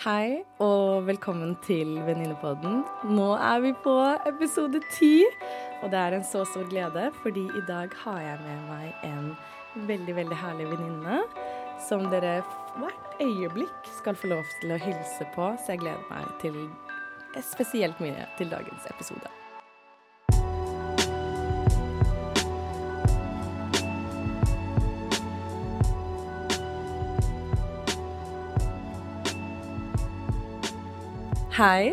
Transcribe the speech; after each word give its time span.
Hei 0.00 0.38
og 0.64 1.04
velkommen 1.04 1.50
til 1.60 1.98
Venninnepodden. 2.06 2.78
Nå 3.12 3.26
er 3.36 3.58
vi 3.60 3.72
på 3.84 3.92
episode 4.30 4.80
ti, 4.94 5.26
og 5.82 5.90
det 5.92 5.98
er 6.00 6.16
en 6.16 6.24
så 6.24 6.40
stor 6.48 6.64
glede, 6.70 7.10
fordi 7.20 7.42
i 7.44 7.60
dag 7.68 7.92
har 8.06 8.20
jeg 8.24 8.38
med 8.46 8.62
meg 8.70 9.04
en 9.04 9.26
veldig, 9.90 10.14
veldig 10.22 10.38
herlig 10.40 10.70
venninne 10.70 11.18
som 11.84 12.06
dere 12.14 12.38
hvert 12.78 13.20
øyeblikk 13.20 13.92
skal 13.98 14.16
få 14.16 14.32
lov 14.32 14.48
til 14.62 14.72
å 14.72 14.80
hilse 14.80 15.28
på, 15.36 15.50
så 15.60 15.74
jeg 15.74 15.82
gleder 15.84 16.08
meg 16.08 16.32
til 16.40 16.56
spesielt 17.52 18.00
mye 18.00 18.24
til 18.40 18.48
dagens 18.56 18.88
episode. 18.88 19.28
Hei. 31.60 31.92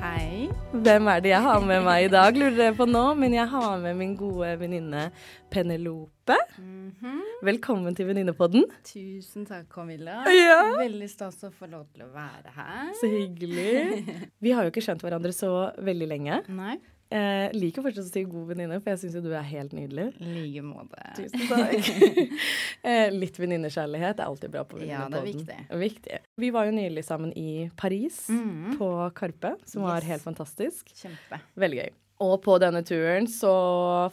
Hei. 0.00 0.48
Hvem 0.72 1.08
er 1.12 1.20
det 1.22 1.30
jeg 1.30 1.38
har 1.44 1.60
med 1.62 1.84
meg 1.86 2.08
i 2.08 2.10
dag, 2.10 2.34
lurer 2.34 2.56
dere 2.56 2.74
på 2.74 2.88
nå. 2.90 3.02
Men 3.14 3.36
jeg 3.36 3.46
har 3.52 3.76
med 3.78 3.94
min 4.00 4.16
gode 4.18 4.48
venninne 4.58 5.04
Penelope. 5.46 6.34
Mm 6.58 6.90
-hmm. 6.90 7.20
Velkommen 7.42 7.94
til 7.94 8.06
Venninnepodden. 8.06 8.64
Tusen 8.82 9.46
takk, 9.46 9.68
Camilla. 9.70 10.24
Ja. 10.26 10.74
Veldig 10.78 11.10
stas 11.10 11.44
å 11.44 11.52
få 11.52 11.70
lov 11.70 11.86
til 11.94 12.02
å 12.02 12.08
være 12.08 12.50
her. 12.56 12.92
Så 13.00 13.06
hyggelig. 13.06 14.04
Vi 14.42 14.50
har 14.50 14.62
jo 14.62 14.70
ikke 14.74 14.82
skjønt 14.82 15.02
hverandre 15.02 15.32
så 15.32 15.70
veldig 15.78 16.08
lenge. 16.08 16.42
Nei. 16.48 16.80
Eh, 17.06 17.52
liker 17.54 17.84
fortsatt 17.84 18.08
å 18.08 18.10
si 18.10 18.22
god 18.26 18.48
venninne, 18.50 18.78
for 18.82 18.92
jeg 18.92 19.04
syns 19.04 19.18
jo 19.18 19.22
du 19.22 19.30
er 19.36 19.44
helt 19.46 19.74
nydelig. 19.76 20.08
I 20.18 20.30
like 20.32 20.64
måte. 20.66 21.04
Tusen 21.18 21.44
takk. 21.50 21.90
eh, 22.90 23.06
litt 23.14 23.38
venninnekjærlighet 23.38 24.18
er 24.18 24.26
alltid 24.26 24.54
bra 24.56 24.64
på 24.66 24.80
venninnepodden. 24.80 25.14
Ja, 25.14 25.20
det 25.20 25.20
er 25.20 25.28
viktig. 25.30 25.84
viktig. 25.84 26.18
Vi 26.42 26.50
var 26.56 26.66
jo 26.66 26.74
nylig 26.74 27.06
sammen 27.06 27.30
i 27.38 27.68
Paris, 27.78 28.24
mm. 28.32 28.74
på 28.80 28.90
Karpe, 29.18 29.54
som 29.64 29.84
yes. 29.84 29.90
var 29.90 30.10
helt 30.10 30.26
fantastisk. 30.26 30.90
Kjempe. 30.98 31.40
Veldig 31.54 31.84
gøy. 31.84 31.94
Og 32.24 32.38
på 32.40 32.54
denne 32.56 32.80
turen 32.86 33.26
så 33.28 33.50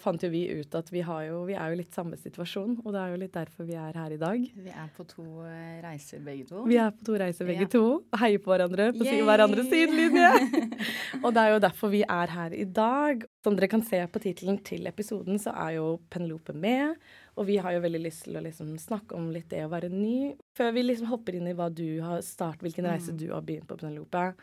fant 0.01 0.23
jo 0.25 0.27
vi 0.31 0.41
ut 0.51 0.75
at 0.75 0.89
vi, 0.91 0.99
jo, 0.99 1.37
vi 1.47 1.55
er 1.55 1.71
jo 1.71 1.77
litt 1.79 1.95
samme 1.95 2.17
situasjon, 2.19 2.81
og 2.83 2.89
det 2.91 2.99
er 2.99 3.13
jo 3.13 3.19
litt 3.21 3.35
derfor 3.35 3.67
vi 3.67 3.77
er 3.79 3.95
her 3.95 4.11
i 4.11 4.17
dag. 4.19 4.41
Vi 4.43 4.71
er 4.73 4.89
på 4.91 5.05
to 5.07 5.23
eh, 5.47 5.77
reiser 5.83 6.19
begge 6.25 6.49
to. 6.49 6.65
Vi 6.67 6.79
er 6.83 6.91
på 6.91 7.05
to 7.07 7.15
reiser 7.21 7.47
begge 7.47 7.63
ja. 7.63 7.69
to. 7.71 7.83
Heier 8.19 8.41
på 8.43 8.51
hverandre 8.51 8.89
på 8.97 9.07
Yay! 9.07 9.21
hverandres 9.23 9.69
sidelinje. 9.71 10.31
og 11.23 11.29
det 11.31 11.45
er 11.45 11.53
jo 11.53 11.61
derfor 11.63 11.93
vi 11.93 12.01
er 12.03 12.33
her 12.35 12.55
i 12.57 12.65
dag. 12.67 13.23
Som 13.43 13.55
dere 13.55 13.69
kan 13.71 13.85
se 13.87 14.01
på 14.11 14.21
tittelen 14.23 14.59
til 14.67 14.89
episoden, 14.91 15.39
så 15.39 15.55
er 15.63 15.77
jo 15.77 15.93
Penelope 16.11 16.55
med. 16.55 16.97
Og 17.39 17.47
vi 17.47 17.55
har 17.63 17.77
jo 17.77 17.85
veldig 17.85 18.01
lyst 18.03 18.25
til 18.27 18.35
å 18.35 18.43
liksom 18.43 18.73
snakke 18.83 19.15
om 19.15 19.31
litt 19.31 19.47
det 19.53 19.63
å 19.63 19.71
være 19.71 19.87
ny. 19.93 20.33
Før 20.59 20.75
vi 20.75 20.83
liksom 20.89 21.07
hopper 21.13 21.39
inn 21.39 21.47
i 21.47 21.55
hva 21.55 21.69
du 21.71 21.87
har 22.03 22.19
start, 22.25 22.59
hvilken 22.67 22.89
reise 22.91 23.15
mm. 23.15 23.21
du 23.23 23.29
har 23.31 23.47
begynt 23.47 23.69
på, 23.71 23.79
Penelope 23.79 24.33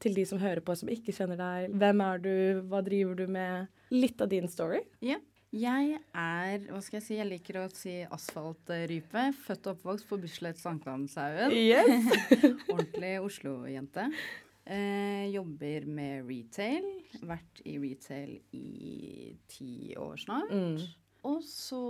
til 0.00 0.14
de 0.16 0.26
som 0.28 0.40
hører 0.40 0.62
på 0.64 0.76
som 0.78 0.90
ikke 0.92 1.14
kjenner 1.16 1.40
deg. 1.40 1.74
Hvem 1.80 2.04
er 2.06 2.22
du, 2.22 2.34
hva 2.70 2.82
driver 2.86 3.18
du 3.18 3.26
med? 3.30 3.70
Litt 3.94 4.22
av 4.22 4.30
din 4.32 4.48
story. 4.50 4.84
Ja. 5.04 5.18
Jeg 5.50 5.96
er, 6.14 6.66
hva 6.70 6.78
skal 6.78 7.00
jeg 7.00 7.04
si, 7.08 7.16
jeg 7.18 7.26
liker 7.26 7.56
å 7.58 7.64
si 7.74 7.96
asfaltrype. 8.06 9.24
Født 9.42 9.66
og 9.66 9.72
oppvokst 9.80 10.06
på 10.06 10.20
Bislett 10.22 10.60
Sankthanshaugen. 10.62 11.56
Yes. 11.58 12.06
Ordentlig 12.70 13.16
Oslo-jente. 13.18 14.06
Eh, 14.70 15.26
jobber 15.34 15.88
med 15.90 16.28
retail. 16.30 16.86
Vært 17.26 17.64
i 17.66 17.74
retail 17.82 18.36
i 18.54 19.34
ti 19.50 19.96
år 19.98 20.22
snart. 20.22 20.54
Mm. 20.54 20.78
Og 21.26 21.42
så 21.44 21.82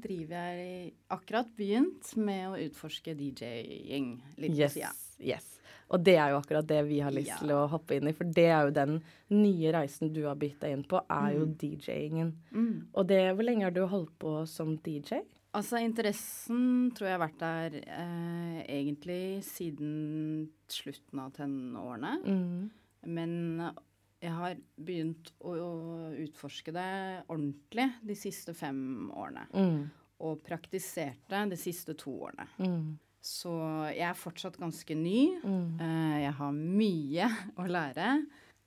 driver 0.00 0.54
jeg 0.54 0.92
akkurat 1.12 1.50
begynt 1.58 2.14
med 2.16 2.46
å 2.48 2.60
utforske 2.62 3.12
DJ-gjeng 3.18 4.12
litt 4.38 4.54
yes. 4.54 4.70
på 4.70 4.78
sida. 4.78 4.92
Yes. 5.18 5.48
Og 5.90 6.04
det 6.06 6.14
er 6.22 6.30
jo 6.30 6.38
akkurat 6.38 6.68
det 6.70 6.80
vi 6.86 7.00
har 7.02 7.14
lyst 7.14 7.32
ja. 7.32 7.40
til 7.42 7.52
å 7.56 7.64
hoppe 7.72 7.96
inn 7.98 8.10
i, 8.10 8.14
for 8.14 8.30
det 8.30 8.46
er 8.46 8.68
jo 8.68 8.74
den 8.76 9.00
nye 9.34 9.72
reisen 9.74 10.12
du 10.14 10.22
har 10.28 10.38
bytta 10.38 10.70
inn 10.70 10.84
på, 10.86 11.02
er 11.10 11.34
jo 11.34 11.48
mm. 11.48 11.54
DJ-ingen. 11.58 12.32
Mm. 12.54 12.72
Og 12.94 13.10
det, 13.10 13.20
hvor 13.34 13.46
lenge 13.46 13.66
har 13.66 13.74
du 13.74 13.82
holdt 13.90 14.14
på 14.22 14.36
som 14.50 14.76
DJ? 14.84 15.24
Altså, 15.58 15.80
interessen 15.82 16.92
tror 16.94 17.08
jeg 17.08 17.16
har 17.16 17.24
vært 17.24 17.40
der 17.42 17.78
eh, 17.82 18.58
egentlig 18.70 19.42
siden 19.42 19.94
slutten 20.70 21.24
av 21.24 21.32
tenårene. 21.34 22.12
Mm. 22.22 23.08
Men 23.10 23.32
jeg 24.20 24.34
har 24.36 24.58
begynt 24.78 25.32
å, 25.40 25.56
å, 25.56 25.70
utforske 26.22 26.74
det 26.76 26.90
ordentlig 27.26 27.88
de 28.06 28.16
siste 28.18 28.54
fem 28.54 29.10
årene. 29.10 29.48
Mm. 29.50 29.80
Og 30.22 30.42
praktiserte 30.46 31.46
de 31.50 31.58
siste 31.58 31.96
to 31.98 32.14
årene. 32.28 32.46
Mm. 32.60 32.90
Så 33.20 33.52
jeg 33.92 34.06
er 34.08 34.16
fortsatt 34.16 34.56
ganske 34.60 34.94
ny. 34.96 35.36
Mm. 35.44 35.80
Uh, 35.80 36.18
jeg 36.22 36.36
har 36.38 36.52
mye 36.56 37.32
å 37.60 37.66
lære. 37.68 38.12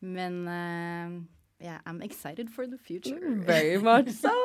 Men 0.03 0.41
uh, 0.45 1.15
yeah, 1.63 1.79
I'm 1.87 2.01
excited 2.05 2.51
for 2.51 2.67
the 2.67 2.77
future. 2.77 3.17
Mm, 3.17 3.41
very 3.47 3.77
much 3.81 4.11
so. 4.13 4.35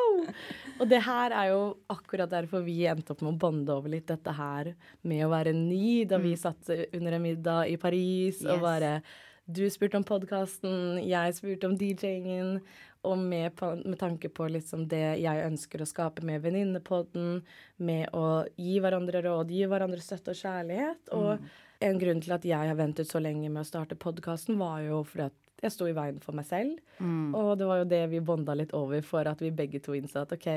Og 0.79 0.89
det 0.89 1.03
her 1.05 1.35
er 1.35 1.51
jo 1.53 1.63
akkurat 1.93 2.31
derfor 2.31 2.65
vi 2.65 2.81
endte 2.89 3.13
opp 3.13 3.25
med 3.25 3.35
å 3.35 3.41
bonde 3.43 3.75
over 3.75 3.93
litt 3.93 4.09
dette 4.09 4.33
her 4.33 4.73
med 5.03 5.25
å 5.27 5.33
være 5.33 5.53
ny, 5.57 6.05
da 6.09 6.21
vi 6.23 6.35
mm. 6.37 6.41
satt 6.41 6.73
under 6.73 7.19
en 7.19 7.25
middag 7.25 7.73
i 7.73 7.79
Paris 7.81 8.41
yes. 8.41 8.49
og 8.49 8.63
bare 8.65 9.01
Du 9.49 9.65
spurte 9.73 9.97
om 9.97 10.05
podkasten, 10.05 10.99
jeg 11.09 11.37
spurte 11.39 11.69
om 11.71 11.77
DJ-ingen. 11.81 12.59
Og 13.07 13.19
med, 13.19 13.55
med, 13.85 13.97
tanke 14.01 14.29
på 14.35 14.49
liksom 14.51 14.89
det 14.91 15.21
jeg 15.23 15.45
ønsker 15.47 15.83
å 15.83 15.87
skape 15.87 16.25
med 16.27 16.43
Venninnepodden, 16.43 17.43
med 17.79 18.11
å 18.17 18.45
gi 18.59 18.79
hverandre 18.83 19.23
råd, 19.23 19.53
gi 19.55 19.69
hverandre 19.71 20.03
støtte 20.03 20.35
og 20.35 20.41
kjærlighet. 20.41 21.13
Og 21.15 21.29
mm. 21.39 21.53
en 21.89 22.01
grunn 22.03 22.23
til 22.25 22.35
at 22.35 22.49
jeg 22.49 22.73
har 22.73 22.81
ventet 22.81 23.11
så 23.11 23.23
lenge 23.23 23.47
med 23.47 23.63
å 23.63 23.69
starte 23.69 23.99
podkasten, 23.99 24.59
var 24.59 24.83
jo 24.83 25.05
fordi 25.07 25.29
at 25.29 25.45
jeg 25.63 25.75
sto 25.75 25.89
i 25.91 25.95
veien 25.95 26.19
for 26.23 26.39
meg 26.39 26.47
selv. 26.47 26.79
Mm. 26.99 27.35
Og 27.35 27.55
det 27.59 27.67
var 27.67 27.81
jo 27.81 27.89
det 27.91 28.05
vi 28.13 28.23
bonda 28.23 28.55
litt 28.59 28.75
over 28.77 29.03
for 29.07 29.27
at 29.31 29.41
vi 29.43 29.55
begge 29.55 29.81
to 29.83 29.97
innså 29.99 30.23
at 30.23 30.35
OK, 30.35 30.49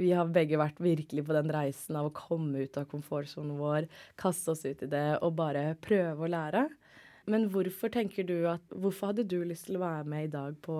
vi 0.00 0.12
har 0.16 0.28
begge 0.32 0.60
vært 0.60 0.80
virkelig 0.82 1.24
på 1.28 1.36
den 1.36 1.52
reisen 1.52 1.96
av 2.00 2.08
å 2.08 2.16
komme 2.16 2.66
ut 2.66 2.76
av 2.80 2.88
komfortsonen 2.90 3.56
vår, 3.60 3.88
kaste 4.20 4.52
oss 4.52 4.64
ut 4.64 4.84
i 4.84 4.90
det 4.92 5.08
og 5.20 5.36
bare 5.40 5.72
prøve 5.84 6.24
å 6.24 6.32
lære. 6.32 6.66
Men 7.30 7.46
hvorfor 7.54 7.92
tenker 7.94 8.26
du 8.26 8.48
at 8.50 8.64
Hvorfor 8.74 9.12
hadde 9.12 9.28
du 9.30 9.44
lyst 9.46 9.68
til 9.68 9.78
å 9.78 9.84
være 9.84 10.06
med 10.10 10.26
i 10.26 10.32
dag 10.32 10.56
på 10.64 10.76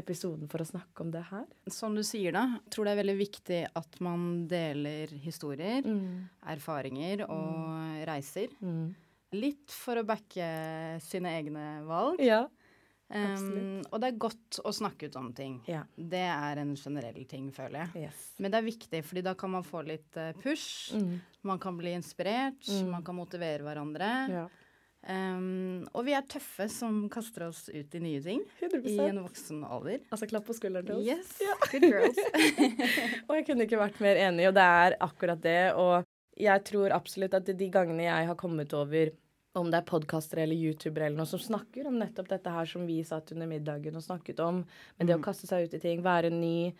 episoden 0.00 0.48
for 0.50 0.62
å 0.62 0.66
snakke 0.68 1.04
om 1.04 1.12
det 1.14 1.22
her. 1.30 1.46
Som 1.70 1.94
du 1.96 2.02
sier, 2.06 2.34
da. 2.34 2.46
Jeg 2.64 2.74
tror 2.74 2.88
det 2.88 2.94
er 2.94 3.00
veldig 3.02 3.16
viktig 3.20 3.60
at 3.80 4.00
man 4.04 4.26
deler 4.50 5.14
historier, 5.22 5.86
mm. 5.86 6.42
erfaringer 6.54 7.24
og 7.28 7.54
mm. 7.70 8.02
reiser. 8.10 8.52
Mm. 8.64 8.92
Litt 9.34 9.74
for 9.74 9.98
å 9.98 10.06
backe 10.06 10.48
sine 11.02 11.38
egne 11.38 11.68
valg. 11.88 12.22
Ja. 12.22 12.44
Um, 13.14 13.82
og 13.92 14.00
det 14.00 14.08
er 14.08 14.18
godt 14.18 14.58
å 14.64 14.72
snakke 14.74 15.10
ut 15.10 15.16
om 15.20 15.28
ting. 15.36 15.58
Ja. 15.70 15.84
Det 15.94 16.22
er 16.24 16.58
en 16.62 16.72
generell 16.78 17.26
ting, 17.30 17.50
føler 17.54 17.84
jeg. 17.84 18.08
Yes. 18.08 18.22
Men 18.42 18.54
det 18.54 18.58
er 18.58 18.66
viktig, 18.66 19.02
fordi 19.06 19.22
da 19.26 19.34
kan 19.38 19.52
man 19.54 19.66
få 19.66 19.84
litt 19.86 20.18
uh, 20.18 20.32
push. 20.42 20.94
Mm. 20.96 21.18
Man 21.46 21.60
kan 21.62 21.78
bli 21.78 21.92
inspirert. 21.94 22.64
Mm. 22.66 22.90
Man 22.96 23.06
kan 23.06 23.18
motivere 23.18 23.66
hverandre. 23.66 24.12
Ja. 24.32 24.46
Um, 25.04 25.84
og 25.92 26.06
vi 26.06 26.14
er 26.16 26.24
tøffe 26.24 26.64
som 26.72 27.02
kaster 27.12 27.44
oss 27.50 27.66
ut 27.68 27.96
i 27.96 28.00
nye 28.00 28.22
ting 28.24 28.38
100%. 28.56 28.86
i 28.88 28.94
en 29.04 29.20
voksen 29.20 29.58
alder. 29.68 29.98
Altså 30.08 30.28
klapp 30.30 30.46
på 30.48 30.56
skulderen 30.56 30.88
til 30.88 30.96
oss. 30.96 31.04
Yes, 31.04 31.34
ja. 31.44 31.56
good 31.68 31.84
girls. 31.90 32.20
og 33.26 33.34
jeg 33.36 33.46
kunne 33.50 33.66
ikke 33.68 33.82
vært 33.82 34.00
mer 34.04 34.22
enig, 34.30 34.48
og 34.48 34.56
det 34.56 34.64
er 34.64 34.96
akkurat 35.04 35.42
det. 35.44 35.60
Og 35.76 36.08
jeg 36.40 36.64
tror 36.70 36.96
absolutt 36.96 37.36
at 37.36 37.52
de 37.52 37.68
gangene 37.72 38.06
jeg 38.06 38.30
har 38.30 38.40
kommet 38.40 38.72
over 38.76 39.12
om 39.54 39.68
det 39.70 39.78
er 39.78 39.86
podkastere 39.86 40.42
eller 40.42 40.58
youtubere 40.58 41.06
eller 41.06 41.20
noe 41.20 41.30
som 41.30 41.38
snakker 41.38 41.86
om 41.86 42.00
nettopp 42.00 42.32
dette 42.32 42.50
her 42.50 42.66
som 42.66 42.88
vi 42.88 42.98
satt 43.06 43.30
under 43.36 43.46
middagen 43.46 43.94
og 43.94 44.02
snakket 44.02 44.40
om, 44.42 44.64
men 44.96 45.06
det 45.06 45.14
å 45.14 45.20
mm. 45.20 45.26
kaste 45.28 45.46
seg 45.46 45.68
ut 45.68 45.76
i 45.76 45.82
ting, 45.82 46.02
være 46.02 46.32
ny, 46.34 46.72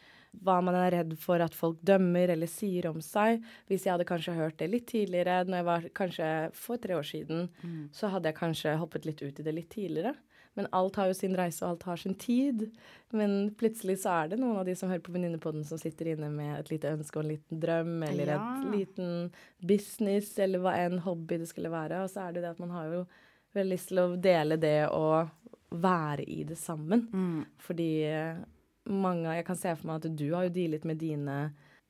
hva 0.45 0.59
man 0.65 0.77
er 0.78 0.93
redd 0.99 1.15
for 1.21 1.43
at 1.45 1.55
folk 1.56 1.81
dømmer 1.87 2.33
eller 2.34 2.50
sier 2.50 2.89
om 2.91 3.00
seg. 3.05 3.45
Hvis 3.71 3.87
jeg 3.87 3.95
hadde 3.95 4.09
kanskje 4.09 4.37
hørt 4.39 4.59
det 4.61 4.71
litt 4.72 4.87
tidligere, 4.91 5.43
når 5.49 5.61
jeg 5.61 5.69
var 5.71 5.89
kanskje 6.00 6.31
for 6.59 6.83
tre 6.83 6.97
år 6.99 7.09
siden, 7.09 7.49
mm. 7.62 7.83
så 7.95 8.12
hadde 8.12 8.31
jeg 8.31 8.41
kanskje 8.41 8.78
hoppet 8.81 9.09
litt 9.09 9.23
ut 9.25 9.41
i 9.41 9.47
det 9.47 9.56
litt 9.56 9.70
tidligere. 9.75 10.14
Men 10.55 10.69
alt 10.70 10.97
har 10.97 11.09
jo 11.11 11.17
sin 11.19 11.35
reise, 11.35 11.64
og 11.64 11.73
alt 11.73 11.87
har 11.88 11.99
sin 11.99 12.14
tid. 12.14 12.69
Men 13.14 13.50
plutselig 13.59 13.99
så 14.05 14.12
er 14.20 14.31
det 14.31 14.38
noen 14.38 14.61
av 14.61 14.69
de 14.69 14.76
som 14.79 14.91
hører 14.91 15.03
på 15.03 15.14
Venninnepodden, 15.14 15.64
som 15.67 15.81
sitter 15.81 16.12
inne 16.12 16.31
med 16.31 16.53
et 16.61 16.70
lite 16.70 16.93
ønske 16.94 17.19
og 17.19 17.25
en 17.25 17.32
liten 17.32 17.62
drøm, 17.62 17.97
eller 18.06 18.35
ja. 18.37 18.38
et 18.38 18.69
liten 18.70 19.14
business, 19.59 20.31
eller 20.38 20.62
hva 20.62 20.76
enn 20.85 21.00
hobby 21.03 21.41
det 21.43 21.50
skulle 21.50 21.75
være. 21.75 22.05
Og 22.05 22.12
så 22.12 22.29
er 22.29 22.37
det 22.37 22.44
det 22.44 22.53
at 22.55 22.62
man 22.62 22.75
har 22.76 22.93
jo 22.93 23.03
veldig 23.55 23.75
lyst 23.75 23.91
til 23.91 24.03
å 24.03 24.09
dele 24.19 24.59
det 24.62 24.79
og 24.94 25.75
være 25.75 26.23
i 26.31 26.44
det 26.47 26.59
sammen. 26.59 27.09
Mm. 27.11 27.43
Fordi 27.59 27.91
mange 28.91 29.37
Jeg 29.37 29.47
kan 29.47 29.57
se 29.57 29.77
for 29.77 29.89
meg 29.89 30.03
at 30.03 30.17
du 30.17 30.27
har 30.35 30.49
jo 30.49 30.57
dealet 30.57 30.85
med 30.85 31.01
dine 31.01 31.39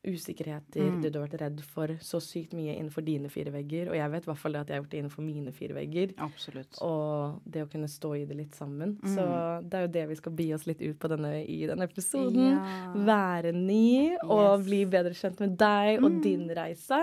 usikkerheter, 0.04 0.82
mm. 0.84 0.96
det 1.02 1.10
du 1.12 1.18
har 1.18 1.24
vært 1.24 1.40
redd 1.40 1.60
for 1.64 1.92
så 2.04 2.18
sykt 2.20 2.52
mye 2.56 2.74
innenfor 2.76 3.04
dine 3.06 3.30
fire 3.32 3.52
vegger. 3.54 3.88
Og 3.88 3.96
jeg 3.96 4.12
vet 4.12 4.26
i 4.26 4.30
hvert 4.30 4.40
fall 4.40 4.56
det 4.56 4.60
at 4.60 4.70
jeg 4.70 4.76
har 4.76 4.82
gjort 4.82 4.90
det 4.92 4.98
innenfor 5.00 5.24
mine 5.24 5.54
fire 5.56 5.76
vegger. 5.78 6.12
Absolutt. 6.26 6.80
Og 6.84 7.38
det 7.48 7.64
å 7.64 7.70
kunne 7.72 7.88
stå 7.90 8.10
i 8.18 8.24
det 8.28 8.36
litt 8.36 8.58
sammen. 8.58 8.98
Mm. 9.00 9.14
Så 9.14 9.28
det 9.64 9.78
er 9.78 9.86
jo 9.86 9.92
det 9.96 10.04
vi 10.10 10.18
skal 10.20 10.36
bi 10.42 10.48
oss 10.56 10.66
litt 10.68 10.82
ut 10.84 10.98
på 11.00 11.10
denne, 11.14 11.32
i 11.40 11.62
denne 11.70 11.88
episoden. 11.88 12.50
Ja. 12.52 12.90
Være 13.08 13.54
ny 13.56 14.18
og 14.26 14.66
bli 14.66 14.82
bedre 14.92 15.16
kjent 15.16 15.40
med 15.44 15.56
deg 15.60 16.02
og 16.02 16.10
mm. 16.18 16.20
din 16.26 16.44
reise. 16.60 17.00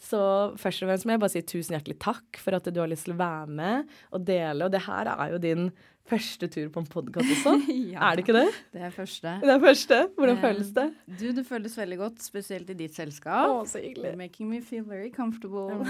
Så 0.00 0.18
først 0.56 0.82
og 0.82 0.88
fremst 0.88 1.06
må 1.06 1.12
jeg 1.14 1.20
bare 1.20 1.32
si 1.34 1.42
tusen 1.44 1.76
hjertelig 1.76 1.98
takk 2.00 2.40
for 2.40 2.56
at 2.56 2.68
du 2.72 2.80
har 2.80 2.88
lyst 2.88 3.04
til 3.04 3.12
å 3.12 3.20
være 3.20 3.56
med 3.60 3.96
og 4.16 4.22
dele. 4.24 4.64
Og 4.64 4.72
det 4.72 4.80
her 4.86 5.10
er 5.12 5.34
jo 5.34 5.40
din 5.42 5.68
første 6.10 6.48
tur 6.50 6.70
på 6.72 6.82
en 6.82 6.88
podkast 6.90 7.30
også. 7.30 7.52
ja, 7.92 8.08
er 8.08 8.16
det 8.16 8.24
ikke 8.24 8.36
det? 8.36 8.46
Det 8.74 8.82
er 8.88 8.94
første. 8.94 9.34
Det 9.44 9.52
er 9.52 9.60
første. 9.62 9.98
Hvordan 10.16 10.38
eh, 10.38 10.42
føles 10.46 10.72
det? 10.78 10.86
Du, 11.20 11.26
Det 11.36 11.44
føles 11.46 11.76
veldig 11.78 11.98
godt, 12.00 12.24
spesielt 12.24 12.72
i 12.72 12.78
ditt 12.80 12.96
selskap. 12.96 13.52
Å, 13.52 13.62
så 13.68 13.82
hyggelig. 13.82 14.08
You're 14.08 14.20
making 14.22 14.50
me 14.50 14.62
feel 14.64 14.86
very 14.88 15.12
comfortable. 15.14 15.84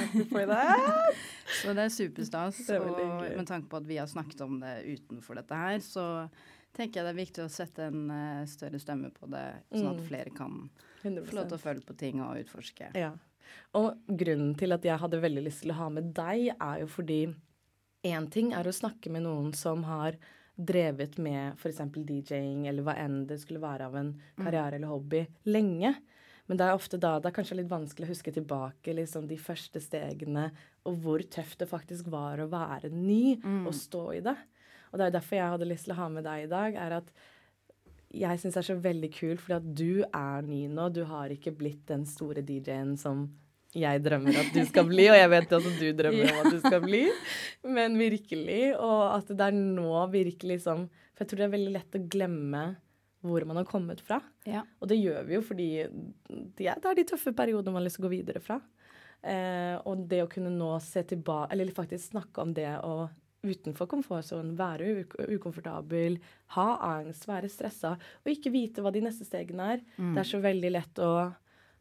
så 1.61 1.77
det 1.77 1.87
er 1.87 1.95
superstas. 1.95 2.61
Det 2.67 2.77
er 2.77 2.91
og 2.91 3.25
med 3.39 3.49
tanke 3.49 3.71
på 3.71 3.81
at 3.81 3.89
vi 3.89 4.01
har 4.03 4.11
snakket 4.11 4.45
om 4.45 4.59
det 4.65 4.75
utenfor 4.91 5.41
dette 5.41 5.63
her, 5.63 5.81
så 5.87 6.07
tenker 6.77 7.01
jeg 7.01 7.07
det 7.07 7.15
er 7.15 7.19
viktig 7.23 7.47
å 7.47 7.51
sette 7.51 7.89
en 7.91 8.05
uh, 8.11 8.45
større 8.51 8.79
stemme 8.83 9.11
på 9.15 9.31
det, 9.31 9.47
sånn 9.73 9.91
at 9.91 10.03
mm. 10.03 10.07
flere 10.07 10.35
kan 10.35 10.63
100%. 11.03 11.25
få 11.31 11.39
lov 11.39 11.51
til 11.51 11.57
å 11.57 11.65
følge 11.65 11.87
på 11.89 11.99
ting 11.99 12.23
og 12.23 12.39
utforske. 12.45 12.93
Ja. 12.99 13.15
Og 13.79 14.01
grunnen 14.07 14.55
til 14.59 14.75
at 14.75 14.85
jeg 14.87 15.01
hadde 15.01 15.23
veldig 15.23 15.47
lyst 15.47 15.65
til 15.65 15.75
å 15.75 15.79
ha 15.81 15.89
med 15.93 16.13
deg, 16.17 16.51
er 16.57 16.83
jo 16.83 16.91
fordi 16.91 17.23
én 18.07 18.29
ting 18.33 18.55
er 18.57 18.67
å 18.67 18.75
snakke 18.75 19.13
med 19.13 19.27
noen 19.27 19.53
som 19.57 19.85
har 19.89 20.17
drevet 20.61 21.17
med 21.23 21.57
f.eks. 21.57 21.81
DJ-ing 21.95 22.67
eller 22.69 22.85
hva 22.85 22.97
enn 23.01 23.23
det 23.29 23.41
skulle 23.41 23.63
være 23.63 23.89
av 23.89 23.97
en 23.97 24.13
mm. 24.17 24.43
karriere 24.43 24.77
eller 24.77 24.93
hobby, 24.93 25.25
lenge. 25.49 25.95
Men 26.51 26.59
det 26.59 26.67
er 26.67 26.77
ofte 26.77 26.99
da 27.01 27.15
det 27.21 27.31
er 27.31 27.37
kanskje 27.37 27.61
litt 27.61 27.71
vanskelig 27.71 28.09
å 28.09 28.11
huske 28.11 28.33
tilbake 28.35 28.95
liksom 28.97 29.29
de 29.31 29.39
første 29.41 29.81
stegene, 29.83 30.49
og 30.89 30.97
hvor 31.05 31.23
tøft 31.23 31.61
det 31.63 31.69
faktisk 31.71 32.11
var 32.13 32.43
å 32.43 32.49
være 32.51 32.91
ny 32.93 33.37
mm. 33.39 33.63
og 33.71 33.77
stå 33.77 34.05
i 34.19 34.23
det. 34.27 34.37
Og 34.91 34.99
det 34.99 35.07
er 35.07 35.15
derfor 35.15 35.39
jeg 35.39 35.53
hadde 35.55 35.69
lyst 35.71 35.87
til 35.87 35.95
å 35.95 36.01
ha 36.01 36.09
med 36.11 36.27
deg 36.27 36.49
i 36.49 36.51
dag, 36.51 36.75
er 36.75 36.97
at 36.99 37.13
jeg 38.11 38.41
syns 38.43 38.59
er 38.59 38.67
så 38.67 38.75
veldig 38.83 39.11
kult, 39.15 39.43
fordi 39.43 39.57
at 39.57 39.69
du 39.79 40.03
er 40.07 40.43
ny 40.47 40.65
nå. 40.71 40.89
Du 40.95 41.05
har 41.07 41.31
ikke 41.31 41.53
blitt 41.55 41.85
den 41.91 42.03
store 42.09 42.43
DJ-en 42.47 42.97
som 42.99 43.29
jeg 43.77 44.03
drømmer 44.03 44.35
at 44.41 44.49
du 44.51 44.65
skal 44.67 44.89
bli, 44.89 45.05
og 45.13 45.15
jeg 45.15 45.31
vet 45.31 45.53
at 45.55 45.67
du 45.79 45.85
drømmer 45.95 46.33
om 46.33 46.39
at 46.41 46.55
du 46.57 46.59
skal 46.59 46.81
bli. 46.83 47.05
Men 47.77 47.95
virkelig. 48.01 48.63
Og 48.83 49.03
at 49.15 49.31
det 49.31 49.47
er 49.47 49.55
nå 49.55 49.93
virkelig 50.11 50.63
sånn 50.65 50.89
For 50.91 51.23
jeg 51.23 51.31
tror 51.31 51.43
det 51.43 51.47
er 51.47 51.55
veldig 51.55 51.75
lett 51.77 51.99
å 51.99 52.07
glemme 52.17 52.65
hvor 53.21 53.45
man 53.45 53.61
har 53.61 53.69
kommet 53.69 54.01
fra. 54.01 54.19
Ja. 54.49 54.65
Og 54.81 54.89
det 54.91 54.97
gjør 54.97 55.27
vi 55.29 55.37
jo 55.37 55.45
fordi 55.45 55.71
det 56.57 56.71
er 56.73 56.97
de 56.97 57.07
tøffe 57.07 57.35
periodene 57.37 57.75
man 57.75 57.83
har 57.83 57.91
lyst 57.91 58.01
til 58.01 58.07
å 58.07 58.09
gå 58.09 58.15
videre 58.17 58.41
fra. 58.43 58.57
Eh, 59.21 59.77
og 59.85 60.07
det 60.09 60.23
å 60.25 60.31
kunne 60.33 60.49
nå 60.49 60.71
se 60.81 61.03
tilbake 61.05 61.53
Eller 61.53 61.69
faktisk 61.77 62.15
snakke 62.15 62.41
om 62.41 62.55
det 62.57 62.71
å 62.81 63.05
utenfor 63.43 63.89
komfortsonen, 63.91 64.57
være 64.59 65.05
ukomfortabel, 65.37 66.19
ha 66.57 66.69
angst, 66.97 67.29
være 67.29 67.49
stressa, 67.53 67.95
og 67.97 68.33
ikke 68.33 68.53
vite 68.53 68.85
hva 68.85 68.93
de 68.95 69.05
neste 69.05 69.27
stegene 69.29 69.77
er. 69.77 69.87
Mm. 69.97 70.13
Det 70.15 70.25
er 70.25 70.29
så 70.29 70.43
veldig 70.45 70.73
lett 70.75 71.01
å 71.05 71.13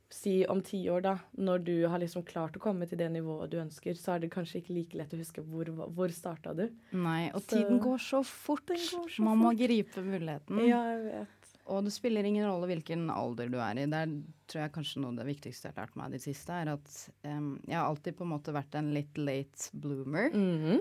si 0.09 0.45
om 0.50 0.61
ti 0.65 0.79
år, 0.89 1.03
da, 1.06 1.15
når 1.38 1.65
du 1.67 1.75
har 1.88 2.01
liksom 2.01 2.23
klart 2.25 2.57
å 2.57 2.61
komme 2.63 2.88
til 2.89 2.97
det 2.97 3.11
nivået 3.13 3.51
du 3.51 3.59
ønsker, 3.61 3.94
så 3.97 4.15
er 4.15 4.23
det 4.23 4.31
kanskje 4.33 4.63
ikke 4.63 4.73
like 4.73 4.97
lett 4.97 5.13
å 5.13 5.19
huske 5.19 5.44
hvor, 5.45 5.69
hvor 5.94 6.13
starta 6.13 6.56
du. 6.57 6.65
Nei, 6.97 7.29
og 7.29 7.44
så, 7.44 7.59
tiden 7.59 7.81
går 7.83 8.01
så 8.01 8.23
fort. 8.25 8.65
Går 8.71 8.81
så 8.88 9.03
Man 9.21 9.38
fort. 9.38 9.44
må 9.44 9.53
gripe 9.59 10.03
muligheten. 10.06 10.63
Ja, 10.65 10.81
jeg 10.95 11.03
vet. 11.06 11.35
Og 11.69 11.85
det 11.85 11.94
spiller 11.94 12.25
ingen 12.25 12.47
rolle 12.50 12.65
hvilken 12.71 13.06
alder 13.13 13.51
du 13.53 13.59
er 13.61 13.77
i. 13.77 13.85
Det 13.89 13.97
er, 14.01 14.13
tror 14.50 14.63
jeg 14.63 14.73
kanskje 14.73 15.03
noe 15.03 15.13
av 15.13 15.19
det 15.21 15.27
viktigste 15.27 15.69
jeg 15.69 15.75
har 15.75 15.85
lært 15.85 16.00
meg 16.01 16.15
det 16.15 16.23
siste, 16.23 16.56
er 16.56 16.71
at 16.73 16.95
um, 17.29 17.51
jeg 17.67 17.77
har 17.77 17.85
alltid 17.85 18.17
på 18.17 18.25
en 18.25 18.31
måte 18.31 18.56
vært 18.56 18.79
en 18.79 18.89
litt 18.95 19.21
late 19.21 19.69
bloomer. 19.77 20.33
Mm 20.33 20.56
-hmm. 20.63 20.79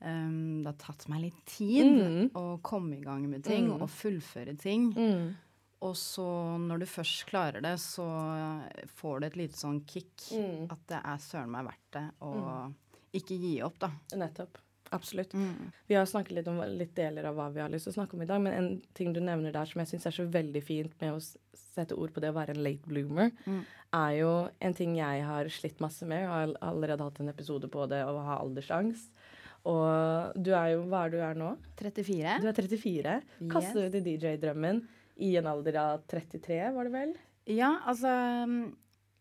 Um, 0.00 0.62
det 0.64 0.72
har 0.72 0.80
tatt 0.82 1.06
meg 1.08 1.22
litt 1.26 1.40
tid 1.48 1.86
mm. 1.86 2.32
å 2.36 2.44
komme 2.64 2.98
i 2.98 3.04
gang 3.04 3.24
med 3.30 3.44
ting 3.46 3.70
mm. 3.70 3.78
og 3.78 3.88
fullføre 3.92 4.56
ting. 4.60 4.90
Mm. 4.92 5.32
Og 5.84 5.94
så 6.00 6.26
når 6.60 6.82
du 6.82 6.86
først 6.88 7.26
klarer 7.28 7.64
det, 7.64 7.76
så 7.82 8.04
får 8.96 9.20
du 9.20 9.28
et 9.28 9.40
lite 9.44 9.58
sånn 9.60 9.82
kick. 9.88 10.12
Mm. 10.32 10.68
At 10.72 10.84
det 10.90 11.00
er 11.00 11.24
søren 11.24 11.52
meg 11.52 11.68
verdt 11.68 11.88
det 11.96 12.04
å 12.24 12.34
mm. 12.34 12.76
ikke 13.20 13.40
gi 13.40 13.56
opp, 13.66 13.80
da. 13.84 13.92
Nettopp. 14.20 14.60
Absolutt. 14.94 15.32
Mm. 15.32 15.72
Vi 15.86 15.94
har 15.94 16.06
snakket 16.06 16.36
litt 16.38 16.48
om 16.48 16.60
litt 16.70 16.92
deler 16.96 17.26
av 17.28 17.38
hva 17.38 17.48
vi 17.52 17.62
har 17.62 17.72
lyst 17.72 17.88
til 17.88 17.94
å 17.94 17.98
snakke 17.98 18.16
om 18.16 18.22
i 18.22 18.28
dag, 18.28 18.42
men 18.44 18.54
en 18.54 18.68
ting 18.96 19.12
du 19.14 19.20
nevner 19.24 19.54
der 19.54 19.68
som 19.68 19.80
jeg 19.82 19.90
syns 19.90 20.06
er 20.10 20.16
så 20.18 20.26
veldig 20.30 20.62
fint 20.64 20.94
med 21.00 21.16
å 21.16 21.22
sette 21.58 21.96
ord 21.98 22.12
på 22.14 22.22
det 22.22 22.30
å 22.30 22.36
være 22.36 22.54
en 22.54 22.62
late 22.62 22.86
bloomer, 22.88 23.32
er 23.94 24.12
jo 24.20 24.30
en 24.62 24.76
ting 24.76 24.94
jeg 24.98 25.24
har 25.26 25.50
slitt 25.52 25.82
masse 25.82 26.06
med. 26.06 26.22
Jeg 26.22 26.30
har 26.30 26.54
allerede 26.68 27.08
hatt 27.08 27.20
en 27.22 27.32
episode 27.32 27.70
på 27.70 27.88
det 27.90 28.04
å 28.06 28.14
ha 28.28 28.38
aldersangst. 28.42 29.10
Og 29.70 30.36
du 30.36 30.52
er 30.52 30.74
jo 30.74 30.84
Hva 30.90 31.06
er 31.06 31.14
du 31.14 31.18
er 31.24 31.38
nå? 31.40 31.54
34. 31.80 32.38
Du 32.42 32.48
er 32.50 32.56
34. 32.58 33.18
Yes. 33.40 33.50
Kastet 33.52 33.80
du 33.86 33.98
til 33.98 34.06
DJ-drømmen 34.10 34.82
i 35.24 35.34
en 35.38 35.46
alder 35.46 35.78
av 35.80 36.02
33, 36.10 36.58
var 36.74 36.88
det 36.88 36.94
vel? 36.94 37.12
Ja, 37.54 37.76
altså 37.86 38.10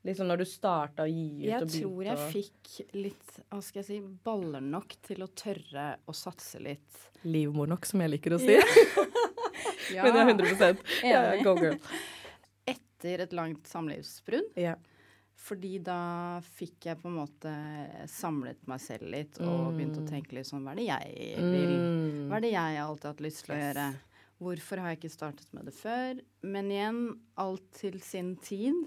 Liksom 0.04 0.28
når 0.28 0.42
du 0.42 0.46
starta 0.50 1.06
å 1.06 1.08
gi 1.08 1.28
ut 1.38 1.46
jeg 1.48 1.62
og 1.62 1.70
begynte 1.70 1.78
Jeg 1.80 1.84
tror 1.86 2.08
jeg 2.10 2.32
fikk 2.34 2.96
litt 2.98 3.36
hva 3.46 3.60
skal 3.64 3.80
jeg 3.80 3.88
si, 3.88 4.00
baller 4.26 4.64
nok 4.66 4.98
til 5.06 5.24
å 5.24 5.30
tørre 5.32 5.86
å 6.04 6.16
satse 6.18 6.60
litt. 6.60 7.06
Livmor 7.24 7.70
nok, 7.72 7.88
som 7.88 8.04
jeg 8.04 8.12
liker 8.12 8.36
å 8.36 8.40
si. 8.42 8.58
ja. 9.96 10.04
Men 10.04 10.18
jeg 10.20 10.26
er 10.26 10.34
100 10.34 11.08
ja, 11.08 11.22
Go 11.46 11.56
girl. 11.56 11.78
Etter 12.68 13.24
et 13.24 13.36
langt 13.38 13.70
samlivsbrudd. 13.72 14.52
Ja. 14.60 14.76
Fordi 15.44 15.78
da 15.84 16.40
fikk 16.56 16.88
jeg 16.88 17.00
på 17.02 17.10
en 17.10 17.18
måte 17.18 17.52
samlet 18.12 18.62
meg 18.70 18.80
selv 18.80 19.10
litt 19.12 19.40
og 19.42 19.74
mm. 19.74 19.76
begynte 19.76 20.04
å 20.04 20.08
tenke 20.08 20.38
litt 20.38 20.48
sånn 20.48 20.64
Hva 20.64 20.72
er 20.72 20.80
det 20.80 20.88
jeg 20.88 21.36
vil? 21.42 21.74
Mm. 21.74 22.20
Hva 22.30 22.38
er 22.38 22.46
det 22.46 22.52
jeg 22.54 22.82
alltid 22.86 23.08
har 23.10 23.16
hatt 23.16 23.24
lyst 23.26 23.44
til 23.44 23.56
å 23.56 23.60
gjøre? 23.60 23.88
Hvorfor 24.44 24.82
har 24.82 24.94
jeg 24.94 25.02
ikke 25.02 25.14
startet 25.14 25.56
med 25.56 25.68
det 25.70 25.76
før? 25.76 26.20
Men 26.56 26.72
igjen, 26.72 27.02
alt 27.40 27.66
til 27.80 28.00
sin 28.04 28.36
tid. 28.44 28.86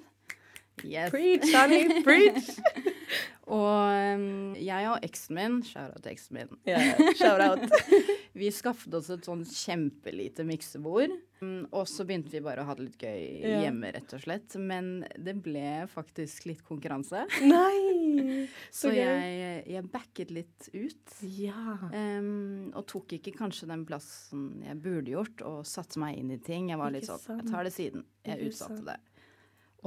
Yes. 0.84 1.10
Preach, 1.10 1.48
Charlie! 1.52 2.02
preach! 2.04 2.56
og 3.56 4.16
um, 4.16 4.56
jeg 4.58 4.90
og 4.90 5.06
eksen 5.06 5.38
min, 5.38 5.60
shout-out 5.66 6.02
til 6.02 6.12
eksen 6.12 6.38
min, 6.38 6.58
yeah, 6.68 6.98
shout-out. 7.18 7.62
vi 8.40 8.50
skaffet 8.52 8.94
oss 8.98 9.10
et 9.14 9.26
sånn 9.26 9.44
kjempelite 9.46 10.46
miksebord. 10.46 11.14
Um, 11.40 11.66
og 11.76 11.84
så 11.90 12.06
begynte 12.08 12.32
vi 12.32 12.40
bare 12.44 12.62
å 12.62 12.68
ha 12.68 12.74
det 12.78 12.86
litt 12.86 13.02
gøy 13.02 13.20
yeah. 13.44 13.66
hjemme, 13.66 13.90
rett 13.94 14.14
og 14.16 14.22
slett. 14.24 14.56
Men 14.56 15.04
det 15.14 15.36
ble 15.44 15.84
faktisk 15.92 16.48
litt 16.50 16.62
konkurranse. 16.66 17.26
Nei! 17.44 18.46
Så, 18.70 18.88
så 18.88 18.90
jeg, 18.92 19.62
jeg, 19.68 19.82
backet 19.92 20.30
litt 20.34 20.66
ut. 20.72 21.12
Ja. 21.36 21.76
Um, 21.90 22.70
og 22.76 22.86
tok 22.90 23.16
ikke 23.16 23.32
kanskje 23.36 23.68
den 23.70 23.84
plassen 23.88 24.62
jeg 24.64 24.78
burde 24.82 25.12
gjort, 25.12 25.42
og 25.46 25.66
satte 25.68 26.00
meg 26.02 26.18
inn 26.20 26.32
i 26.34 26.38
ting. 26.42 26.70
Jeg 26.72 26.80
var 26.80 26.94
litt 26.94 27.08
sånn 27.08 27.40
Jeg 27.40 27.48
tar 27.50 27.66
det 27.66 27.72
siden. 27.74 28.04
Jeg 28.26 28.50
utsatte 28.50 28.82
det. 28.86 28.96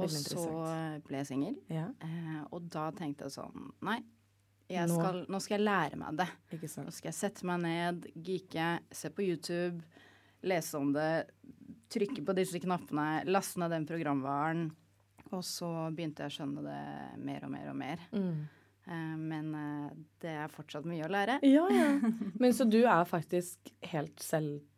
Og 0.00 0.10
så 0.12 0.46
ble 1.06 1.20
jeg 1.20 1.28
singel. 1.30 1.58
Ja. 1.72 1.88
Eh, 2.04 2.40
og 2.50 2.68
da 2.72 2.88
tenkte 2.96 3.28
jeg 3.28 3.36
sånn 3.36 3.70
Nei, 3.86 4.00
jeg 4.70 4.90
skal, 4.90 5.22
nå. 5.24 5.32
nå. 5.34 5.40
skal 5.42 5.58
jeg 5.58 5.66
lære 5.66 5.98
meg 6.00 6.20
det. 6.20 6.28
Nå 6.52 6.92
skal 6.94 7.10
jeg 7.10 7.18
sette 7.18 7.48
meg 7.48 7.64
ned, 7.64 8.06
geeke, 8.14 8.68
se 8.94 9.10
på 9.14 9.26
YouTube, 9.26 9.82
lese 10.46 10.78
om 10.78 10.92
det, 10.94 11.10
trykke 11.90 12.22
på 12.26 12.36
disse 12.38 12.60
knappene, 12.62 13.24
laste 13.28 13.60
ned 13.62 13.74
den 13.74 13.88
programvaren. 13.88 14.68
Og 15.30 15.42
så 15.46 15.68
begynte 15.94 16.24
jeg 16.24 16.32
å 16.32 16.36
skjønne 16.38 16.64
det 16.64 16.80
mer 17.22 17.46
og 17.46 17.52
mer 17.52 17.68
og 17.70 17.76
mer. 17.78 18.06
Mm. 18.14 18.40
Eh, 18.90 19.16
men 19.18 19.54
eh, 19.54 19.90
det 20.22 20.32
er 20.44 20.54
fortsatt 20.54 20.86
mye 20.88 21.06
å 21.06 21.10
lære. 21.12 21.38
Ja, 21.46 21.66
ja. 21.70 21.90
Men 22.42 22.54
så 22.56 22.66
du 22.66 22.80
er 22.82 23.04
faktisk 23.06 23.70
helt 23.92 24.22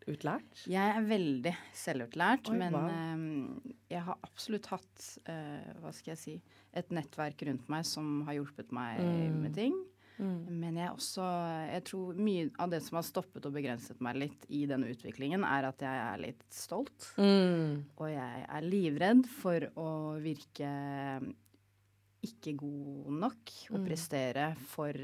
selvutlært? 0.02 0.64
Jeg 0.70 0.96
er 0.96 1.06
veldig 1.06 1.54
selvutlært, 1.76 2.50
Oi, 2.50 2.58
men 2.58 2.76
wow. 2.76 2.90
um, 2.90 3.72
jeg 3.90 4.02
har 4.08 4.18
absolutt 4.26 4.68
hatt 4.72 5.06
uh, 5.28 5.72
hva 5.82 5.94
skal 5.94 6.14
jeg 6.14 6.20
si, 6.20 6.36
et 6.74 6.92
nettverk 6.94 7.46
rundt 7.48 7.70
meg 7.72 7.86
som 7.88 8.20
har 8.26 8.38
hjulpet 8.40 8.74
meg 8.74 9.00
mm. 9.02 9.40
med 9.44 9.56
ting. 9.56 9.78
Mm. 10.22 10.60
Men 10.60 10.76
jeg 10.76 10.92
også 10.92 11.24
Jeg 11.72 11.84
tror 11.88 12.18
mye 12.20 12.50
av 12.60 12.70
det 12.70 12.82
som 12.84 12.98
har 12.98 13.06
stoppet 13.06 13.46
og 13.48 13.54
begrenset 13.56 14.02
meg 14.04 14.18
litt 14.20 14.44
i 14.52 14.64
denne 14.70 14.90
utviklingen, 14.92 15.46
er 15.46 15.70
at 15.70 15.82
jeg 15.82 16.02
er 16.04 16.20
litt 16.22 16.44
stolt. 16.52 17.08
Mm. 17.16 17.82
Og 17.96 18.10
jeg 18.12 18.44
er 18.44 18.66
livredd 18.66 19.24
for 19.40 19.66
å 19.80 19.88
virke 20.22 20.72
ikke 22.22 22.54
god 22.54 23.14
nok 23.24 23.54
å 23.72 23.80
mm. 23.80 23.86
prestere 23.88 24.52
for 24.70 24.94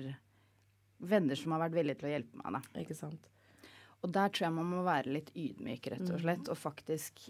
venner 0.98 1.38
som 1.38 1.54
har 1.54 1.64
vært 1.66 1.78
villige 1.80 2.00
til 2.00 2.10
å 2.10 2.14
hjelpe 2.14 2.38
meg. 2.38 2.58
Da. 2.58 2.82
Ikke 2.84 2.96
sant. 2.98 3.26
Og 4.06 4.12
der 4.14 4.30
tror 4.30 4.46
jeg 4.46 4.54
man 4.54 4.70
må 4.70 4.84
være 4.86 5.10
litt 5.16 5.32
ydmyk, 5.34 5.90
rett 5.94 6.06
og 6.06 6.14
mm. 6.14 6.22
slett. 6.22 6.50
Og 6.52 6.58
faktisk 6.58 7.24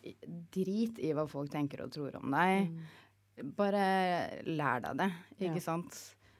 drit 0.52 1.00
i 1.00 1.14
hva 1.16 1.24
folk 1.30 1.50
tenker 1.52 1.84
og 1.84 1.94
tror 1.94 2.18
om 2.20 2.34
deg. 2.34 2.68
Mm. 2.68 3.48
Bare 3.56 3.86
lær 4.50 4.84
deg 4.84 5.00
det, 5.00 5.08
ikke 5.38 5.56
ja. 5.60 5.64
sant. 5.64 5.98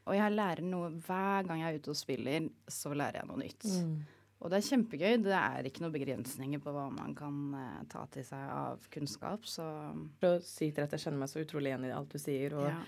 Og 0.08 0.16
jeg 0.16 0.34
lærer 0.34 0.64
noe 0.64 0.90
hver 1.04 1.48
gang 1.48 1.62
jeg 1.62 1.72
er 1.72 1.80
ute 1.80 1.92
og 1.92 1.98
spiller, 1.98 2.48
så 2.68 2.92
lærer 2.96 3.20
jeg 3.20 3.30
noe 3.30 3.40
nytt. 3.40 3.66
Mm. 3.68 3.96
Og 4.38 4.52
det 4.52 4.60
er 4.60 4.68
kjempegøy. 4.68 5.16
Det 5.24 5.34
er 5.34 5.66
ikke 5.66 5.82
noen 5.82 5.96
begrensninger 5.96 6.62
på 6.62 6.72
hva 6.74 6.86
man 6.94 7.16
kan 7.18 7.40
eh, 7.58 7.80
ta 7.90 8.04
til 8.12 8.24
seg 8.26 8.52
av 8.54 8.84
kunnskap, 8.92 9.48
så 9.48 9.66
For 10.20 10.36
å 10.36 10.44
si 10.44 10.70
til 10.70 10.84
at 10.84 10.94
jeg 10.94 11.06
kjenner 11.06 11.24
meg 11.24 11.32
så 11.32 11.42
utrolig 11.42 11.72
igjen 11.72 11.88
i 11.88 11.94
alt 11.94 12.14
du 12.14 12.22
sier. 12.22 12.54
og 12.58 12.68
ja. 12.70 12.78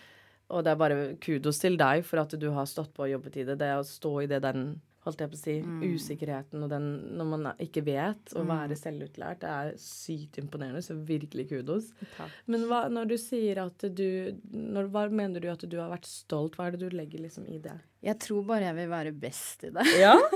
Og 0.50 0.64
det 0.66 0.72
er 0.72 0.78
bare 0.78 1.02
kudos 1.22 1.60
til 1.62 1.76
deg 1.78 2.02
for 2.06 2.22
at 2.24 2.32
du 2.34 2.48
har 2.54 2.66
stått 2.66 2.90
på 2.94 3.04
og 3.06 3.12
jobbet 3.12 3.36
i 3.38 3.44
det. 3.46 3.58
Det 3.60 3.70
å 3.78 3.86
stå 3.86 4.14
i 4.24 4.30
det 4.30 4.40
den 4.42 4.72
holdt 5.04 5.22
jeg 5.24 5.30
på 5.32 5.36
å 5.38 5.40
si, 5.40 5.54
Mm. 5.62 5.80
usikkerheten 5.94 6.62
og 6.62 6.68
den 6.68 7.16
når 7.16 7.24
man 7.30 7.46
ikke 7.58 7.82
vet, 7.86 8.34
å 8.36 8.42
være 8.44 8.76
selvutlært, 8.76 9.40
det 9.40 9.48
er 9.48 9.70
sykt 9.80 10.36
imponerende. 10.42 10.82
Så 10.84 10.94
virkelig 11.08 11.48
kudos. 11.48 11.92
Takk. 12.18 12.30
Men 12.46 12.66
hva, 12.68 12.82
når 12.92 13.08
du 13.08 13.16
sier 13.16 13.58
at 13.64 13.78
du 13.94 14.36
når, 14.52 14.90
Hva 14.90 15.10
mener 15.10 15.40
du 15.40 15.48
at 15.48 15.64
du 15.68 15.78
har 15.80 15.88
vært 15.90 16.04
stolt? 16.06 16.56
Hva 16.56 16.66
er 16.68 16.76
det 16.76 16.80
du 16.90 16.96
legger 16.96 17.20
liksom 17.20 17.48
i 17.48 17.58
det? 17.58 17.78
Jeg 18.02 18.18
tror 18.18 18.44
bare 18.44 18.68
jeg 18.68 18.74
vil 18.76 18.88
være 18.88 19.12
best 19.12 19.64
i 19.64 19.70
det. 19.70 19.86
Ja? 20.00 20.16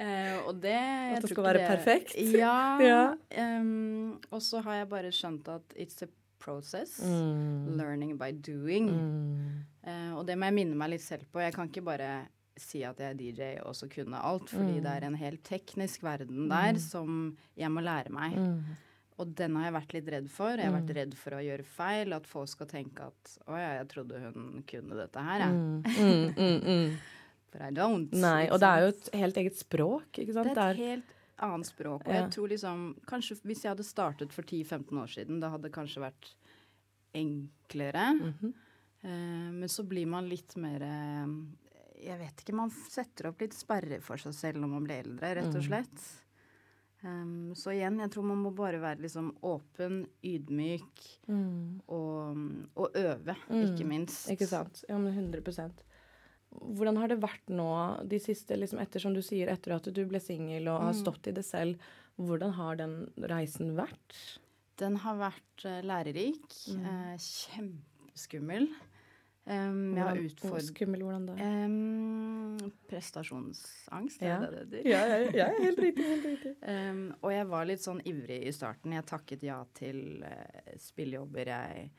Eh, 0.00 0.36
og 0.48 0.60
det 0.62 0.72
jeg 0.72 1.16
At 1.16 1.22
det 1.24 1.30
skal 1.32 1.44
være 1.44 1.60
være 1.60 1.76
perfekt? 1.76 2.14
Ja. 2.32 2.78
Ja. 2.90 3.00
Um, 3.60 4.18
og 4.30 4.40
så 4.44 4.60
har 4.64 4.74
jeg 4.80 4.88
bare 4.88 5.10
skjønt 5.12 5.48
at 5.52 5.74
it's 5.76 6.00
a 6.02 6.08
process. 6.40 7.00
Mm. 7.04 7.76
Learning 7.76 8.16
by 8.18 8.30
doing. 8.32 8.88
Mm. 8.88 9.64
Eh, 9.84 10.12
og 10.16 10.26
det 10.26 10.38
må 10.38 10.48
jeg 10.48 10.54
minne 10.56 10.76
meg 10.78 10.90
litt 10.94 11.04
selv 11.04 11.26
på. 11.32 11.40
Jeg 11.44 11.52
kan 11.56 11.68
ikke 11.68 11.84
bare 11.84 12.28
si 12.60 12.82
at 12.84 12.98
jeg 12.98 13.10
er 13.10 13.18
DJ 13.18 13.48
og 13.64 13.74
så 13.74 13.88
kunne 13.90 14.20
alt, 14.22 14.48
fordi 14.50 14.78
Mm. 14.78 14.82
det 14.82 14.92
er 14.92 15.06
en 15.06 15.14
helt 15.14 15.42
teknisk 15.44 16.02
verden 16.02 16.48
der 16.48 16.78
som 16.78 17.36
jeg 17.56 17.70
må 17.70 17.80
lære 17.82 18.10
meg. 18.10 18.36
Mm. 18.36 18.64
Og 19.20 19.34
den 19.36 19.54
har 19.56 19.64
jeg 19.70 19.74
vært 19.74 19.92
litt 19.92 20.08
redd 20.08 20.28
for. 20.30 20.56
Jeg 20.56 20.64
har 20.70 20.80
vært 20.80 20.94
redd 20.96 21.14
for 21.14 21.30
å 21.36 21.42
gjøre 21.44 21.64
feil. 21.64 22.12
At 22.16 22.26
folk 22.26 22.48
skal 22.48 22.66
tenke 22.66 23.00
at 23.04 23.38
å 23.46 23.52
ja, 23.52 23.74
jeg 23.82 23.88
trodde 23.88 24.20
hun 24.20 24.62
kunne 24.66 24.96
dette 24.96 25.20
her, 25.20 25.40
jeg. 25.40 25.52
Mm. 25.52 25.82
Mm. 25.84 26.34
Mm. 26.36 26.60
Mm. 26.64 26.98
For 27.50 27.62
I 27.66 27.70
don't. 27.74 28.12
Nei, 28.14 28.48
og 28.48 28.60
det 28.60 28.68
er 28.68 28.80
jo 28.80 28.88
et 28.94 29.08
helt 29.12 29.36
eget 29.36 29.56
språk, 29.58 30.12
ikke 30.22 30.32
sant? 30.32 30.54
Det 30.54 30.62
er 30.62 30.70
et 30.70 30.76
helt 30.78 31.04
annet 31.42 31.66
språk. 31.66 32.06
Og 32.06 32.14
Ja. 32.14 32.20
jeg 32.22 32.30
tror 32.30 32.48
liksom 32.48 32.94
Kanskje 33.06 33.40
hvis 33.42 33.62
jeg 33.64 33.70
hadde 33.74 33.84
startet 33.84 34.32
for 34.32 34.42
10-15 34.42 34.92
år 35.02 35.08
siden, 35.10 35.40
da 35.40 35.50
hadde 35.50 35.62
det 35.64 35.72
kanskje 35.72 36.00
vært 36.00 36.30
enklere. 37.14 38.14
Mhm. 38.20 38.52
Eh, 39.02 39.50
men 39.52 39.68
så 39.68 39.82
blir 39.86 40.06
man 40.06 40.28
litt 40.28 40.56
mer 40.56 40.82
eh, 40.82 41.26
Jeg 42.02 42.18
vet 42.18 42.42
ikke, 42.42 42.54
man 42.56 42.70
setter 42.70 43.28
opp 43.28 43.40
litt 43.40 43.52
sperrer 43.54 44.00
for 44.02 44.16
seg 44.16 44.32
selv 44.34 44.60
når 44.62 44.68
man 44.68 44.84
blir 44.86 45.02
eldre, 45.04 45.34
rett 45.36 45.52
Mm. 45.52 45.56
og 45.56 45.62
slett. 45.68 46.08
Um, 47.02 47.52
så 47.56 47.72
igjen, 47.72 47.98
jeg 47.98 48.10
tror 48.12 48.24
man 48.28 48.42
må 48.42 48.50
bare 48.54 48.78
være 48.80 49.00
liksom 49.00 49.30
åpen, 49.42 50.06
ydmyk 50.22 51.00
Mm. 51.28 51.80
og, 51.88 52.36
og 52.76 52.90
øve, 52.94 53.36
Mm. 53.48 53.62
ikke 53.76 53.86
minst. 53.86 54.28
Ikke 54.30 54.46
sant. 54.48 54.84
Ja, 54.88 54.98
men 54.98 55.14
100% 55.14 55.72
Hvordan 56.52 56.96
har 56.98 57.06
det 57.08 57.20
vært 57.20 57.46
nå 57.48 58.06
de 58.08 58.18
siste, 58.18 58.56
liksom 58.58 58.80
etter 58.80 58.98
som 59.00 59.14
du 59.14 59.20
sier, 59.22 59.46
etter 59.48 59.72
at 59.76 59.84
du 59.94 60.04
ble 60.04 60.18
singel 60.18 60.66
og 60.68 60.80
har 60.82 60.92
Mm. 60.92 61.00
stått 61.04 61.28
i 61.28 61.32
det 61.32 61.44
selv, 61.44 61.78
hvordan 62.18 62.52
har 62.52 62.74
den 62.76 63.12
reisen 63.18 63.76
vært? 63.76 64.38
Den 64.76 64.96
har 64.96 65.16
vært 65.16 65.64
eh, 65.64 65.80
lærerik. 65.82 66.42
Mm. 66.68 66.84
eh, 66.84 67.16
kjempeskummel. 67.18 68.68
Um, 69.50 69.96
jeg 69.96 70.04
har 70.06 70.18
utfordret 70.22 70.62
Skummel, 70.68 71.00
hvordan 71.02 71.24
da? 71.26 71.32
um, 71.34 72.70
Prestasjonsangst, 72.90 74.20
Ja. 74.22 74.36
er 74.36 74.50
det 74.52 74.70
det 74.70 74.84
heter? 74.84 74.90
Ja, 74.90 75.06
ja, 75.06 75.30
ja, 75.34 75.48
helt 75.58 75.78
riktig. 75.78 76.04
helt 76.06 76.24
riktig. 76.28 76.52
Um, 76.62 77.14
og 77.24 77.32
jeg 77.34 77.46
var 77.50 77.66
litt 77.66 77.82
sånn 77.82 78.00
ivrig 78.06 78.40
i 78.46 78.52
starten. 78.54 78.92
Jeg 78.94 79.06
takket 79.10 79.42
ja 79.42 79.58
til 79.74 80.22
uh, 80.22 80.76
spillejobber 80.78 81.50
jeg 81.50 81.90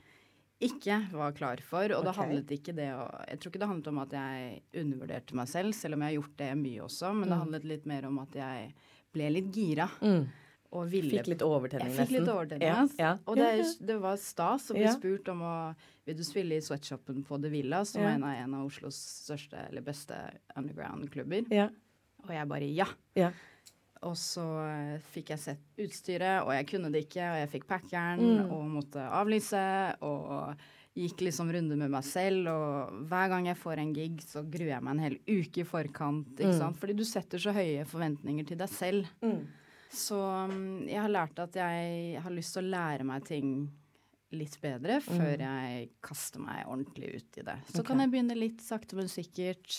ikke 0.61 0.99
var 1.17 1.31
klar 1.33 1.57
for. 1.65 1.91
Og 1.97 2.05
det 2.05 2.15
handlet 2.15 2.51
ikke 2.53 2.75
det 2.77 2.91
å 2.93 3.07
Jeg 3.27 3.39
tror 3.41 3.51
ikke 3.51 3.59
det 3.63 3.71
handlet 3.71 3.87
om 3.91 4.01
at 4.03 4.11
jeg 4.13 4.61
undervurderte 4.83 5.33
meg 5.35 5.47
selv, 5.49 5.73
selv 5.73 5.97
om 5.97 6.01
jeg 6.05 6.13
har 6.13 6.19
gjort 6.21 6.37
det 6.37 6.51
mye 6.61 6.81
også, 6.85 7.13
men 7.17 7.29
det 7.29 7.35
Mm. 7.37 7.41
handlet 7.45 7.65
litt 7.65 7.85
mer 7.89 8.05
om 8.05 8.19
at 8.19 8.31
jeg 8.37 8.73
ble 9.11 9.29
litt 9.33 9.51
gira 9.51 9.89
Mm. 10.01 10.27
Og 10.71 10.87
ville 10.89 11.09
Fikk 11.19 11.27
litt 11.27 11.41
overtenning, 11.43 11.89
nesten. 11.91 11.99
Jeg 11.99 12.07
fikk 12.07 12.19
litt 12.19 12.29
overtenning. 12.33 12.67
Ja, 12.67 12.87
ja. 12.97 13.17
Og 13.27 13.35
det, 13.35 13.47
det 13.85 13.97
var 14.01 14.15
stas 14.17 14.69
å 14.71 14.73
bli 14.77 14.83
Ja. 14.87 14.93
spurt 14.95 15.27
om 15.29 15.41
å 15.41 15.75
Vil 16.05 16.15
du 16.17 16.23
spille 16.23 16.55
i 16.57 16.61
Sweatshopen 16.61 17.23
på 17.23 17.37
The 17.41 17.49
Villa, 17.49 17.83
som 17.85 18.01
er 18.01 18.15
en 18.15 18.23
av- 18.23 18.35
en 18.35 18.53
av 18.55 18.65
Oslos 18.65 18.95
største 18.95 19.53
eller 19.69 19.81
beste 19.85 20.15
underground-klubber? 20.57 21.45
Ja. 21.53 21.67
Og 22.23 22.29
jeg 22.33 22.47
bare 22.49 22.67
ja. 22.75 22.87
Ja. 23.15 23.31
Og 24.01 24.15
så 24.17 24.41
eh, 24.65 24.99
fikk 25.13 25.29
jeg 25.29 25.39
sett 25.43 25.59
utstyret, 25.77 26.41
og 26.43 26.49
jeg 26.55 26.65
kunne 26.71 26.89
det 26.91 27.03
ikke, 27.07 27.21
og 27.21 27.37
jeg 27.43 27.49
fikk 27.53 27.67
packeren 27.69 28.19
Mm. 28.19 28.51
og 28.51 28.63
måtte 28.79 29.03
avlyse, 29.13 29.95
og 30.01 30.55
gikk 30.97 31.21
liksom 31.21 31.51
runde 31.53 31.77
med 31.77 31.89
meg 31.93 32.03
selv, 32.03 32.47
og 32.49 33.05
hver 33.07 33.29
gang 33.29 33.45
jeg 33.45 33.57
får 33.61 33.77
en 33.79 33.93
gig, 33.93 34.17
så 34.25 34.41
gruer 34.43 34.73
jeg 34.73 34.81
meg 34.83 34.91
en 34.97 35.03
hel 35.05 35.17
uke 35.29 35.61
i 35.61 35.63
forkant, 35.63 36.33
ikke 36.35 36.49
Mm. 36.55 36.57
sant? 36.57 36.77
Fordi 36.81 36.95
du 36.97 37.03
setter 37.05 37.37
så 37.37 37.53
høye 37.53 37.85
forventninger 37.85 38.47
til 38.47 38.57
deg 38.57 38.69
selv. 38.69 39.05
Mm. 39.21 39.45
Så 39.91 40.17
mm, 40.51 40.87
jeg 40.89 41.01
har 41.01 41.11
lært 41.11 41.39
at 41.43 41.55
jeg 41.59 42.19
har 42.23 42.33
lyst 42.33 42.55
til 42.55 42.63
å 42.63 42.71
lære 42.71 43.07
meg 43.07 43.25
ting 43.27 43.53
litt 44.31 44.55
bedre 44.63 45.01
før 45.03 45.41
jeg 45.43 45.87
kaster 46.03 46.39
meg 46.43 46.63
ordentlig 46.63 47.17
ut 47.17 47.39
i 47.41 47.45
det. 47.47 47.57
Så 47.67 47.81
okay. 47.81 47.87
kan 47.89 48.03
jeg 48.03 48.11
begynne 48.13 48.37
litt 48.37 48.61
sakte, 48.63 48.95
men 48.95 49.11
sikkert, 49.11 49.75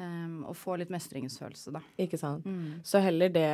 um, 0.00 0.40
og 0.50 0.56
få 0.58 0.78
litt 0.80 0.90
mestringsfølelse, 0.90 1.74
da. 1.76 1.84
Ikke 2.02 2.18
sant. 2.18 2.48
Mm. 2.48 2.80
Så 2.86 3.02
heller 3.04 3.30
det 3.30 3.52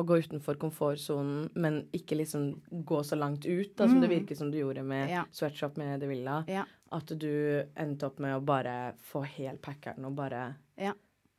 å 0.00 0.04
gå 0.06 0.18
utenfor 0.24 0.58
komfortsonen, 0.60 1.50
men 1.60 1.82
ikke 1.96 2.18
liksom 2.18 2.50
gå 2.88 3.02
så 3.06 3.18
langt 3.18 3.46
ut, 3.46 3.74
da, 3.76 3.86
som 3.86 4.00
det 4.02 4.10
virker 4.10 4.38
som 4.38 4.50
du 4.50 4.58
gjorde 4.58 4.82
med 4.82 5.06
Mm. 5.06 5.12
Ja. 5.12 5.24
Sweatshop 5.30 5.76
med 5.76 6.00
De 6.00 6.08
Villa. 6.10 6.44
Ja. 6.48 6.64
At 6.90 7.06
du 7.06 7.62
endte 7.76 8.06
opp 8.06 8.18
med 8.18 8.34
å 8.36 8.42
bare 8.44 8.94
få 9.12 9.22
helt 9.36 9.62
packeren 9.62 10.04
og 10.04 10.16
bare 10.18 10.56
Ja. 10.76 10.94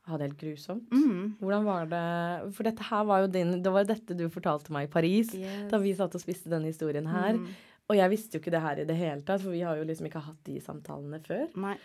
Ha 0.08 0.16
det 0.18 0.26
helt 0.30 0.38
grusomt. 0.40 0.88
Mm. 0.90 1.36
Hvordan 1.40 1.64
var 1.64 1.86
det 1.86 2.52
For 2.56 2.64
dette 2.66 2.82
her 2.88 3.04
var 3.06 3.20
jo 3.22 3.28
din 3.30 3.62
Det 3.62 3.70
var 3.72 3.84
dette 3.86 4.16
du 4.18 4.24
fortalte 4.28 4.72
meg 4.74 4.88
i 4.88 4.92
Paris, 4.92 5.34
Yes. 5.34 5.70
da 5.70 5.78
vi 5.78 5.92
satt 5.94 6.14
og 6.14 6.20
spiste 6.20 6.50
denne 6.50 6.66
historien 6.72 7.06
her. 7.06 7.34
Mm. 7.38 7.46
Og 7.90 7.96
jeg 7.96 8.10
visste 8.10 8.34
jo 8.34 8.40
ikke 8.42 8.50
det 8.54 8.62
her 8.62 8.78
i 8.80 8.84
det 8.88 8.96
hele 8.96 9.22
tatt, 9.22 9.40
for 9.42 9.50
vi 9.54 9.60
har 9.62 9.76
jo 9.76 9.84
liksom 9.84 10.06
ikke 10.08 10.22
hatt 10.24 10.42
de 10.44 10.58
samtalene 10.60 11.20
før. 11.22 11.48
Nei. 11.56 11.76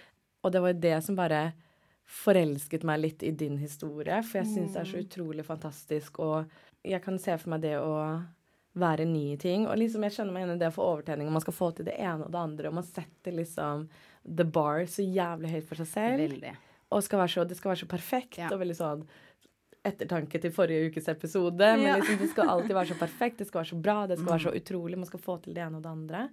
Og 0.44 0.52
det 0.52 0.62
var 0.62 0.74
jo 0.74 0.80
det 0.80 1.04
som 1.04 1.16
bare 1.16 1.54
forelsket 2.08 2.84
meg 2.88 3.02
litt 3.02 3.24
i 3.24 3.32
din 3.36 3.58
historie, 3.60 4.22
for 4.24 4.40
jeg 4.40 4.48
syns 4.48 4.74
det 4.74 4.82
er 4.82 4.86
så 4.86 4.98
Mm. 4.98 5.06
utrolig 5.08 5.46
fantastisk, 5.46 6.20
og 6.20 6.46
jeg 6.86 7.02
kan 7.04 7.18
se 7.20 7.38
for 7.38 7.50
meg 7.50 7.62
det 7.62 7.76
å 7.78 8.24
være 8.76 9.06
ny 9.06 9.34
i 9.34 9.38
ting. 9.38 9.66
Og 9.68 9.76
liksom 9.78 10.02
jeg 10.04 10.12
skjønner 10.14 10.32
meg 10.34 10.44
igjen 10.46 10.56
i 10.56 10.60
det 10.60 10.74
få 10.74 10.84
overtenning, 10.86 11.28
og 11.28 11.34
man 11.34 11.42
skal 11.42 11.54
få 11.54 11.76
til 11.76 11.86
det 11.86 11.96
ene 12.00 12.24
og 12.26 12.32
det 12.32 12.40
andre, 12.40 12.68
og 12.70 12.74
man 12.76 12.84
setter 12.84 13.32
liksom 13.34 13.90
the 14.24 14.44
bar 14.46 14.82
så 14.86 15.04
jævlig 15.04 15.50
høyt 15.52 15.66
for 15.68 15.76
seg 15.76 15.88
selv. 15.88 16.30
Veldig. 16.32 16.56
Og 16.92 17.04
skal 17.04 17.28
så, 17.28 17.44
det 17.48 17.58
skal 17.58 17.74
være 17.74 17.82
så 17.84 17.88
perfekt, 17.92 18.38
Ja. 18.38 18.50
og 18.54 18.60
veldig 18.62 18.76
sånn 18.78 19.08
ettertanke 19.88 20.40
til 20.42 20.52
forrige 20.52 20.90
ukes 20.92 21.08
episode. 21.12 21.58
Men 21.78 22.00
liksom, 22.02 22.18
det 22.20 22.30
skal 22.32 22.50
alltid 22.50 22.76
være 22.76 22.92
så 22.94 22.98
perfekt, 23.00 23.38
det 23.42 23.48
skal 23.48 23.62
være 23.62 23.72
så 23.72 23.82
bra, 23.82 23.98
det 24.08 24.18
skal 24.20 24.32
være 24.34 24.46
så 24.48 24.52
Mm. 24.54 24.62
utrolig. 24.62 24.98
Man 24.98 25.06
skal 25.06 25.20
få 25.20 25.38
til 25.44 25.54
det 25.54 25.64
ene 25.64 25.78
og 25.78 25.84
det 25.84 25.92
andre. 25.92 26.30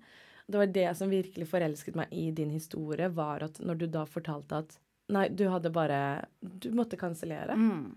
Det 0.50 0.58
var 0.58 0.66
det 0.66 0.96
som 0.96 1.10
virkelig 1.10 1.46
forelsket 1.48 1.94
meg 1.96 2.08
i 2.12 2.30
din 2.30 2.50
historie, 2.50 3.08
var 3.08 3.42
at 3.42 3.54
når 3.60 3.78
du 3.78 3.86
da 3.86 4.04
fortalte 4.04 4.52
at 4.58 4.78
Nei, 5.10 5.28
du 5.28 5.44
hadde 5.50 5.70
bare 5.70 6.24
Du 6.42 6.70
måtte 6.72 6.96
kansellere. 6.96 7.54
Mm. 7.54 7.94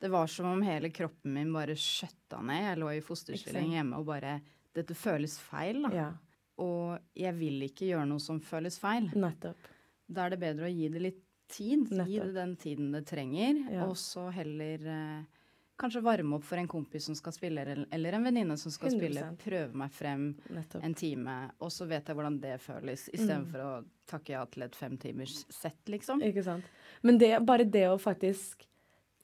Det 0.00 0.10
var 0.10 0.26
som 0.26 0.46
om 0.46 0.62
hele 0.62 0.88
kroppen 0.90 1.32
min 1.34 1.52
bare 1.52 1.74
skjøtta 1.76 2.42
ned. 2.42 2.62
Jeg 2.62 2.78
lå 2.78 2.88
i 2.96 3.00
fosterstilling 3.00 3.70
hjemme 3.72 3.98
og 3.98 4.06
bare 4.06 4.40
Dette 4.74 4.94
føles 4.94 5.38
feil, 5.38 5.82
da. 5.82 5.90
Ja, 5.92 6.12
Og 6.58 6.98
jeg 7.14 7.34
vil 7.38 7.60
ikke 7.68 7.86
gjøre 7.90 8.06
noe 8.08 8.18
som 8.18 8.40
føles 8.40 8.78
feil. 8.78 9.10
nettopp. 9.14 9.56
Da 10.10 10.24
er 10.26 10.30
det 10.30 10.40
bedre 10.40 10.64
å 10.64 10.74
gi 10.74 10.88
det 10.88 11.02
litt 11.02 11.20
tid. 11.52 11.88
Gi 12.08 12.18
det 12.18 12.32
den 12.34 12.56
tiden 12.60 12.90
det 12.96 13.04
trenger. 13.10 13.60
Ja. 13.72 13.84
Og 13.86 13.94
så 14.00 14.26
heller 14.34 14.86
eh, 14.88 15.22
kanskje 15.82 16.02
varme 16.04 16.36
opp 16.36 16.44
for 16.46 16.60
en 16.60 16.68
kompis 16.70 17.04
som 17.08 17.14
skal 17.18 17.32
spille, 17.34 17.62
eller- 17.90 18.14
en 18.14 18.24
venninne 18.24 18.56
som 18.60 18.70
skal 18.70 18.90
spille. 18.92 19.20
100%. 19.20 19.38
Prøve 19.42 19.74
meg 19.74 19.90
frem 19.90 20.26
nettopp. 20.54 20.84
en 20.84 20.94
time, 20.94 21.36
og 21.60 21.70
så 21.74 21.86
vet 21.90 22.06
jeg 22.06 22.16
hvordan 22.16 22.40
det 22.40 22.60
føles, 22.60 23.08
Mm. 23.08 23.14
istedenfor 23.18 23.64
å 23.64 23.84
takke 24.06 24.28
ja 24.36 24.44
til 24.44 24.62
et 24.62 24.76
femtimers 24.76 25.44
sett, 25.50 25.80
liksom. 25.88 26.22
Ikke 26.22 26.44
sant. 26.44 26.64
Men 27.02 27.18
det, 27.18 27.44
bare 27.44 27.64
det 27.64 27.88
å 27.88 27.98
faktisk 27.98 28.66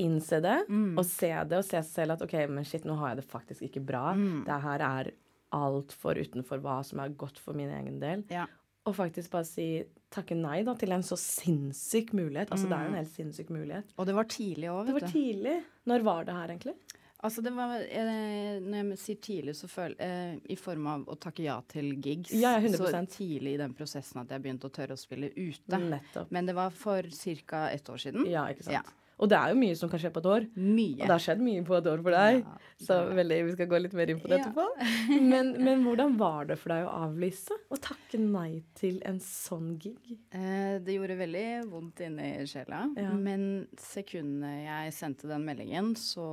innse 0.00 0.40
det, 0.42 0.66
Mm. 0.68 0.96
og 0.98 1.04
se 1.04 1.28
det, 1.44 1.58
og 1.58 1.64
se 1.64 1.78
seg 1.82 1.84
selv 2.06 2.12
at 2.12 2.22
OK, 2.22 2.46
men 2.48 2.64
shit, 2.64 2.82
nå 2.84 2.96
har 2.98 3.14
jeg 3.14 3.22
det 3.24 3.30
faktisk 3.30 3.62
ikke 3.68 3.84
bra. 3.84 4.14
Mm. 4.14 4.44
Det 4.44 4.60
her 4.62 4.80
er 4.80 5.10
altfor 5.52 6.14
utenfor 6.18 6.60
hva 6.60 6.84
som 6.84 7.00
er 7.00 7.08
godt 7.10 7.38
for 7.38 7.54
min 7.54 7.70
egen 7.70 7.98
del. 8.00 8.24
Ja. 8.30 8.46
Og 8.86 8.94
faktisk 8.96 9.30
bare 9.30 9.44
si 9.44 9.84
takke 10.10 10.36
nei 10.36 10.62
da 10.64 10.74
til 10.74 10.92
en 10.92 11.02
så 11.02 11.16
sinnssyk 11.20 12.12
mulighet. 12.16 12.50
Altså 12.50 12.68
det 12.68 12.76
er 12.78 12.84
jo 12.84 12.92
en 12.92 12.92
Mm. 12.94 13.00
helt 13.04 13.14
sinnssyk 13.16 13.48
mulighet. 13.50 13.84
Og 13.98 14.06
det 14.06 14.14
var 14.14 14.24
tidlig 14.24 14.68
òg, 14.72 14.86
Det 14.86 14.94
var 15.00 15.08
tidlig. 15.12 15.62
Når 15.86 16.02
var 16.04 16.24
det 16.24 16.34
her, 16.34 16.48
egentlig? 16.48 16.74
Altså 17.20 17.42
det 17.42 17.52
var, 17.52 17.74
eh, 17.80 18.60
Når 18.60 18.90
jeg 18.90 18.98
sier 18.98 19.16
tidlig, 19.16 19.54
så 19.56 19.66
føler 19.68 19.96
eh, 19.98 20.36
I 20.48 20.54
form 20.54 20.86
av 20.86 21.04
å 21.06 21.16
takke 21.18 21.42
ja 21.42 21.60
til 21.68 21.96
gigs. 22.00 22.30
Ja, 22.32 22.58
ja, 22.58 22.60
100%. 22.60 23.08
Så 23.08 23.16
tidlig 23.18 23.54
i 23.54 23.56
den 23.56 23.74
prosessen 23.74 24.20
at 24.20 24.28
jeg 24.28 24.40
begynte 24.42 24.70
å 24.70 24.70
tørre 24.70 24.94
å 24.94 24.98
spille 24.98 25.32
ute. 25.34 25.78
Nettopp. 25.78 26.30
Men 26.30 26.46
det 26.46 26.54
var 26.54 26.70
for 26.70 27.02
ca. 27.02 27.68
ett 27.70 27.84
år 27.88 27.98
siden. 27.98 28.24
Ja, 28.30 28.46
ikke 28.46 28.62
sant. 28.64 28.72
Ja. 28.74 28.82
Og 29.18 29.30
det 29.30 29.38
er 29.38 29.52
jo 29.52 29.58
mye 29.58 29.76
som 29.78 29.90
kan 29.90 30.00
skje 30.00 30.10
på 30.14 30.20
et 30.22 30.28
år. 30.30 30.44
Mye. 30.54 30.94
Og 30.98 31.04
det 31.04 31.10
har 31.10 31.22
skjedd 31.24 31.40
mye 31.42 31.64
på 31.66 31.74
et 31.78 31.88
år 31.90 32.02
for 32.04 32.14
deg. 32.14 32.40
Ja, 32.44 32.74
Så 32.86 32.98
veldig, 33.18 33.38
vi 33.48 33.54
skal 33.56 33.70
gå 33.72 33.80
litt 33.82 33.96
mer 33.98 34.12
inn 34.12 34.20
på 34.22 34.30
det 34.30 34.38
Ja. 34.44 34.66
Men, 35.32 35.50
men 35.64 35.82
hvordan 35.82 36.14
var 36.20 36.46
det 36.48 36.58
for 36.60 36.72
deg 36.72 36.86
å 36.86 36.92
avlyse? 37.08 37.56
Å 37.72 37.78
takke 37.82 38.20
nei 38.22 38.62
til 38.78 39.00
en 39.08 39.18
sånn 39.24 39.72
gig? 39.82 39.98
Eh, 40.30 40.78
det 40.84 40.94
gjorde 40.94 41.18
veldig 41.18 41.46
vondt 41.72 42.04
inni 42.06 42.30
sjela. 42.48 42.84
Ja. 42.98 43.10
Men 43.16 43.66
sekundet 43.82 44.62
jeg 44.68 44.94
sendte 44.96 45.30
den 45.30 45.46
meldingen, 45.48 45.94
så 45.98 46.28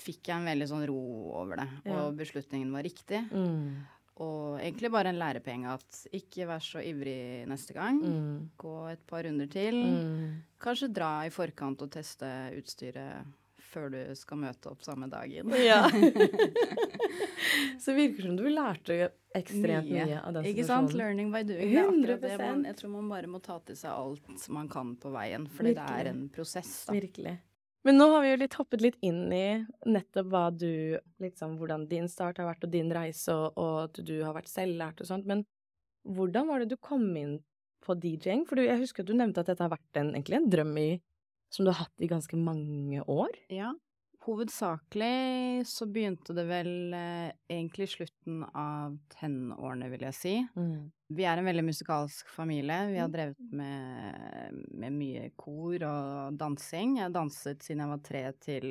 fikk 0.00 0.30
jeg 0.30 0.38
en 0.40 0.48
veldig 0.48 0.68
sånn 0.70 0.86
ro 0.88 1.00
over 1.42 1.60
det. 1.60 1.68
Og 1.92 2.16
beslutningen 2.18 2.72
var 2.72 2.86
riktig. 2.86 3.20
Mm. 3.34 3.82
Og 4.20 4.60
egentlig 4.60 4.90
bare 4.92 5.12
en 5.14 5.20
lærepenge 5.20 5.72
at 5.72 6.00
ikke 6.16 6.48
vær 6.50 6.60
så 6.64 6.82
ivrig 6.84 7.46
neste 7.48 7.76
gang. 7.76 8.00
Mm. 8.04 8.50
Gå 8.60 8.76
et 8.90 9.04
par 9.08 9.24
runder 9.24 9.48
til. 9.48 9.78
Mm. 9.80 10.40
Kanskje 10.60 10.90
dra 10.92 11.12
i 11.24 11.32
forkant 11.32 11.86
og 11.86 11.92
teste 11.94 12.28
utstyret 12.58 13.36
før 13.70 13.90
du 13.94 13.98
skal 14.18 14.40
møte 14.42 14.70
opp 14.70 14.82
samme 14.84 15.06
dagen. 15.10 15.52
Ja. 15.62 15.84
Så 17.80 17.94
virker 17.96 18.26
som 18.26 18.36
du 18.36 18.44
lærte 18.50 19.10
ekstremt 19.36 19.88
mye, 19.88 20.18
av 20.18 20.34
den 20.36 20.48
Ikke 20.50 20.66
sant? 20.66 20.94
Learning 20.96 21.30
by 21.32 21.44
doing. 21.46 21.70
Det 22.02 22.16
er 22.16 22.24
det 22.24 22.38
man, 22.40 22.64
jeg 22.66 22.78
tror 22.80 22.92
man 22.96 23.12
bare 23.12 23.30
må 23.30 23.40
ta 23.44 23.60
til 23.66 23.78
seg 23.78 23.94
alt 23.94 24.48
man 24.52 24.68
kan 24.70 24.96
på 25.00 25.12
veien, 25.14 25.46
for 25.54 25.68
det 25.68 25.78
er 25.78 26.10
en 26.10 26.26
prosess. 26.34 26.72
Da. 26.88 26.98
Virkelig. 26.98 27.38
Men 27.86 27.96
nå 27.96 28.06
har 28.12 28.24
vi 28.24 28.30
jo 28.32 28.40
litt 28.42 28.56
hoppet 28.60 28.82
litt 28.84 28.96
inn 29.04 29.30
i 29.32 29.44
nettopp 29.88 30.26
hva 30.28 30.42
du 30.52 30.98
liksom, 31.22 31.56
Hvordan 31.60 31.86
din 31.88 32.10
start 32.12 32.40
har 32.40 32.50
vært, 32.50 32.66
og 32.66 32.74
din 32.74 32.92
reise, 32.92 33.32
og, 33.32 33.56
og 33.56 33.76
at 33.86 34.00
du 34.04 34.18
har 34.20 34.36
vært 34.36 34.50
selvlært 34.52 35.00
og 35.00 35.08
sånt. 35.08 35.28
Men 35.28 35.46
hvordan 36.04 36.48
var 36.48 36.60
det 36.60 36.74
du 36.74 36.76
kom 36.80 37.06
inn 37.16 37.38
på 37.84 37.96
DJ-ing? 37.96 38.44
For 38.48 38.60
jeg 38.60 38.80
husker 38.82 39.04
at 39.04 39.08
du 39.08 39.16
nevnte 39.16 39.44
at 39.44 39.52
dette 39.52 39.64
har 39.64 39.72
vært 39.72 40.00
en, 40.00 40.12
egentlig 40.12 40.40
en 40.40 40.50
drøm 40.52 40.74
i, 40.80 40.90
som 41.50 41.64
du 41.64 41.72
har 41.72 41.86
hatt 41.86 42.04
i 42.04 42.10
ganske 42.10 42.36
mange 42.38 43.00
år. 43.08 43.32
Ja. 43.52 43.72
Hovedsakelig 44.26 45.66
så 45.68 45.86
begynte 45.88 46.34
det 46.36 46.44
vel 46.44 46.94
eh, 46.96 47.30
egentlig 47.48 47.86
i 47.88 47.92
slutten 47.94 48.42
av 48.44 48.98
tenårene, 49.14 49.88
vil 49.92 50.04
jeg 50.10 50.16
si. 50.18 50.34
Vi 51.16 51.26
er 51.26 51.40
en 51.40 51.48
veldig 51.48 51.64
musikalsk 51.70 52.28
familie. 52.30 52.78
Vi 52.92 53.00
har 53.00 53.08
drevet 53.12 53.54
med, 53.56 54.60
med 54.76 54.96
mye 54.98 55.30
kor 55.40 55.86
og 55.88 56.38
dansing. 56.40 56.98
Jeg 57.00 57.16
danset 57.16 57.64
siden 57.64 57.84
jeg 57.84 57.94
var 57.94 58.04
3 58.10 58.24
til 58.44 58.68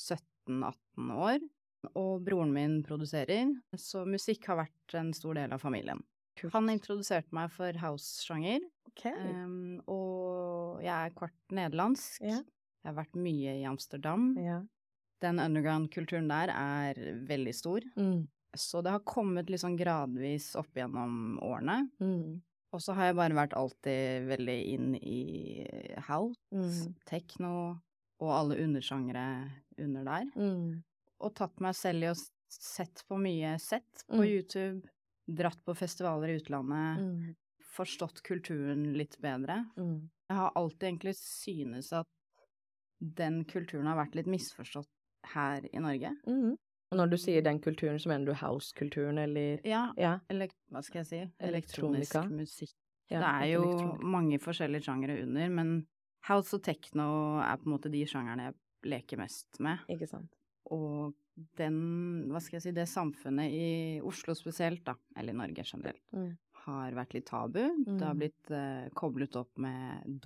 17-18 0.00 1.12
år. 1.28 1.44
Og 1.96 2.24
broren 2.24 2.50
min 2.52 2.80
produserer, 2.84 3.52
så 3.76 4.06
musikk 4.08 4.50
har 4.50 4.62
vært 4.64 4.96
en 5.00 5.14
stor 5.16 5.36
del 5.38 5.52
av 5.56 5.62
familien. 5.62 6.00
Kult. 6.40 6.52
Han 6.56 6.72
introduserte 6.72 7.36
meg 7.36 7.52
for 7.52 7.76
house-sjanger, 7.80 8.64
Okay. 8.90 9.14
Um, 9.32 9.80
og 9.88 10.80
jeg 10.82 10.92
er 10.92 11.14
kvart 11.16 11.54
nederlandsk. 11.54 12.20
Ja. 12.26 12.40
Jeg 12.84 12.94
har 12.94 13.04
vært 13.04 13.16
mye 13.20 13.56
i 13.60 13.64
Amsterdam. 13.68 14.34
ja. 14.38 14.60
Den 15.20 15.36
underground-kulturen 15.38 16.28
der 16.28 16.48
er 16.48 16.94
veldig 17.28 17.52
stor. 17.54 17.80
Mm. 17.94 18.26
Så 18.56 18.80
det 18.82 18.90
har 18.90 19.00
kommet 19.04 19.46
sånn 19.60 19.76
gradvis 19.76 20.56
opp 20.56 20.72
gjennom 20.74 21.38
årene. 21.44 21.90
Mm. 22.00 22.40
Og 22.72 22.80
så 22.80 22.94
har 22.94 23.04
jeg 23.10 23.16
bare 23.16 23.34
vært 23.36 23.52
alltid 23.52 24.26
veldig 24.30 24.56
inn 24.72 24.94
i 24.96 25.66
hout, 26.08 26.38
Mm. 26.50 26.94
techno 27.04 27.80
og 28.18 28.30
alle 28.30 28.56
undersjangere 28.64 29.50
under 29.78 30.04
der. 30.04 30.24
Mm. 30.36 30.82
Og 31.20 31.34
tatt 31.34 31.60
meg 31.60 31.74
selv 31.74 32.02
i 32.02 32.06
å 32.06 32.16
sett 32.48 33.04
på 33.06 33.18
mye 33.20 33.58
sett 33.60 34.04
på 34.08 34.22
Mm. 34.24 34.26
YouTube, 34.26 34.88
dratt 35.28 35.62
på 35.66 35.76
festivaler 35.76 36.28
i 36.30 36.38
utlandet, 36.40 36.98
Mm. 36.98 37.36
forstått 37.62 38.22
kulturen 38.22 38.96
litt 38.96 39.20
bedre. 39.20 39.66
Mm. 39.76 40.08
Jeg 40.30 40.36
har 40.36 40.50
alltid 40.56 40.88
egentlig 40.98 41.14
synes 41.16 41.92
at 41.92 42.06
den 43.00 43.44
kulturen 43.44 43.86
har 43.86 43.96
vært 43.96 44.14
litt 44.14 44.26
misforstått 44.26 44.88
her 45.34 45.62
i 45.72 45.78
Norge. 45.80 46.10
Mm. 46.26 46.56
Og 46.92 46.98
når 46.98 47.10
du 47.10 47.16
sier 47.16 47.42
den 47.42 47.60
kulturen, 47.62 47.98
så 48.02 48.08
mener 48.10 48.26
du 48.26 48.32
house-kulturen, 48.34 49.18
eller 49.18 49.60
Ja, 49.64 49.92
Ja. 49.96 50.18
eller 50.28 50.48
hva 50.72 50.82
skal 50.82 51.00
jeg 51.04 51.06
si, 51.06 51.20
elektronisk 51.40 52.14
musikk. 52.30 52.74
ja 53.10 53.20
det 53.20 53.48
er 53.48 53.52
jo 53.54 53.98
mange 54.02 54.38
forskjellige 54.38 54.82
sjangere 54.84 55.22
under, 55.22 55.48
men 55.48 55.86
house 56.28 56.52
og 56.54 56.62
techno 56.62 57.38
er 57.40 57.56
på 57.56 57.66
en 57.66 57.72
måte 57.78 57.90
de 57.90 58.04
sjangerne 58.06 58.42
jeg 58.50 58.54
leker 58.90 59.18
mest 59.18 59.60
med. 59.60 59.78
Ikke 59.88 60.08
sant. 60.08 60.34
Og 60.70 61.14
den, 61.56 62.28
hva 62.28 62.40
skal 62.42 62.56
jeg 62.58 62.62
si, 62.62 62.70
det 62.72 62.86
samfunnet 62.88 63.50
i 63.50 64.00
Oslo 64.04 64.34
spesielt, 64.34 64.84
da, 64.84 64.94
eller 65.16 65.32
Norge 65.32 65.62
generelt, 65.64 66.02
Mm. 66.12 66.36
har 66.66 66.90
vært 66.92 67.14
litt 67.14 67.26
tabu. 67.26 67.54
Det 67.84 68.02
har 68.02 68.14
Mm. 68.14 68.18
blitt 68.18 68.50
uh, 68.50 68.88
koblet 68.94 69.36
opp 69.36 69.56
med 69.56 70.20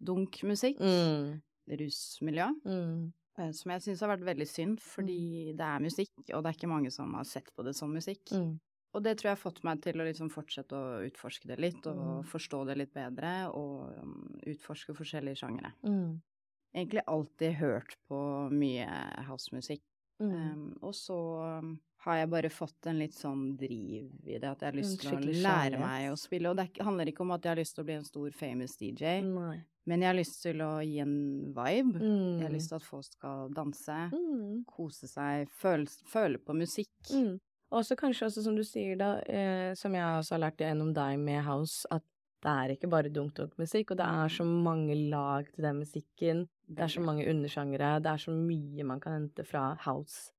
dunk-musikk. 0.00 0.78
Mm. 0.78 1.40
Rusmiljø, 1.68 2.48
Mm. 2.64 3.12
eh, 3.38 3.50
som 3.52 3.70
jeg 3.72 3.80
syns 3.82 4.00
har 4.00 4.16
vært 4.16 4.24
veldig 4.26 4.46
synd, 4.48 4.80
fordi 4.80 5.54
det 5.56 5.60
er 5.66 5.80
musikk, 5.80 6.12
og 6.34 6.42
det 6.42 6.50
er 6.50 6.58
ikke 6.58 6.68
mange 6.68 6.90
som 6.92 7.14
har 7.14 7.24
sett 7.24 7.50
på 7.56 7.64
det 7.64 7.74
som 7.74 7.92
musikk. 7.92 8.24
Mm. 8.32 8.58
Og 8.94 9.02
det 9.02 9.16
tror 9.18 9.30
jeg 9.30 9.36
har 9.38 9.50
fått 9.50 9.64
meg 9.64 9.80
til 9.80 9.94
å 9.94 10.04
liksom 10.04 10.28
fortsette 10.30 10.72
å 10.76 11.00
utforske 11.08 11.46
det 11.48 11.58
litt, 11.58 11.86
og 11.86 11.96
Mm. 11.96 12.24
forstå 12.28 12.66
det 12.66 12.76
litt 12.76 12.92
bedre, 12.92 13.48
og 13.54 13.96
um, 14.02 14.38
utforske 14.46 14.92
forskjellige 14.94 15.36
sjangere. 15.40 15.72
Mm. 15.82 16.20
Egentlig 16.74 17.02
alltid 17.06 17.54
hørt 17.54 17.96
på 18.08 18.50
mye 18.50 18.86
housemusikk. 19.26 19.82
Mm. 20.22 20.34
Um, 20.52 20.68
og 20.86 20.94
så 20.94 21.16
um, 21.58 21.72
har 22.04 22.16
jeg 22.20 22.30
bare 22.32 22.50
fått 22.50 22.86
en 22.90 22.98
litt 23.02 23.14
sånn 23.14 23.44
driv 23.58 24.08
i 24.26 24.38
det, 24.38 24.48
at 24.48 24.62
jeg 24.64 24.70
har 24.72 24.78
lyst 24.78 25.02
til 25.02 25.16
å 25.18 25.20
lære 25.44 25.78
meg 25.82 26.08
å 26.12 26.16
spille. 26.18 26.50
Og 26.50 26.58
det 26.58 26.68
er 26.70 26.86
handler 26.88 27.10
ikke 27.12 27.24
om 27.26 27.34
at 27.34 27.44
jeg 27.46 27.54
har 27.54 27.60
lyst 27.60 27.76
til 27.76 27.84
å 27.84 27.88
bli 27.90 27.98
en 28.00 28.08
stor 28.08 28.34
famous 28.38 28.74
DJ, 28.80 29.20
Nei. 29.26 29.56
men 29.86 30.02
jeg 30.02 30.10
har 30.10 30.18
lyst 30.18 30.40
til 30.42 30.64
å 30.66 30.72
gi 30.82 30.98
en 31.04 31.14
vibe. 31.54 32.02
Mm. 32.02 32.40
Jeg 32.40 32.46
har 32.48 32.54
lyst 32.56 32.72
til 32.72 32.80
at 32.80 32.88
folk 32.88 33.06
skal 33.06 33.54
danse, 33.54 34.00
Mm. 34.12 34.64
kose 34.66 35.08
seg, 35.10 35.48
føle, 35.62 35.86
føle 36.10 36.38
på 36.42 36.54
musikk. 36.58 36.94
Mm. 37.14 37.38
Og 37.72 37.86
så 37.88 37.96
kanskje 37.96 38.26
også, 38.26 38.42
som 38.44 38.56
du 38.56 38.62
sier 38.68 38.98
da, 39.00 39.14
eh, 39.26 39.72
som 39.74 39.94
jeg 39.94 40.04
også 40.04 40.34
har 40.36 40.42
lært 40.50 40.58
gjennom 40.60 40.92
deg 40.92 41.18
med 41.18 41.42
house, 41.46 41.86
at 41.90 42.02
det 42.42 42.50
er 42.52 42.72
ikke 42.74 42.90
bare 42.90 43.10
dunk-dunk-musikk, 43.14 43.92
og 43.94 43.98
det 44.00 44.06
er 44.10 44.28
så 44.34 44.44
mange 44.48 44.96
lag 45.12 45.46
til 45.54 45.62
den 45.68 45.78
musikken. 45.82 46.44
Det 46.66 46.82
er 46.86 46.90
så 46.90 47.00
mange 47.04 47.26
undersjangere, 47.30 48.00
det 48.02 48.10
er 48.12 48.22
så 48.24 48.32
mye 48.34 48.84
man 48.88 49.00
kan 49.00 49.12
hente 49.20 49.44
fra 49.46 49.74
house. 49.84 50.32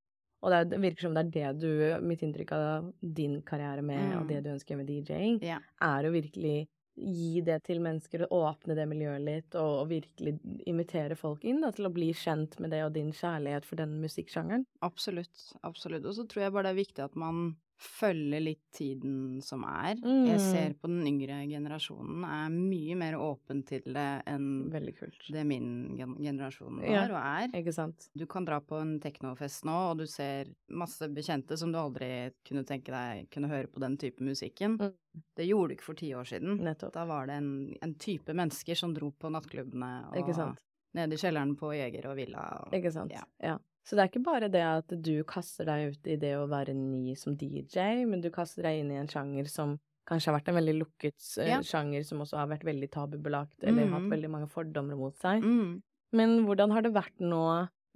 Og 0.43 0.51
det, 0.51 0.57
er, 0.59 0.65
det 0.73 0.81
virker 0.83 1.05
som 1.07 1.13
det 1.15 1.23
er 1.23 1.53
det 1.55 1.61
du, 1.63 1.69
mitt 2.03 2.19
inntrykk 2.25 2.51
av 2.57 2.89
din 2.99 3.37
karriere 3.47 3.81
med, 3.81 4.15
og 4.17 4.25
Mm. 4.25 4.27
det 4.33 4.43
du 4.43 4.49
ønsker 4.51 4.75
med 4.75 4.87
DJ-ing, 4.91 5.39
Ja. 5.41 5.59
er 5.81 6.03
å 6.03 6.11
virkelig 6.11 6.67
gi 6.99 7.41
det 7.41 7.63
til 7.63 7.79
mennesker, 7.81 8.27
og 8.29 8.43
åpne 8.51 8.75
det 8.75 8.83
miljøet 8.91 9.23
litt, 9.23 9.55
og, 9.55 9.79
og 9.81 9.87
virkelig 9.89 10.35
invitere 10.67 11.15
folk 11.17 11.43
inn 11.47 11.61
da, 11.63 11.71
til 11.71 11.87
å 11.87 11.93
bli 11.93 12.11
kjent 12.13 12.59
med 12.59 12.69
det 12.75 12.83
og 12.85 12.91
din 12.93 13.09
kjærlighet 13.11 13.65
for 13.65 13.79
den 13.79 13.95
musikksjangeren. 14.03 14.65
Absolutt, 14.85 15.53
absolutt. 15.63 16.05
Og 16.05 16.13
så 16.19 16.27
tror 16.27 16.43
jeg 16.43 16.53
bare 16.53 16.67
det 16.67 16.75
er 16.75 16.83
viktig 16.83 17.03
at 17.07 17.15
man 17.15 17.55
følger 17.79 18.41
litt 18.43 18.61
tiden 18.73 19.41
som 19.43 19.63
er. 19.67 19.97
Mm. 19.99 20.25
Jeg 20.29 20.39
ser 20.41 20.75
på 20.79 20.89
den 20.91 21.03
yngre 21.09 21.41
generasjonen 21.49 22.23
er 22.27 22.53
mye 22.53 22.95
mer 22.99 23.17
åpen 23.19 23.63
til 23.67 23.83
det 23.95 24.07
enn 24.29 24.69
kult. 24.97 25.27
det 25.33 25.43
min 25.47 25.95
gen 25.97 26.15
generasjon 26.21 26.79
var 26.79 26.87
Ja. 26.87 27.03
og 27.09 27.19
er. 27.19 27.61
Ikke 27.61 27.73
sant? 27.73 28.09
Du 28.15 28.25
kan 28.25 28.45
dra 28.45 28.59
på 28.61 28.79
en 28.81 28.99
teknofest 28.99 29.65
nå, 29.65 29.91
og 29.91 29.97
du 29.97 30.05
ser 30.07 30.53
masse 30.69 31.01
bekjente 31.09 31.57
som 31.57 31.71
du 31.71 31.77
aldri 31.77 32.31
kunne 32.45 32.63
tenke 32.63 32.91
deg 32.91 33.29
kunne 33.31 33.49
høre 33.49 33.67
på 33.67 33.79
den 33.79 33.97
type 33.97 34.23
musikken. 34.23 34.77
Mm. 34.79 34.93
Det 35.35 35.45
gjorde 35.45 35.69
du 35.69 35.75
ikke 35.75 35.89
for 35.91 35.99
ti 35.99 36.13
år 36.13 36.25
siden. 36.25 36.57
Nettopp. 36.63 36.93
Da 36.93 37.05
var 37.05 37.27
det 37.27 37.35
en, 37.41 37.75
en 37.81 37.95
type 37.95 38.33
mennesker 38.33 38.75
som 38.75 38.93
dro 38.93 39.11
på 39.11 39.29
nattklubbene 39.29 40.09
og 40.13 40.57
nede 40.93 41.13
i 41.13 41.17
kjelleren 41.17 41.55
på 41.57 41.73
Jeger 41.73 42.09
og 42.11 42.17
Villa. 42.17 42.43
Og, 42.63 42.73
Ikke 42.73 42.91
sant? 42.93 43.13
Ja. 43.13 43.23
Ja. 43.41 43.57
Så 43.83 43.97
det 43.97 44.03
er 44.03 44.11
ikke 44.11 44.23
bare 44.23 44.49
det 44.51 44.63
at 44.63 44.93
du 45.03 45.15
kaster 45.27 45.67
deg 45.67 45.93
ut 45.93 46.07
i 46.07 46.15
det 46.19 46.35
å 46.39 46.47
være 46.51 46.75
ny 46.77 47.17
som 47.19 47.35
DJ, 47.35 48.05
men 48.07 48.23
du 48.23 48.29
kaster 48.31 48.63
deg 48.63 48.79
inn 48.79 48.93
i 48.93 48.99
en 49.01 49.11
sjanger 49.11 49.49
som 49.51 49.75
kanskje 50.07 50.31
har 50.31 50.37
vært 50.37 50.51
en 50.51 50.57
veldig 50.59 50.75
lukket 50.79 51.27
eh, 51.41 51.51
Ja. 51.51 51.61
sjanger, 51.63 52.03
som 52.07 52.23
også 52.23 52.39
har 52.39 52.49
vært 52.51 52.65
veldig 52.67 52.89
tabubelagt, 52.91 53.57
eller 53.63 53.87
mm. 53.87 53.95
hatt 53.97 54.09
veldig 54.15 54.31
mange 54.31 54.49
fordommer 54.51 54.99
mot 54.99 55.15
seg. 55.19 55.43
Mm. 55.43 55.81
Men 56.15 56.35
hvordan 56.47 56.73
har 56.75 56.85
det 56.85 56.93
vært 56.95 57.23
nå, 57.23 57.43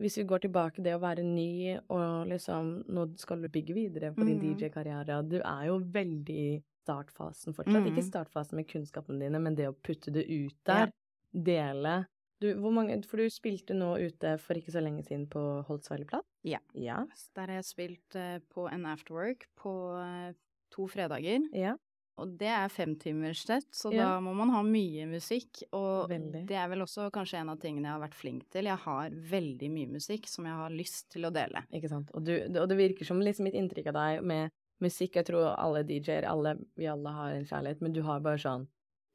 hvis 0.01 0.17
vi 0.19 0.27
går 0.29 0.45
tilbake 0.45 0.83
det 0.85 0.95
å 0.95 1.01
være 1.01 1.23
ny, 1.25 1.77
og 1.93 2.27
liksom 2.29 2.71
Nå 2.93 3.07
skal 3.17 3.41
du 3.41 3.49
bygge 3.49 3.75
videre 3.77 4.11
på 4.13 4.25
din 4.27 4.37
mm. 4.39 4.57
DJ-karriere. 4.59 5.21
Du 5.25 5.39
er 5.39 5.63
jo 5.69 5.79
veldig 5.93 6.37
i 6.37 6.59
startfasen 6.87 7.55
fortsatt. 7.57 7.89
Ikke 7.89 8.05
startfasen 8.05 8.59
med 8.59 8.69
kunnskapene 8.69 9.25
dine, 9.25 9.41
men 9.43 9.57
det 9.57 9.67
å 9.69 9.75
putte 9.75 10.13
det 10.13 10.27
ut 10.29 10.55
der. 10.67 10.93
Dele. 11.31 11.97
Du, 12.41 12.51
mange, 12.69 12.99
for 13.09 13.17
du 13.17 13.29
spilte 13.33 13.73
nå 13.73 13.95
ute 13.97 14.35
for 14.43 14.59
ikke 14.59 14.73
så 14.75 14.81
lenge 14.83 15.01
siden 15.07 15.25
på 15.31 15.41
Holtzweilerplass? 15.67 16.25
Ja. 16.45 16.59
Ja. 16.77 16.99
Der 17.35 17.47
har 17.49 17.59
jeg 17.61 17.65
spilt 17.65 18.15
eh, 18.19 18.37
på 18.53 18.67
en 18.69 18.85
afterwork 18.85 19.47
på 19.57 19.73
eh, 20.03 20.33
to 20.73 20.87
fredager. 20.91 21.47
ja. 21.53 21.75
Og 22.17 22.31
det 22.39 22.47
er 22.49 22.65
femtimerssett, 22.73 23.67
så 23.77 23.91
Ja. 23.93 24.05
da 24.07 24.19
må 24.25 24.31
man 24.33 24.49
ha 24.49 24.63
mye 24.65 25.03
musikk. 25.05 25.59
Og 25.77 26.09
Veldig. 26.09 26.47
det 26.49 26.55
er 26.57 26.67
vel 26.71 26.81
også 26.81 27.11
kanskje 27.13 27.37
en 27.43 27.51
av 27.53 27.59
tingene 27.61 27.85
jeg 27.85 27.93
har 27.93 28.01
vært 28.01 28.15
flink 28.17 28.47
til. 28.49 28.65
Jeg 28.65 28.79
har 28.87 29.11
veldig 29.11 29.69
mye 29.69 29.91
musikk 29.99 30.25
som 30.25 30.47
jeg 30.49 30.57
har 30.57 30.73
lyst 30.73 31.11
til 31.13 31.27
å 31.29 31.31
dele. 31.35 31.61
Ikke 31.71 31.91
sant. 31.91 32.09
Og, 32.17 32.23
du, 32.25 32.33
og 32.57 32.65
det 32.71 32.77
virker 32.79 33.05
som 33.05 33.21
liksom 33.21 33.45
mitt 33.45 33.53
inntrykk 33.53 33.91
av 33.93 33.99
deg 33.99 34.23
med 34.25 34.49
musikk 34.81 35.13
Jeg 35.19 35.25
tror 35.29 35.45
alle 35.61 35.83
DJ-er, 35.85 36.25
alle, 36.25 36.55
vi 36.75 36.89
alle 36.89 37.13
har 37.19 37.35
en 37.37 37.45
kjærlighet, 37.45 37.81
men 37.85 37.93
du 37.93 38.01
har 38.01 38.19
bare 38.25 38.41
sånn 38.41 38.65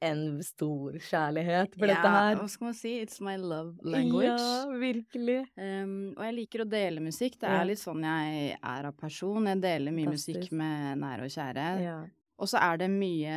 en 0.03 0.23
stor 0.43 0.97
kjærlighet 0.99 1.77
for 1.79 1.87
dette 1.91 2.12
her. 2.15 2.31
Ja, 2.35 2.38
hva 2.41 2.49
skal 2.51 2.69
man 2.69 2.75
si? 2.79 2.95
It's 3.05 3.21
my 3.25 3.37
love 3.41 3.77
language. 3.87 4.33
Ja, 4.35 4.67
virkelig. 4.83 5.38
Um, 5.57 5.93
og 6.17 6.25
jeg 6.27 6.35
liker 6.41 6.65
å 6.65 6.69
dele 6.69 7.01
musikk. 7.05 7.38
Det 7.38 7.49
Ja. 7.49 7.61
er 7.62 7.69
litt 7.71 7.79
sånn 7.83 8.03
jeg 8.03 8.59
er 8.62 8.87
av 8.91 8.97
person. 8.97 9.47
Jeg 9.47 9.61
deler 9.62 9.93
mye 9.95 10.11
Fantastisk. 10.11 10.51
musikk 10.51 10.53
med 10.59 10.99
nære 10.99 11.23
og 11.29 11.33
kjære. 11.37 11.69
Ja. 11.83 12.01
Og 12.43 12.49
så 12.49 12.59
er 12.59 12.77
det 12.81 12.88
mye 12.91 13.35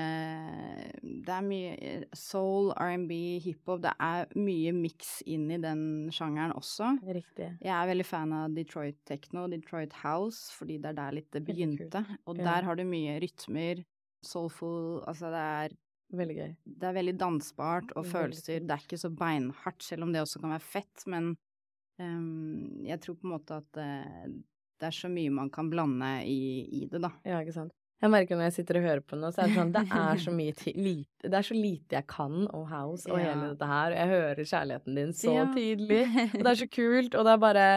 Det 1.25 1.29
er 1.29 1.41
mye 1.45 2.05
soul, 2.15 2.71
R&B, 2.77 3.39
hiphop. 3.43 3.81
Det 3.81 3.91
er 3.99 4.25
mye 4.35 4.71
miks 4.73 5.21
inn 5.27 5.49
i 5.51 5.57
den 5.61 6.09
sjangeren 6.11 6.53
også. 6.55 6.95
Riktig. 7.05 7.51
Jeg 7.61 7.73
er 7.73 7.87
veldig 7.93 8.05
fan 8.05 8.33
av 8.33 8.53
Detroit 8.55 8.97
Techno, 9.05 9.47
Detroit 9.47 9.93
House, 10.01 10.51
fordi 10.57 10.79
det 10.81 10.89
er 10.93 10.93
der 10.93 11.11
litt 11.19 11.29
det 11.31 11.45
begynte. 11.45 12.05
Og 12.27 12.37
der 12.37 12.63
har 12.63 12.75
du 12.75 12.83
mye 12.83 13.19
rytmer, 13.21 13.83
soulful 14.25 15.03
Altså 15.07 15.29
det 15.29 15.43
er 15.45 15.75
Veldig 16.17 16.35
gøy. 16.37 16.55
det 16.65 16.87
er 16.89 16.93
veldig 16.97 17.15
dansbart 17.19 17.91
og 17.95 18.05
følelser. 18.05 18.59
Det 18.65 18.71
er 18.75 18.83
ikke 18.85 18.99
så 19.01 19.09
beinhardt, 19.13 19.81
selv 19.83 20.03
om 20.03 20.11
det 20.13 20.21
også 20.21 20.39
kan 20.41 20.53
være 20.55 20.65
fett, 20.65 21.05
men 21.11 21.35
um, 21.99 22.83
jeg 22.85 22.99
tror 23.03 23.15
på 23.19 23.27
en 23.27 23.33
måte 23.37 23.57
at 23.61 23.79
uh, 23.79 24.27
det 24.79 24.89
er 24.89 24.95
så 24.95 25.09
mye 25.11 25.31
man 25.31 25.49
kan 25.49 25.69
blande 25.71 26.11
i, 26.27 26.65
i 26.81 26.85
det, 26.91 27.01
da. 27.03 27.11
Ja, 27.25 27.39
ikke 27.43 27.53
sant. 27.55 27.71
Jeg 28.03 28.11
merker 28.11 28.35
når 28.35 28.49
jeg 28.49 28.53
sitter 28.57 28.77
og 28.77 28.83
hører 28.89 29.01
på 29.07 29.17
nå, 29.17 29.29
så 29.31 29.41
er 29.41 29.47
det 29.47 29.55
sånn 29.55 29.69
Det 29.71 29.81
er 29.95 30.17
så 30.19 30.31
mye 30.35 30.51
lite 30.75 31.29
Det 31.31 31.37
er 31.39 31.45
så 31.47 31.55
lite 31.55 31.95
jeg 31.95 32.05
kan 32.11 32.41
om 32.53 32.65
house 32.67 33.07
og 33.07 33.15
Ja. 33.21 33.29
hele 33.31 33.53
dette 33.53 33.69
her, 33.69 33.93
og 33.93 33.97
jeg 34.01 34.09
hører 34.11 34.49
kjærligheten 34.51 34.97
din 34.99 35.13
så 35.15 35.31
Ja. 35.37 35.45
tydelig. 35.55 36.01
Og 36.35 36.43
det 36.43 36.51
er 36.51 36.59
så 36.59 36.67
kult, 36.79 37.15
og 37.15 37.23
det 37.25 37.31
er 37.31 37.37
bare 37.45 37.67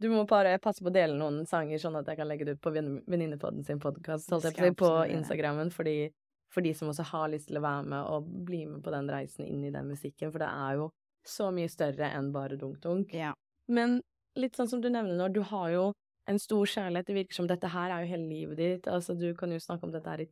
Du 0.00 0.08
må 0.10 0.24
bare 0.28 0.56
passe 0.64 0.80
på 0.82 0.88
å 0.90 0.92
dele 0.96 1.14
noen 1.20 1.44
sanger, 1.46 1.78
sånn 1.78 1.94
at 2.00 2.08
jeg 2.08 2.16
kan 2.18 2.28
legge 2.28 2.44
det 2.48 2.56
ut 2.56 2.60
på 2.64 2.72
venn- 2.72 3.02
Venninnepodden 3.08 3.64
sin 3.68 3.78
podkast, 3.78 4.28
holdt 4.32 4.48
jeg 4.48 4.56
på 4.56 4.88
å 4.88 5.04
si, 5.04 5.12
på. 5.12 5.18
Instagrammen, 5.20 5.70
fordi 5.72 6.10
for 6.56 6.64
de 6.64 6.72
som 6.74 6.88
også 6.88 7.04
har 7.10 7.28
lyst 7.28 7.50
til 7.50 7.60
å 7.60 7.64
være 7.66 7.84
med 7.92 8.06
og 8.08 8.30
bli 8.48 8.62
med 8.64 8.80
på 8.84 8.92
den 8.94 9.10
reisen 9.12 9.44
inn 9.44 9.66
i 9.68 9.74
den 9.74 9.90
musikken, 9.92 10.30
for 10.32 10.40
det 10.40 10.48
er 10.48 10.78
jo 10.80 10.88
så 11.26 11.50
mye 11.52 11.68
større 11.68 12.08
enn 12.16 12.32
bare 12.32 12.56
dunk-dunk. 12.56 13.12
Ja. 13.12 13.34
Men 13.68 13.98
litt 14.40 14.56
sånn 14.56 14.70
som 14.70 14.80
du 14.80 14.88
nevner 14.88 15.18
nå, 15.18 15.28
du 15.34 15.42
har 15.44 15.68
jo 15.74 15.86
en 16.26 16.38
stor 16.42 16.66
kjærlighet. 16.66 17.06
Det 17.06 17.14
virker 17.14 17.38
som 17.38 17.48
dette 17.50 17.68
her 17.70 17.92
er 17.92 18.02
jo 18.02 18.10
hele 18.10 18.26
livet 18.30 18.58
ditt. 18.58 18.88
Altså, 18.90 19.14
du 19.18 19.28
kan 19.38 19.52
jo 19.52 19.60
snakke 19.62 19.86
om 19.86 19.92
dette 19.94 20.10
her 20.10 20.22
i 20.24 20.28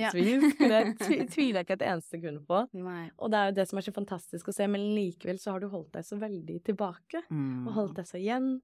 Ja. 0.00 0.12
Det 0.14 0.80
tviler 1.32 1.60
jeg 1.60 1.66
ikke 1.66 1.76
et 1.80 1.88
eneste 1.90 2.16
sekund 2.16 2.44
på. 2.48 2.62
Nei. 2.72 3.10
Og 3.18 3.32
det 3.32 3.40
er 3.40 3.50
jo 3.50 3.56
det 3.58 3.66
som 3.68 3.80
er 3.80 3.86
så 3.88 3.92
fantastisk 3.96 4.48
å 4.48 4.54
se, 4.56 4.68
men 4.70 4.86
likevel 4.94 5.40
så 5.42 5.54
har 5.54 5.60
du 5.60 5.68
holdt 5.72 5.92
deg 5.98 6.06
så 6.06 6.16
veldig 6.20 6.60
tilbake. 6.70 7.24
Mm. 7.28 7.66
Og 7.66 7.74
holdt 7.76 7.98
deg 8.00 8.08
så 8.08 8.20
igjen. 8.20 8.54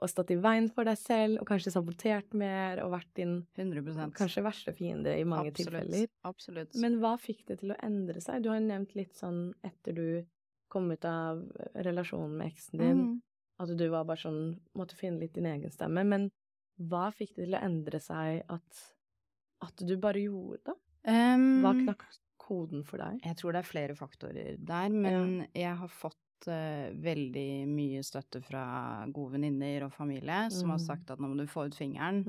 Og 0.00 0.08
stått 0.08 0.32
i 0.32 0.38
veien 0.40 0.70
for 0.72 0.88
deg 0.88 0.96
selv, 0.96 1.42
og 1.42 1.48
kanskje 1.50 1.74
sabotert 1.74 2.32
mer, 2.36 2.80
og 2.84 2.94
vært 2.94 3.10
din 3.18 3.34
100% 3.58 4.14
kanskje 4.16 4.44
verste 4.46 4.72
fiende 4.72 5.12
i 5.12 5.26
mange 5.28 5.52
Absolutt. 5.52 5.74
tilfeller. 5.74 6.12
Absolutt. 6.30 6.78
Men 6.80 6.96
hva 7.02 7.14
fikk 7.20 7.42
det 7.50 7.58
til 7.60 7.74
å 7.74 7.80
endre 7.84 8.22
seg? 8.24 8.40
Du 8.40 8.48
har 8.48 8.60
jo 8.60 8.68
nevnt 8.68 8.94
litt 8.96 9.12
sånn 9.18 9.50
etter 9.66 9.96
du 9.96 10.06
kom 10.70 10.88
ut 10.88 11.04
av 11.04 11.42
relasjonen 11.84 12.38
med 12.38 12.52
eksen 12.52 12.80
din, 12.80 13.02
mm. 13.02 13.14
at 13.64 13.74
du 13.76 13.86
var 13.92 14.06
bare 14.08 14.22
sånn 14.22 14.42
Måtte 14.78 14.96
finne 14.96 15.20
litt 15.20 15.34
din 15.36 15.48
egen 15.50 15.74
stemme. 15.74 16.06
Men 16.06 16.30
hva 16.80 17.10
fikk 17.12 17.34
det 17.36 17.48
til 17.48 17.58
å 17.58 17.62
endre 17.66 18.00
seg 18.00 18.40
at, 18.48 18.82
at 19.66 19.84
du 19.84 19.96
bare 20.00 20.22
gjorde 20.22 20.62
det? 20.70 20.76
Um, 21.10 21.62
Hva 21.64 21.74
knakk 21.76 22.04
koden 22.40 22.84
for 22.88 23.00
deg? 23.02 23.20
Jeg 23.24 23.36
tror 23.40 23.56
det 23.56 23.62
er 23.62 23.68
flere 23.68 23.96
faktorer 23.96 24.58
der, 24.58 24.92
men 24.92 25.46
jeg 25.56 25.76
har 25.80 25.92
fått 25.92 26.18
eh, 26.48 26.90
veldig 26.94 27.66
mye 27.68 28.02
støtte 28.06 28.40
fra 28.42 29.06
gode 29.12 29.32
venninner 29.36 29.84
og 29.84 29.92
familie 29.92 30.50
som 30.50 30.70
har 30.70 30.78
Mm. 30.78 30.86
sagt 30.86 31.10
at 31.10 31.18
nå 31.18 31.28
må 31.28 31.36
du 31.36 31.46
få 31.46 31.66
ut 31.66 31.74
fingeren. 31.74 32.22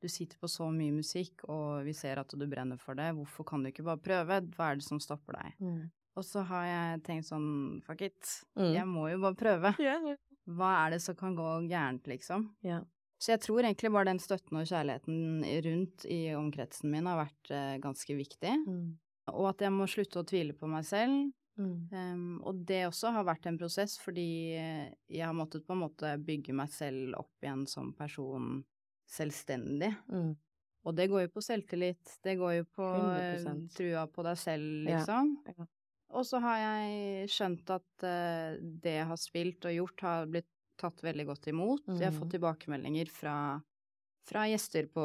Du 0.00 0.08
sitter 0.08 0.36
på 0.38 0.48
så 0.48 0.70
mye 0.72 0.92
musikk, 0.92 1.44
og 1.48 1.84
vi 1.84 1.92
ser 1.92 2.18
at 2.18 2.28
du 2.28 2.46
brenner 2.46 2.78
for 2.78 2.94
det. 2.94 3.14
Hvorfor 3.14 3.44
kan 3.46 3.62
du 3.62 3.70
ikke 3.70 3.84
bare 3.84 3.98
prøve? 3.98 4.40
Hva 4.56 4.72
er 4.72 4.74
det 4.76 4.84
som 4.84 4.98
stopper 5.00 5.32
deg? 5.40 5.52
Mm. 5.60 5.90
Og 6.16 6.22
så 6.24 6.44
har 6.46 6.64
jeg 6.64 7.02
tenkt 7.02 7.26
sånn, 7.26 7.82
fuck 7.82 8.02
it, 8.02 8.44
Mm. 8.56 8.72
jeg 8.74 8.86
må 8.86 9.10
jo 9.10 9.18
bare 9.20 9.34
prøve. 9.34 9.74
Ja, 9.80 9.98
ja. 10.00 10.16
Hva 10.46 10.86
er 10.86 10.90
det 10.90 11.00
som 11.02 11.14
kan 11.14 11.34
gå 11.34 11.68
gærent, 11.68 12.04
liksom? 12.06 12.50
Yeah. 12.62 12.82
Så 13.18 13.28
jeg 13.32 13.40
tror 13.40 13.62
egentlig 13.62 13.90
bare 13.92 14.04
den 14.04 14.18
støtten 14.18 14.58
og 14.60 14.66
kjærligheten 14.66 15.44
rundt 15.64 16.04
i 16.04 16.34
omkretsen 16.36 16.90
min 16.90 17.06
har 17.06 17.24
vært 17.24 17.50
uh, 17.50 17.78
ganske 17.80 18.14
viktig. 18.14 18.52
Mm. 18.66 18.98
Og 19.32 19.48
at 19.48 19.58
jeg 19.64 19.72
må 19.72 19.86
slutte 19.88 20.20
å 20.20 20.26
tvile 20.26 20.52
på 20.52 20.68
meg 20.68 20.84
selv. 20.84 21.32
Mm. 21.58 21.74
Um, 21.92 22.40
og 22.42 22.62
det 22.66 22.80
også 22.88 23.12
har 23.14 23.26
vært 23.28 23.46
en 23.46 23.58
prosess, 23.60 23.94
fordi 24.02 24.26
eh, 24.58 24.88
jeg 25.08 25.26
har 25.26 25.36
måttet 25.38 25.66
på 25.66 25.76
en 25.76 25.84
måte 25.84 26.14
bygge 26.26 26.54
meg 26.56 26.72
selv 26.74 27.14
opp 27.20 27.44
igjen 27.46 27.66
som 27.70 27.92
person 27.94 28.56
selvstendig. 29.10 29.92
Mm. 30.10 30.32
Og 30.84 30.96
det 30.98 31.06
går 31.08 31.22
jo 31.26 31.30
på 31.36 31.42
selvtillit, 31.44 32.16
det 32.26 32.34
går 32.40 32.56
jo 32.58 32.64
på 32.76 32.88
eh, 33.14 33.38
100%. 33.40 33.68
trua 33.76 34.06
på 34.10 34.24
deg 34.26 34.40
selv, 34.40 34.72
liksom. 34.88 35.30
ja. 35.54 35.66
Og 36.14 36.26
så 36.28 36.38
har 36.44 36.58
jeg 36.60 37.30
skjønt 37.32 37.70
at 37.74 38.04
uh, 38.06 38.58
det 38.60 38.92
jeg 39.00 39.06
har 39.08 39.18
spilt 39.18 39.64
og 39.66 39.72
gjort, 39.74 40.02
har 40.06 40.28
blitt 40.30 40.50
tatt 40.78 41.00
veldig 41.02 41.24
godt 41.26 41.48
imot. 41.50 41.86
Jeg 41.88 42.04
har 42.10 42.14
fått 42.14 42.34
tilbakemeldinger 42.34 43.10
fra, 43.10 43.34
fra 44.28 44.44
gjester 44.50 44.86
på 44.94 45.02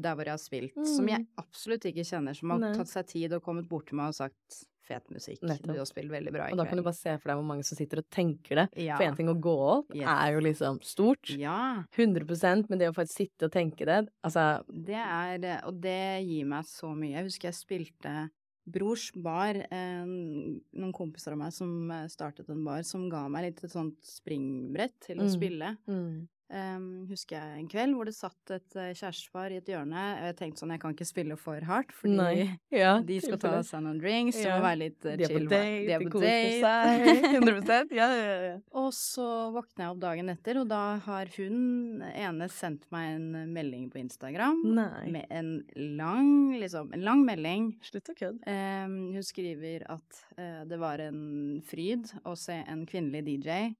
der 0.00 0.16
hvor 0.16 0.28
jeg 0.28 0.36
har 0.36 0.40
spilt, 0.40 0.78
som 0.88 1.08
jeg 1.10 1.26
absolutt 1.40 1.84
ikke 1.90 2.04
kjenner, 2.08 2.36
som 2.36 2.54
har 2.54 2.60
Mm. 2.62 2.66
Nei. 2.70 2.76
tatt 2.78 2.88
seg 2.92 3.06
tid 3.10 3.32
og 3.36 3.42
kommet 3.44 3.68
bort 3.68 3.88
til 3.90 3.96
meg 4.00 4.12
og 4.14 4.16
sagt 4.20 4.62
'fet 4.90 5.06
musikk, 5.14 5.40
Nettopp. 5.46 5.72
du 5.72 5.78
har 5.78 5.86
spilt 5.88 6.10
veldig 6.10 6.32
bra 6.34 6.48
i 6.48 6.52
Og 6.52 6.58
da 6.58 6.64
kan 6.66 6.76
du 6.80 6.82
bare 6.82 6.98
se 6.98 7.14
for 7.18 7.30
deg 7.30 7.38
hvor 7.38 7.46
mange 7.46 7.64
som 7.68 7.78
sitter 7.78 7.98
og 8.02 8.08
tenker 8.10 8.56
det. 8.64 8.66
Ja. 8.82 8.96
For 8.98 9.04
én 9.06 9.16
ting 9.16 9.28
å 9.30 9.36
gå 9.40 9.54
opp 9.78 9.94
Yes. 9.94 10.08
er 10.08 10.32
jo 10.34 10.40
liksom 10.40 10.80
stort. 10.82 11.30
Ja, 11.38 11.84
100% 11.96 12.68
men 12.68 12.78
det 12.78 12.88
å 12.90 12.94
faktisk 12.96 13.16
sitte 13.22 13.44
og 13.46 13.52
tenke 13.52 13.86
det 13.86 14.08
Altså, 14.24 14.64
det 14.68 14.94
er 14.98 15.62
Og 15.66 15.80
det 15.80 16.24
gir 16.26 16.44
meg 16.46 16.64
så 16.64 16.94
mye. 16.94 17.14
Jeg 17.16 17.24
husker 17.24 17.48
jeg 17.48 17.54
spilte 17.54 18.30
Brors 18.70 19.10
bar, 19.16 19.54
en, 19.72 20.60
noen 20.76 20.92
kompiser 20.92 21.32
av 21.32 21.38
meg 21.38 21.52
som 21.52 21.90
eh, 21.90 22.06
startet 22.06 22.48
en 22.50 22.62
bar, 22.64 22.82
som 22.82 23.08
ga 23.10 23.26
meg 23.28 23.42
litt 23.48 23.64
et 23.64 23.70
sånt 23.72 23.96
springbrett 24.04 24.92
til 25.00 25.16
å 25.18 25.22
Mm. 25.24 25.30
spille. 25.34 25.76
mm. 25.88 26.28
Um, 26.50 27.04
husker 27.06 27.36
jeg 27.38 27.60
en 27.60 27.68
kveld 27.70 27.94
hvor 27.94 28.08
det 28.08 28.14
satt 28.16 28.50
et 28.56 28.74
uh, 28.74 28.88
kjærestepar 28.90 29.52
i 29.54 29.58
et 29.60 29.68
hjørne. 29.70 30.00
Og 30.18 30.24
jeg 30.26 30.36
tenkte 30.40 30.62
sånn, 30.64 30.72
jeg 30.74 30.82
kan 30.82 30.94
ikke 30.96 31.06
spille 31.06 31.36
for 31.38 31.66
hardt, 31.68 31.92
fordi. 31.94 32.46
Ja, 32.80 32.96
de 33.06 33.18
skal 33.22 33.38
ta 33.42 33.52
seg 33.66 33.84
noen 33.84 34.00
drinks, 34.02 34.38
Ja. 34.42 34.56
må 34.58 34.66
være 34.66 34.80
litt 34.80 35.06
uh, 35.06 35.14
De 35.14 35.26
er 35.26 35.30
chill. 35.30 35.46
på 35.46 35.52
date, 35.52 35.84
de 35.86 35.94
er 35.94 36.02
de 36.02 36.10
koser 36.10 36.56
seg. 36.64 37.10
100 37.38 37.94
Ja, 37.94 38.08
ja, 38.18 38.34
ja. 38.48 38.56
Og 38.82 38.90
så 38.96 39.26
våkner 39.54 39.84
jeg 39.86 39.94
opp 39.94 40.02
dagen 40.02 40.32
etter, 40.34 40.60
og 40.62 40.70
da 40.72 40.82
har 41.06 41.30
hun 41.36 42.02
ene 42.10 42.50
sendt 42.50 42.88
meg 42.94 43.12
en 43.14 43.54
melding 43.54 43.86
på 43.92 44.02
Instagram. 44.02 44.64
Nei. 44.80 45.04
Med 45.18 45.30
en 45.30 45.52
lang, 46.00 46.32
liksom, 46.58 46.90
en 46.96 47.06
lang 47.06 47.22
melding. 47.28 47.70
Slutt 47.86 48.10
å 48.10 48.16
kødde. 48.18 48.42
Um, 48.50 48.98
hun 49.14 49.26
skriver 49.26 49.86
at 49.86 50.24
uh, 50.34 50.64
det 50.66 50.80
var 50.82 51.02
en 51.06 51.22
fryd 51.70 52.10
å 52.26 52.34
se 52.38 52.58
en 52.66 52.82
kvinnelig 52.90 53.22
DJ 53.28 53.70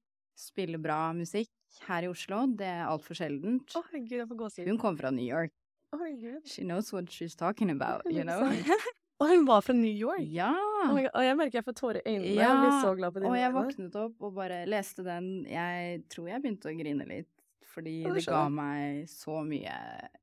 spille 0.40 0.78
bra 0.80 1.11
musikk 1.12 1.50
her 1.88 2.06
i 2.06 2.09
Oslo. 2.11 2.44
Det 2.59 2.66
er 2.66 2.87
altfor 2.90 3.14
sjeldent. 3.18 3.74
Oh, 3.78 3.87
Gud, 3.92 4.16
jeg 4.18 4.28
får 4.28 4.38
gåsehud. 4.44 4.68
Hun 4.68 4.78
kom 4.78 4.96
fra 4.98 5.11
New 5.14 5.24
York. 5.26 5.52
Oh, 5.92 5.98
Gud. 6.06 6.42
She 6.46 6.62
knows 6.62 6.92
what 6.92 7.11
she's 7.11 7.35
talking 7.38 7.70
about, 7.70 8.02
you 8.11 8.22
know? 8.24 8.42
Og 9.20 9.28
hun 9.28 9.42
var 9.44 9.61
fra 9.61 9.74
New 9.76 9.90
York? 9.92 10.22
ja! 10.33 10.52
Oh 10.87 10.94
God. 10.96 11.11
Og 11.12 11.24
jeg 11.26 11.37
merker 11.37 11.59
jeg 11.59 11.64
får 11.66 11.74
tårer 11.76 11.98
i 12.00 12.14
øynene. 12.14 12.30
Ja, 12.38 12.46
Jeg 12.48 12.61
blir 12.62 12.76
så 12.80 12.94
glad 12.96 13.12
på 13.12 13.20
dine 13.20 13.28
Og 13.30 13.37
jeg 13.37 13.52
våknet 13.52 13.98
opp 14.00 14.22
og 14.24 14.35
bare 14.38 14.62
leste 14.70 15.04
den. 15.04 15.26
Jeg 15.44 15.98
tror 16.09 16.30
jeg 16.30 16.40
begynte 16.40 16.70
å 16.70 16.76
grine 16.78 17.04
litt, 17.11 17.28
fordi 17.74 17.98
det 18.06 18.14
det 18.16 18.24
ga 18.30 18.46
meg 18.48 19.04
så 19.12 19.42
mye 19.44 19.74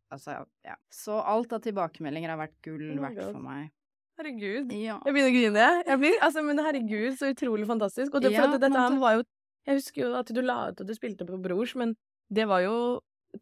Altså, 0.09 0.39
ja. 0.65 0.73
Så 0.89 1.19
alt 1.19 1.51
av 1.53 1.61
tilbakemeldinger 1.61 2.31
har 2.31 2.39
vært 2.39 2.55
gull 2.63 2.87
Oh 2.95 3.01
verdt 3.03 3.21
for 3.27 3.43
meg. 3.43 3.69
Herregud. 4.17 4.71
Ja. 4.73 4.97
Jeg 5.05 5.13
begynner 5.13 5.29
å 5.29 5.35
grine. 5.35 5.65
Jeg 5.91 5.99
blir, 6.01 6.15
altså, 6.25 6.41
men 6.47 6.61
herregud, 6.63 7.17
så 7.19 7.29
utrolig 7.35 7.67
fantastisk. 7.69 8.15
Og 8.15 8.23
det, 8.23 8.31
for 8.33 8.47
Ja, 8.47 8.53
at 8.55 8.63
dette 8.63 8.79
her 8.81 8.95
var 9.03 9.19
jo 9.19 9.25
Jeg 9.67 9.81
husker 9.81 10.03
jo 10.05 10.11
at 10.15 10.31
du 10.31 10.41
la 10.43 10.59
ut 10.71 10.81
at 10.83 10.87
du 10.87 10.95
spilte 10.95 11.27
på 11.27 11.39
Brors, 11.43 11.75
men 11.79 11.93
det 12.31 12.47
var 12.47 12.63
jo 12.63 12.77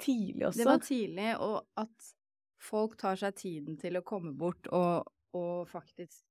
tidlig 0.02 0.48
også. 0.48 0.62
Det 0.62 0.70
var 0.70 0.86
tidlig, 0.86 1.28
og 1.42 1.60
at 1.82 2.14
folk 2.66 2.96
tar 2.98 3.20
seg 3.20 3.36
tiden 3.38 3.78
til 3.78 4.00
å 4.00 4.06
komme 4.06 4.34
bort 4.38 4.70
og, 4.74 5.06
og 5.38 5.68
faktisk 5.70 6.24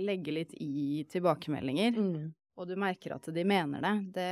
legge 0.00 0.32
litt 0.34 0.54
i 0.58 1.04
tilbakemeldinger, 1.10 2.00
mm. 2.00 2.24
og 2.58 2.70
du 2.70 2.74
merker 2.80 3.14
at 3.14 3.28
de 3.30 3.44
mener 3.46 3.84
det, 3.84 3.94
det 4.16 4.30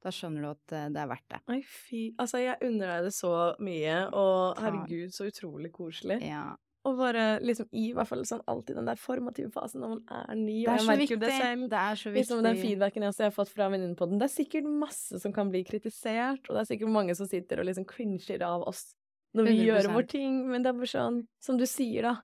da 0.00 0.12
skjønner 0.14 0.44
du 0.44 0.48
at 0.48 0.74
eh, 0.76 0.88
det 0.94 1.00
er 1.02 1.08
verdt 1.10 1.28
det. 1.28 1.40
Nei, 1.50 1.60
fy. 1.66 2.02
Altså, 2.20 2.40
jeg 2.40 2.56
unner 2.64 2.94
deg 2.94 3.08
det 3.08 3.14
så 3.16 3.32
mye, 3.60 3.96
og 4.16 4.60
herregud, 4.62 5.12
så 5.12 5.28
utrolig 5.28 5.72
koselig. 5.74 6.20
Ja. 6.24 6.44
Og 6.88 6.96
bare 6.96 7.40
liksom 7.44 7.66
i 7.76 7.92
hvert 7.92 8.08
fall 8.08 8.22
sånn 8.24 8.40
alltid 8.48 8.76
den 8.78 8.86
der 8.88 8.96
formative 8.96 9.50
fasen 9.52 9.82
når 9.82 9.88
man 9.88 10.02
er 10.30 10.34
ny, 10.34 10.62
og 10.66 10.78
jeg 10.78 10.86
merker 10.88 11.12
jo 11.12 11.18
det 11.20 11.32
selv. 11.34 11.66
Det 11.68 11.76
er 11.80 11.94
så 12.00 12.08
viktig. 12.08 12.20
Liksom 12.22 12.42
den 12.46 12.56
feedbacken 12.56 13.02
jeg 13.04 13.12
også 13.12 13.24
har 13.26 13.34
fått 13.36 13.50
fra 13.52 13.66
venninnepodden, 13.68 14.18
det 14.18 14.24
er 14.30 14.44
sikkert 14.44 14.64
masse 14.64 15.20
som 15.20 15.32
kan 15.36 15.50
bli 15.52 15.60
kritisert, 15.68 16.40
og 16.48 16.56
det 16.56 16.62
er 16.62 16.70
sikkert 16.70 16.88
mange 16.94 17.14
som 17.14 17.26
sitter 17.28 17.60
og 17.60 17.66
liksom 17.68 17.84
cringer 17.86 18.40
av 18.46 18.62
oss 18.66 18.94
når 19.36 19.44
vi 19.46 19.66
gjør 19.66 19.82
100%. 19.84 19.94
vår 19.94 20.08
ting, 20.08 20.48
men 20.48 20.62
det 20.64 20.70
er 20.72 20.78
bare 20.80 20.90
sånn, 20.90 21.26
som 21.44 21.58
du 21.60 21.66
sier 21.68 22.02
da, 22.02 22.14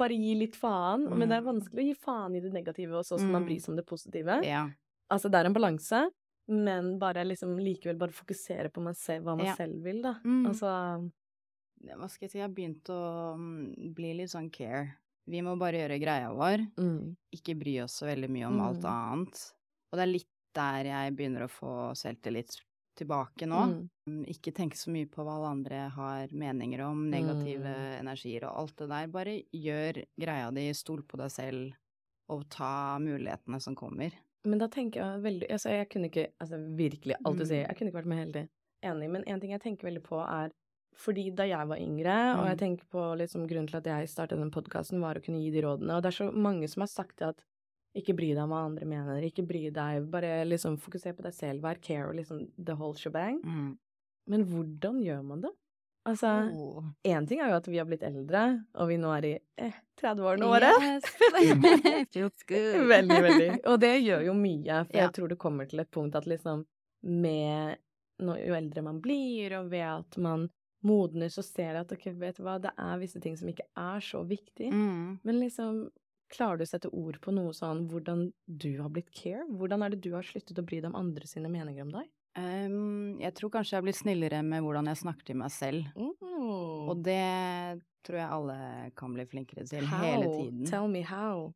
bare 0.00 0.16
gi 0.16 0.34
litt 0.34 0.56
faen, 0.56 1.04
men 1.10 1.28
det 1.28 1.36
er 1.36 1.42
Mm. 1.42 1.52
vanskelig 1.52 1.82
å 1.84 1.86
gi 1.90 1.94
faen 2.00 2.36
i 2.36 2.40
det 2.40 2.52
negative 2.54 2.90
også, 3.04 3.18
sånn 3.20 3.30
man 3.30 3.42
Mm. 3.44 3.48
bryr 3.48 3.60
seg 3.60 3.68
om 3.68 3.76
det 3.76 3.86
positive. 3.86 4.44
Ja. 4.44 4.68
Altså, 5.10 5.30
det 5.30 5.34
er 5.34 5.44
en 5.46 5.52
balanse, 5.54 6.08
men 6.48 6.98
bare 6.98 7.22
liksom 7.24 7.56
likevel 7.60 7.98
bare 7.98 8.10
fokusere 8.16 8.72
på 8.72 8.80
meg 8.82 8.94
selv, 8.96 9.24
hva 9.24 9.36
man 9.36 9.46
Ja. 9.46 9.54
selv 9.54 9.82
vil, 9.84 10.00
da. 10.02 10.14
Mm. 10.24 10.46
Altså, 10.46 11.10
Hva 11.84 12.08
skal 12.10 12.26
jeg 12.26 12.32
si, 12.32 12.38
jeg 12.38 12.46
har 12.46 12.54
begynt 12.54 12.90
å 12.92 13.00
mm, 13.38 13.94
bli 13.96 14.12
litt 14.20 14.32
sånn 14.32 14.50
care. 14.54 14.96
Vi 15.30 15.40
må 15.44 15.54
bare 15.60 15.84
gjøre 15.84 16.00
greia 16.02 16.32
vår, 16.36 16.66
mm, 16.76 17.16
ikke 17.38 17.56
bry 17.56 17.78
oss 17.84 17.98
så 18.00 18.08
veldig 18.10 18.28
mye 18.32 18.48
om 18.50 18.60
alt 18.60 18.84
Mm. 18.84 18.90
annet. 18.92 19.42
Og 19.90 19.98
det 19.98 20.02
er 20.04 20.12
litt 20.12 20.30
der 20.54 20.88
jeg 20.90 21.14
begynner 21.16 21.44
å 21.46 21.50
få 21.50 21.72
selvtillit 21.98 22.58
tilbake 22.98 23.46
nå. 23.46 23.88
Mm. 24.06 24.24
Ikke 24.30 24.52
tenke 24.54 24.76
så 24.78 24.92
mye 24.94 25.08
på 25.10 25.24
hva 25.24 25.38
alle 25.38 25.52
andre 25.56 25.80
har 25.96 26.28
meninger 26.30 26.80
om, 26.86 27.08
negative 27.10 27.72
mm. 27.72 28.00
energier 28.02 28.44
og 28.46 28.58
alt 28.60 28.76
det 28.76 28.88
der. 28.92 29.08
Bare 29.16 29.34
gjør 29.50 30.04
greia 30.20 30.50
di, 30.54 30.68
stol 30.74 31.02
på 31.02 31.18
deg 31.18 31.32
selv, 31.34 31.72
og 32.30 32.44
ta 32.48 32.98
mulighetene 33.02 33.60
som 33.60 33.74
kommer. 33.74 34.14
Men 34.44 34.60
da 34.60 34.68
tenker 34.68 35.00
jeg 35.00 35.24
veldig 35.24 35.46
Altså, 35.50 35.70
jeg 35.72 35.88
kunne 35.88 36.10
ikke 36.10 36.26
Altså, 36.40 36.58
virkelig, 36.76 37.16
alt 37.24 37.38
du 37.38 37.46
sier, 37.46 37.64
mm. 37.64 37.68
jeg 37.68 37.76
kunne 37.78 37.90
ikke 37.90 38.00
vært 38.02 38.12
med 38.12 38.20
helt 38.20 38.38
enig, 38.84 39.08
men 39.10 39.24
en 39.24 39.40
ting 39.40 39.54
jeg 39.54 39.62
tenker 39.64 39.88
veldig 39.88 40.02
på, 40.04 40.20
er 40.20 40.52
fordi 41.00 41.28
da 41.34 41.46
jeg 41.48 41.70
var 41.70 41.80
yngre, 41.82 42.14
mm. 42.14 42.40
og 42.40 42.46
jeg 42.50 42.60
tenker 42.60 42.92
på 42.94 43.08
liksom 43.20 43.48
grunnen 43.50 43.70
til 43.70 43.80
at 43.80 43.90
jeg 43.90 44.12
startet 44.12 44.40
den 44.40 44.52
podkasten, 44.54 45.02
var 45.02 45.18
å 45.18 45.24
kunne 45.24 45.42
gi 45.42 45.50
de 45.54 45.64
rådene, 45.64 45.96
og 45.96 46.04
det 46.04 46.12
er 46.12 46.18
så 46.20 46.28
mange 46.30 46.70
som 46.70 46.84
har 46.84 46.92
sagt 46.92 47.24
at 47.26 47.42
ikke 47.94 48.16
bry 48.18 48.32
deg 48.32 48.42
om 48.42 48.50
hva 48.50 48.64
andre 48.66 48.86
mener, 48.90 49.22
ikke 49.22 49.44
bry 49.46 49.68
deg, 49.74 50.06
bare 50.10 50.40
liksom 50.48 50.80
fokuser 50.82 51.14
på 51.14 51.26
deg 51.26 51.34
selv, 51.36 51.62
vær 51.62 51.78
care 51.82 52.08
og 52.08 52.16
liksom 52.18 52.46
the 52.58 52.74
whole 52.74 52.98
shebang. 52.98 53.38
Mm. 53.44 53.74
Men 54.30 54.46
hvordan 54.50 54.98
gjør 55.04 55.22
man 55.26 55.44
det? 55.44 55.52
Altså, 56.04 56.26
én 56.28 57.22
oh. 57.22 57.28
ting 57.28 57.40
er 57.40 57.48
jo 57.48 57.56
at 57.56 57.68
vi 57.70 57.78
har 57.80 57.86
blitt 57.88 58.02
eldre, 58.04 58.42
og 58.76 58.90
vi 58.90 58.98
nå 59.00 59.12
er 59.14 59.26
i 59.28 59.30
eh, 59.62 59.76
30-årene 60.02 60.50
våre. 60.50 60.72
Yes. 60.84 61.06
Veldig, 62.94 63.20
veldig. 63.28 63.48
Og 63.70 63.78
det 63.80 63.94
gjør 64.02 64.26
jo 64.26 64.34
mye, 64.36 64.82
for 64.84 64.98
ja. 64.98 65.06
jeg 65.06 65.14
tror 65.16 65.32
det 65.32 65.38
kommer 65.40 65.70
til 65.70 65.80
et 65.80 65.90
punkt 65.94 66.18
at 66.18 66.28
liksom 66.28 66.66
med 67.04 67.80
Jo 68.20 68.54
eldre 68.54 68.82
man 68.84 69.00
blir, 69.02 69.56
og 69.58 69.72
ved 69.72 69.86
at 69.88 70.16
man 70.22 70.44
modner, 70.86 71.32
så 71.32 71.42
ser 71.44 71.72
jeg 71.72 71.84
at 71.84 71.92
ok, 71.96 72.08
vet 72.20 72.38
du 72.38 72.44
hva, 72.46 72.58
det 72.62 72.72
er 72.76 73.02
visse 73.02 73.20
ting 73.22 73.36
som 73.40 73.50
ikke 73.50 73.66
er 73.80 74.04
så 74.04 74.22
viktig. 74.28 74.70
Mm. 74.72 75.20
Men 75.24 75.40
liksom 75.42 75.86
Klarer 76.34 76.58
du 76.58 76.64
å 76.64 76.66
sette 76.66 76.88
ord 76.96 77.18
på 77.22 77.30
noe 77.36 77.52
sånn 77.54 77.84
hvordan 77.90 78.24
du 78.48 78.70
har 78.80 78.88
blitt 78.90 79.10
care? 79.14 79.44
Hvordan 79.54 79.84
er 79.84 79.92
det 79.92 80.00
du 80.02 80.14
har 80.16 80.24
sluttet 80.26 80.58
å 80.58 80.64
bry 80.66 80.80
deg 80.80 80.88
om 80.88 80.96
andre 80.98 81.28
sine 81.30 81.50
meninger 81.52 81.84
om 81.84 81.92
deg? 81.94 82.08
Um, 82.34 83.20
jeg 83.20 83.36
tror 83.38 83.52
kanskje 83.54 83.76
jeg 83.76 83.78
har 83.78 83.86
blitt 83.86 84.00
snillere 84.00 84.40
med 84.42 84.64
hvordan 84.64 84.88
jeg 84.90 85.02
snakker 85.04 85.28
til 85.28 85.38
meg 85.38 85.52
selv. 85.54 85.84
Mm. 85.94 86.14
Og 86.90 87.04
det 87.06 87.20
tror 88.04 88.18
jeg 88.18 88.32
alle 88.38 88.56
kan 88.98 89.14
bli 89.14 89.26
flinkere 89.28 89.66
til 89.68 89.86
how? 89.88 90.02
hele 90.02 90.32
tiden. 90.32 90.64
Tell 90.66 90.88
me 90.90 91.04
how. 91.06 91.52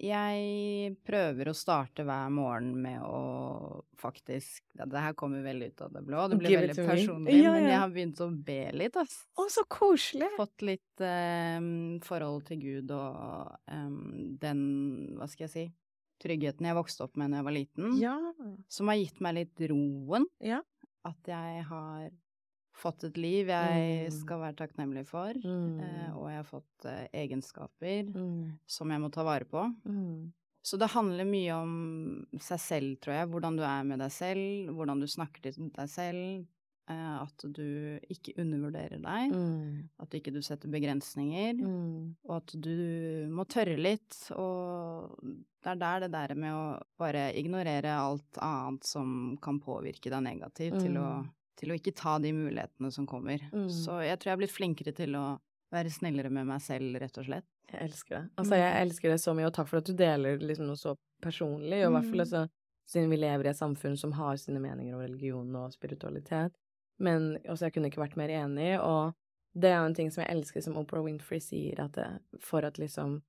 Jeg 0.00 0.94
prøver 1.04 1.50
å 1.50 1.52
starte 1.56 2.04
hver 2.08 2.30
morgen 2.32 2.70
med 2.80 3.02
å 3.04 3.82
faktisk 4.00 4.62
ja, 4.78 4.86
Det 4.88 5.02
her 5.04 5.16
kommer 5.18 5.42
veldig 5.44 5.66
ut 5.74 5.82
av 5.84 5.92
det 5.92 6.02
blå, 6.06 6.22
det 6.32 6.38
blir 6.40 6.56
veldig 6.56 6.86
personlig, 6.86 7.34
ja, 7.36 7.50
ja. 7.50 7.52
men 7.52 7.66
jeg 7.68 7.80
har 7.82 7.92
begynt 7.92 8.22
å 8.24 8.30
be 8.48 8.60
litt, 8.80 8.96
ass. 8.96 9.18
Å, 9.36 9.44
så 9.52 9.66
koselig! 9.68 10.30
Fått 10.38 10.64
litt 10.64 11.04
um, 11.04 11.98
forhold 12.06 12.46
til 12.48 12.62
Gud 12.62 12.94
og 12.96 13.52
um, 13.68 14.00
den, 14.40 14.64
hva 15.18 15.28
skal 15.28 15.46
jeg 15.46 15.52
si, 15.52 15.66
tryggheten 16.24 16.70
jeg 16.70 16.78
vokste 16.80 17.04
opp 17.04 17.20
med 17.20 17.34
da 17.34 17.42
jeg 17.42 17.48
var 17.50 17.56
liten, 17.58 17.92
ja. 18.00 18.16
som 18.72 18.88
har 18.92 19.00
gitt 19.02 19.20
meg 19.20 19.36
litt 19.42 19.66
roen. 19.68 20.24
Ja. 20.40 20.62
At 21.08 21.28
jeg 21.28 21.64
har 21.68 22.08
fått 22.80 23.06
et 23.10 23.20
liv 23.20 23.50
jeg 23.52 23.86
mm. 24.08 24.18
skal 24.22 24.42
være 24.44 24.58
takknemlig 24.62 25.06
for, 25.08 25.36
mm. 25.36 25.80
eh, 25.86 26.10
og 26.16 26.28
jeg 26.30 26.40
har 26.40 26.48
fått 26.48 26.86
eh, 26.90 27.06
egenskaper 27.22 28.10
mm. 28.10 28.44
som 28.78 28.92
jeg 28.92 29.02
må 29.02 29.10
ta 29.14 29.24
vare 29.26 29.48
på. 29.48 29.66
Mm. 29.84 30.30
Så 30.62 30.76
det 30.76 30.90
handler 30.92 31.24
mye 31.24 31.56
om 31.56 31.74
seg 32.36 32.60
selv, 32.60 32.96
tror 33.00 33.16
jeg. 33.16 33.28
Hvordan 33.32 33.56
du 33.56 33.62
er 33.64 33.84
med 33.88 34.02
deg 34.02 34.12
selv, 34.12 34.72
hvordan 34.76 35.00
du 35.00 35.08
snakker 35.08 35.46
til 35.46 35.70
deg 35.72 35.88
selv. 35.88 36.42
Eh, 36.90 37.16
at 37.22 37.44
du 37.54 37.98
ikke 38.10 38.34
undervurderer 38.40 39.00
deg. 39.00 39.34
Mm. 39.34 39.88
At 40.02 40.10
du 40.10 40.18
ikke 40.18 40.34
du 40.34 40.40
setter 40.44 40.72
begrensninger. 40.72 41.60
Mm. 41.60 42.16
Og 42.28 42.36
at 42.40 42.54
du 42.66 42.76
må 43.32 43.46
tørre 43.50 43.78
litt. 43.78 44.16
Og 44.36 45.16
det 45.60 45.74
er 45.74 45.80
der 45.80 46.06
det 46.06 46.12
der 46.16 46.34
med 46.38 46.56
å 46.56 46.64
bare 47.00 47.30
ignorere 47.38 47.94
alt 48.00 48.40
annet 48.42 48.88
som 48.88 49.36
kan 49.42 49.60
påvirke 49.62 50.12
deg 50.12 50.24
negativt, 50.26 50.80
til 50.80 50.98
å 51.00 51.10
til 51.60 51.72
å 51.72 51.76
ikke 51.78 51.94
ta 51.96 52.16
de 52.22 52.32
mulighetene 52.34 52.90
som 52.94 53.06
kommer. 53.08 53.42
Mm. 53.52 53.68
Så 53.72 54.00
jeg 54.04 54.18
tror 54.18 54.30
jeg 54.30 54.36
har 54.36 54.42
blitt 54.42 54.56
flinkere 54.56 54.94
til 54.96 55.16
å 55.18 55.24
være 55.70 55.92
snillere 55.92 56.32
med 56.34 56.48
meg 56.48 56.62
selv, 56.64 56.96
rett 56.98 57.20
og 57.20 57.28
slett. 57.28 57.46
Jeg 57.70 57.86
elsker 57.86 58.16
det. 58.16 58.22
Altså, 58.42 58.56
jeg 58.58 58.72
mm. 58.72 58.80
elsker 58.84 59.12
det 59.12 59.20
så 59.22 59.34
mye, 59.36 59.50
og 59.50 59.54
takk 59.54 59.70
for 59.70 59.80
at 59.80 59.86
du 59.90 59.94
deler 59.94 60.42
liksom 60.42 60.66
noe 60.66 60.80
så 60.80 60.96
personlig, 61.22 61.84
og 61.84 61.92
i 61.92 61.94
hvert 61.94 62.08
fall 62.08 62.22
mm. 62.22 62.26
altså, 62.26 62.42
siden 62.90 63.12
vi 63.12 63.20
lever 63.20 63.46
i 63.46 63.52
et 63.52 63.60
samfunn 63.60 63.96
som 64.00 64.16
har 64.18 64.40
sine 64.42 64.62
meninger 64.62 64.96
om 64.96 65.04
religion 65.04 65.56
og 65.60 65.76
spiritualitet. 65.76 66.56
Men 67.00 67.32
også, 67.46 67.68
jeg 67.68 67.76
kunne 67.76 67.90
ikke 67.92 68.02
vært 68.02 68.18
mer 68.20 68.32
enig, 68.42 68.72
og 68.82 69.14
det 69.54 69.70
er 69.70 69.78
jo 69.78 69.90
en 69.90 69.96
ting 69.96 70.10
som 70.12 70.24
jeg 70.24 70.34
elsker, 70.34 70.64
som 70.64 70.78
Oprah 70.80 71.04
Winfrey 71.06 71.42
sier, 71.42 71.84
at 71.84 71.94
det, 71.96 72.08
for 72.44 72.66
at 72.66 72.80
liksom 72.82 73.20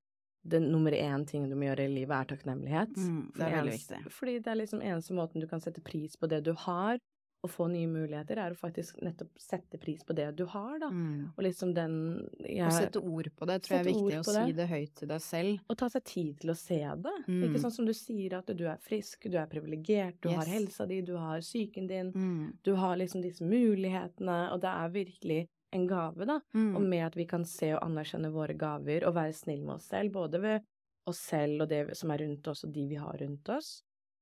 det 0.42 0.60
nummer 0.60 0.92
én 0.92 1.26
ting 1.30 1.46
du 1.50 1.56
må 1.56 1.68
gjøre 1.68 1.86
i 1.86 1.94
livet, 1.94 2.16
er 2.18 2.30
takknemlighet. 2.32 2.98
Mm, 2.98 3.26
det 3.36 3.46
er 3.46 3.56
veldig 3.60 3.74
viktig. 3.76 4.00
Fordi 4.16 4.38
det 4.42 4.50
er 4.50 4.58
liksom 4.58 4.82
eneste 4.82 5.14
måten 5.14 5.44
du 5.44 5.48
kan 5.50 5.62
sette 5.62 5.84
pris 5.86 6.18
på 6.18 6.30
det 6.32 6.42
du 6.48 6.56
har, 6.58 6.98
å 7.42 7.50
få 7.50 7.66
nye 7.72 7.90
muligheter, 7.90 8.38
er 8.38 8.54
å 8.54 8.58
faktisk 8.58 9.00
nettopp 9.02 9.40
sette 9.42 9.80
pris 9.82 10.04
på 10.06 10.14
det 10.18 10.28
du 10.38 10.44
har, 10.52 10.76
da. 10.82 10.92
Mm. 10.94 11.32
Og 11.34 11.42
liksom 11.42 11.72
den 11.74 11.96
jeg, 12.38 12.68
Å 12.68 12.74
sette 12.76 13.02
ord 13.02 13.32
på 13.38 13.48
det 13.50 13.58
tror 13.66 13.78
jeg 13.78 13.82
er 13.82 13.90
viktig, 13.90 14.20
å 14.20 14.36
si 14.36 14.58
det 14.60 14.68
høyt 14.70 14.94
til 15.00 15.10
deg 15.10 15.24
selv. 15.26 15.64
Og 15.66 15.80
ta 15.82 15.90
seg 15.90 16.06
tid 16.06 16.36
til 16.44 16.54
å 16.54 16.58
se 16.60 16.80
det. 17.08 17.16
Mm. 17.26 17.40
Ikke 17.48 17.64
sånn 17.64 17.74
som 17.80 17.90
du 17.90 17.96
sier 17.98 18.38
at 18.38 18.54
du 18.58 18.66
er 18.70 18.84
frisk, 18.86 19.26
du 19.26 19.40
er 19.42 19.50
privilegert, 19.50 20.20
du 20.22 20.30
yes. 20.30 20.38
har 20.38 20.54
helsa 20.54 20.88
di, 20.90 21.02
du 21.08 21.16
har 21.18 21.42
psyken 21.42 21.90
din, 21.90 22.14
mm. 22.14 22.46
du 22.62 22.72
har 22.78 23.02
liksom 23.02 23.26
disse 23.26 23.48
mulighetene, 23.48 24.40
og 24.54 24.62
det 24.62 24.76
er 24.76 24.96
virkelig 25.00 25.42
en 25.74 25.88
gave, 25.90 26.28
da. 26.30 26.40
Mm. 26.54 26.76
Og 26.76 26.90
med 26.94 27.06
at 27.08 27.18
vi 27.18 27.26
kan 27.30 27.48
se 27.48 27.74
og 27.74 27.82
anerkjenne 27.82 28.30
våre 28.34 28.54
gaver 28.60 29.08
og 29.08 29.18
være 29.18 29.34
snill 29.34 29.64
med 29.66 29.80
oss 29.80 29.90
selv, 29.90 30.14
både 30.14 30.42
ved 30.44 30.68
oss 31.10 31.26
selv 31.32 31.64
og 31.64 31.72
det 31.72 31.86
som 31.98 32.12
er 32.14 32.22
rundt 32.26 32.50
oss, 32.52 32.66
og 32.68 32.74
de 32.76 32.86
vi 32.92 33.00
har 33.02 33.18
rundt 33.18 33.50
oss, 33.50 33.80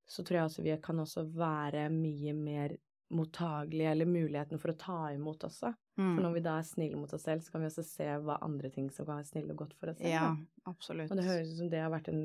så 0.10 0.24
tror 0.24 0.40
jeg 0.40 0.48
altså 0.48 0.66
vi 0.66 0.78
kan 0.82 1.02
også 1.04 1.26
være 1.36 1.90
mye 1.94 2.34
mer 2.38 2.78
mottagelige, 3.10 3.91
eller 3.91 4.06
muligheten 4.06 4.60
for 4.62 4.74
å 4.74 4.78
ta 4.78 4.98
imot 5.13 5.43
også. 5.48 5.72
Mm. 6.00 6.13
For 6.13 6.24
når 6.24 6.34
vi 6.36 6.43
da 6.45 6.56
er 6.60 6.67
snille 6.67 7.00
mot 7.00 7.13
oss 7.15 7.26
selv, 7.26 7.43
så 7.43 7.54
kan 7.54 7.63
vi 7.63 7.69
også 7.72 7.86
se 7.86 8.08
hva 8.24 8.38
andre 8.45 8.72
ting 8.74 8.89
som 8.93 9.08
kan 9.08 9.19
være 9.19 9.30
snille 9.32 9.56
og 9.56 9.63
godt 9.63 9.76
for 9.80 9.91
oss 9.91 10.00
selv. 10.02 10.13
Ja, 10.13 10.28
absolutt. 10.69 11.12
Og 11.12 11.19
det 11.19 11.28
høres 11.28 11.54
ut 11.54 11.62
som 11.63 11.72
det 11.74 11.82
har 11.84 11.93
vært 11.93 12.12
en 12.13 12.24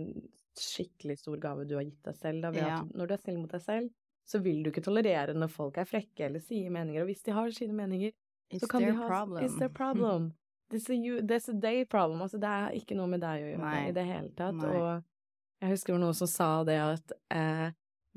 skikkelig 0.60 1.18
stor 1.22 1.40
gave 1.42 1.66
du 1.68 1.76
har 1.78 1.86
gitt 1.86 2.02
deg 2.06 2.18
selv. 2.20 2.44
Da, 2.44 2.52
ja. 2.58 2.80
når 2.92 3.10
du 3.10 3.16
er 3.16 3.22
snill 3.24 3.40
mot 3.40 3.56
deg 3.56 3.64
selv, 3.64 3.90
så 4.24 4.40
vil 4.44 4.62
du 4.64 4.70
ikke 4.70 4.84
tolerere 4.84 5.34
når 5.36 5.52
folk 5.52 5.80
er 5.80 5.88
frekke 5.88 6.28
eller 6.28 6.44
sier 6.44 6.72
meninger. 6.72 7.02
Og 7.04 7.10
hvis 7.10 7.24
de 7.26 7.34
har 7.36 7.52
sine 7.56 7.76
meninger, 7.76 8.14
It's 8.52 8.64
så 8.64 8.70
kan 8.70 8.84
de 8.84 8.92
ha 8.96 9.08
problem. 9.08 9.44
It's 9.44 9.58
their 9.58 9.72
problem. 9.82 10.32
This 10.70 10.88
a, 10.90 10.94
you, 10.96 11.20
this 11.20 11.48
a 11.48 11.52
day 11.52 11.84
problem. 11.84 12.22
Altså, 12.24 12.38
det 12.40 12.48
er 12.48 12.76
ikke 12.78 12.96
noe 12.98 13.10
med 13.10 13.24
deg 13.24 13.42
å 13.42 13.50
gjøre 13.52 13.74
i 13.88 13.92
det 13.96 14.04
hele 14.08 14.30
tatt. 14.36 14.56
Nei. 14.60 14.70
Og 14.74 15.64
jeg 15.64 15.74
husker 15.74 15.92
det 15.92 15.98
var 15.98 16.04
noen 16.06 16.18
som 16.18 16.30
sa 16.30 16.48
det 16.66 16.80
at 16.82 17.14
eh, 17.32 17.68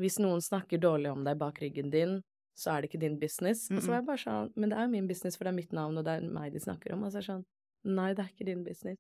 hvis 0.02 0.20
noen 0.22 0.42
snakker 0.44 0.82
dårlig 0.82 1.12
om 1.12 1.24
deg 1.26 1.40
bak 1.40 1.60
ryggen 1.62 1.92
din, 1.94 2.18
så 2.58 2.74
er 2.74 2.82
det 2.82 2.90
ikke 2.90 3.04
din 3.04 3.20
business. 3.22 3.68
Og 3.70 3.84
så 3.84 3.92
var 3.92 4.00
jeg 4.00 4.08
bare 4.08 4.24
sånn 4.24 4.54
Men 4.58 4.72
det 4.72 4.78
er 4.80 4.88
jo 4.88 4.94
min 4.96 5.10
business, 5.10 5.38
for 5.38 5.46
det 5.46 5.54
er 5.54 5.60
mitt 5.60 5.76
navn, 5.78 6.00
og 6.00 6.08
det 6.08 6.16
er 6.18 6.30
meg 6.34 6.56
de 6.56 6.62
snakker 6.64 6.96
om. 6.96 7.04
Og 7.06 7.14
så 7.14 7.20
er 7.20 7.26
det 7.26 7.30
sånn 7.32 7.46
Nei, 7.88 8.10
det 8.18 8.24
er 8.24 8.32
ikke 8.34 8.48
din 8.50 8.64
business. 8.66 8.98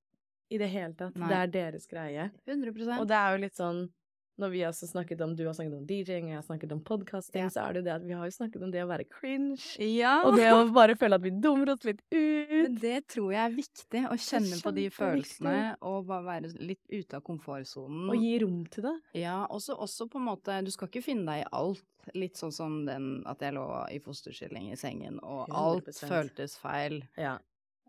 I 0.53 0.59
det 0.61 0.67
hele 0.71 0.93
tatt. 0.95 1.15
Nei. 1.19 1.27
Det 1.27 1.37
er 1.37 1.49
deres 1.51 1.89
greie. 1.91 2.29
100% 2.47 3.01
Og 3.01 3.07
det 3.09 3.17
er 3.17 3.33
jo 3.33 3.41
litt 3.41 3.57
sånn 3.57 3.81
når 4.37 4.51
vi 4.53 4.61
også 4.67 4.87
snakket 4.89 5.21
om, 5.25 5.35
Du 5.35 5.45
har 5.45 5.55
snakket 5.57 5.73
om 5.77 5.85
DJ-ing, 5.87 6.29
jeg 6.29 6.37
har 6.37 6.45
snakket 6.45 6.73
om 6.75 6.81
podkasting, 6.85 7.47
ja. 7.47 7.49
så 7.53 7.63
er 7.63 7.73
det 7.73 7.81
jo 7.81 7.87
det 7.87 7.93
at 7.95 8.05
vi 8.05 8.13
har 8.17 8.29
jo 8.29 8.35
snakket 8.35 8.63
om 8.67 8.73
det 8.73 8.83
å 8.85 8.89
være 8.89 9.07
cringe. 9.09 9.57
Ja. 9.81 10.13
Og 10.27 10.37
det 10.37 10.47
å 10.53 10.63
bare 10.77 10.97
føle 10.99 11.17
at 11.17 11.25
vi 11.25 11.33
dummer 11.33 11.73
oss 11.73 11.87
litt 11.87 12.03
ut. 12.13 12.53
Men 12.53 12.77
det 12.81 12.99
tror 13.13 13.33
jeg 13.33 13.41
er 13.43 13.57
viktig, 13.57 14.03
å 14.11 14.19
kjenne 14.27 14.61
på 14.63 14.73
de 14.77 14.87
følelsene 14.93 15.57
og 15.89 16.07
bare 16.11 16.27
være 16.27 16.53
litt 16.61 16.83
ute 16.93 17.19
av 17.19 17.25
komfortsonen. 17.25 18.07
Og 18.13 18.25
gi 18.27 18.33
rom 18.43 18.63
til 18.73 18.89
det. 18.89 18.95
Ja, 19.23 19.39
også, 19.49 19.77
også 19.77 20.09
på 20.11 20.21
en 20.21 20.27
måte 20.27 20.61
Du 20.65 20.71
skal 20.73 20.89
ikke 20.91 21.05
finne 21.05 21.27
deg 21.31 21.45
i 21.45 21.51
alt. 21.57 21.85
Litt 22.15 22.39
sånn 22.39 22.53
som 22.55 22.79
den 22.87 23.09
at 23.27 23.41
jeg 23.43 23.57
lå 23.57 23.65
i 23.91 23.97
fosterstilling 23.99 24.69
i 24.71 24.77
sengen, 24.79 25.17
og 25.19 25.49
100%. 25.49 25.57
alt 25.59 26.03
føltes 26.07 26.55
feil. 26.61 27.01
Ja. 27.19 27.35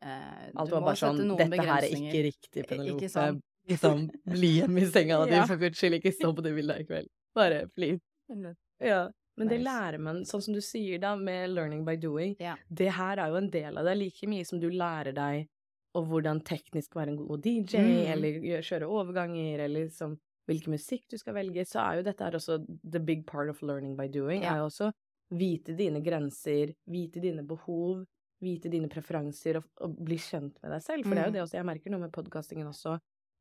Eh, 0.02 0.48
alt 0.54 0.70
var 0.70 0.84
bare 0.86 0.98
sånn 0.98 1.22
Dette 1.38 1.58
her 1.58 1.84
er 1.84 1.92
ikke 1.92 2.24
riktig, 2.28 2.64
Penelope. 2.70 3.38
Liksom, 3.68 4.06
bli 4.24 4.54
hjemme 4.58 4.80
i 4.80 4.88
senga 4.88 5.20
di, 5.26 5.36
ja. 5.36 5.46
for 5.48 5.60
guds 5.60 5.78
skyld, 5.78 5.98
ikke 5.98 6.14
stå 6.16 6.32
på 6.34 6.44
det 6.46 6.54
bildet 6.56 6.82
i 6.82 6.88
kveld. 6.88 7.10
Bare 7.36 7.66
please. 7.68 8.00
Ja. 8.82 9.06
Men 9.38 9.50
det 9.52 9.60
lærer 9.62 10.00
man, 10.02 10.24
sånn 10.26 10.42
som 10.42 10.56
du 10.56 10.60
sier 10.64 10.98
da, 11.02 11.12
med 11.16 11.52
learning 11.52 11.84
by 11.86 11.94
doing. 12.00 12.34
Ja. 12.42 12.56
Det 12.66 12.90
her 12.96 13.20
er 13.22 13.30
jo 13.30 13.38
en 13.38 13.50
del 13.52 13.78
av 13.78 13.86
det, 13.86 13.94
like 14.00 14.26
mye 14.30 14.46
som 14.48 14.58
du 14.62 14.66
lærer 14.72 15.14
deg 15.14 15.46
og 15.96 16.08
hvordan 16.10 16.40
teknisk 16.46 16.96
være 16.98 17.14
en 17.14 17.20
god 17.20 17.44
DJ, 17.44 17.82
mm. 17.82 18.00
eller 18.14 18.64
kjøre 18.66 18.88
overganger, 18.90 19.62
eller 19.64 19.86
liksom 19.86 20.16
hvilken 20.48 20.74
musikk 20.76 21.04
du 21.12 21.18
skal 21.20 21.36
velge, 21.36 21.64
så 21.68 21.82
er 21.84 21.98
jo 21.98 22.06
dette 22.06 22.24
her 22.24 22.36
også 22.38 22.58
the 22.82 23.00
big 23.00 23.26
part 23.28 23.50
of 23.52 23.60
learning 23.62 23.96
by 23.98 24.08
doing. 24.08 24.42
Ja. 24.42 24.54
er 24.54 24.62
jo 24.62 24.68
også 24.70 24.90
vite 25.38 25.74
dine 25.76 26.00
grenser, 26.04 26.72
vite 26.88 27.20
dine 27.20 27.44
behov, 27.44 28.06
vite 28.40 28.70
dine 28.72 28.88
preferanser 28.88 29.60
og, 29.60 29.68
og 29.84 29.98
bli 30.06 30.16
kjent 30.22 30.56
med 30.62 30.72
deg 30.72 30.84
selv. 30.84 31.04
For 31.04 31.12
mm. 31.12 31.16
det 31.16 31.22
er 31.22 31.26
jo 31.26 31.30
mm. 31.30 31.36
det 31.36 31.44
også 31.44 31.58
jeg 31.58 31.68
merker 31.68 31.92
nå 31.92 32.00
med 32.04 32.14
podkastingen 32.14 32.70
også, 32.70 32.96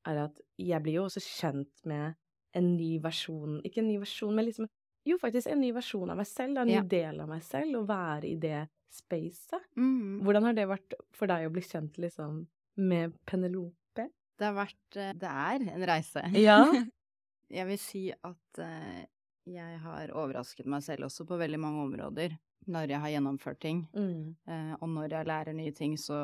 er 0.08 0.24
at 0.28 0.42
jeg 0.58 0.84
blir 0.84 1.00
jo 1.00 1.06
også 1.08 1.24
kjent 1.24 1.86
med 1.90 2.16
en 2.58 2.74
ny 2.78 2.98
versjon 3.04 3.60
Ikke 3.68 3.84
en 3.84 3.90
ny 3.90 3.98
versjon, 4.02 4.34
men 4.36 4.48
liksom 4.48 4.70
Jo, 5.08 5.20
faktisk 5.22 5.52
en 5.52 5.62
ny 5.62 5.72
versjon 5.76 6.10
av 6.12 6.20
meg 6.20 6.28
selv, 6.28 6.58
en 6.60 6.68
ny 6.68 6.80
ja. 6.80 6.84
del 6.84 7.22
av 7.24 7.30
meg 7.32 7.44
selv, 7.46 7.80
å 7.80 7.88
være 7.88 8.28
i 8.28 8.36
det 8.42 8.66
spacet. 8.92 9.64
Mm. 9.80 10.24
Hvordan 10.26 10.48
har 10.50 10.56
det 10.58 10.66
vært 10.68 10.96
for 11.16 11.32
deg 11.32 11.48
å 11.48 11.54
bli 11.54 11.64
kjent 11.64 12.00
liksom 12.02 12.42
med 12.84 13.14
Penelope? 13.28 14.08
Det 14.38 14.46
har 14.50 14.58
vært 14.58 15.00
eh, 15.00 15.14
Det 15.16 15.30
er 15.32 15.64
en 15.64 15.86
reise. 15.88 16.24
Ja. 16.36 16.60
Jeg 17.58 17.70
vil 17.70 17.80
si 17.80 18.02
at 18.12 18.60
uh, 18.60 19.04
jeg 19.48 19.78
har 19.80 20.12
overrasket 20.12 20.68
meg 20.68 20.84
selv 20.84 21.08
også 21.08 21.24
på 21.28 21.38
veldig 21.40 21.60
mange 21.64 21.86
områder. 21.86 22.34
Når 22.68 22.90
jeg 22.94 23.00
har 23.00 23.10
gjennomført 23.16 23.60
ting. 23.64 23.88
Mm. 23.96 24.36
Eh, 24.48 24.74
og 24.82 24.90
når 24.90 25.10
jeg 25.16 25.28
lærer 25.30 25.54
nye 25.56 25.72
ting, 25.72 25.96
så 25.98 26.20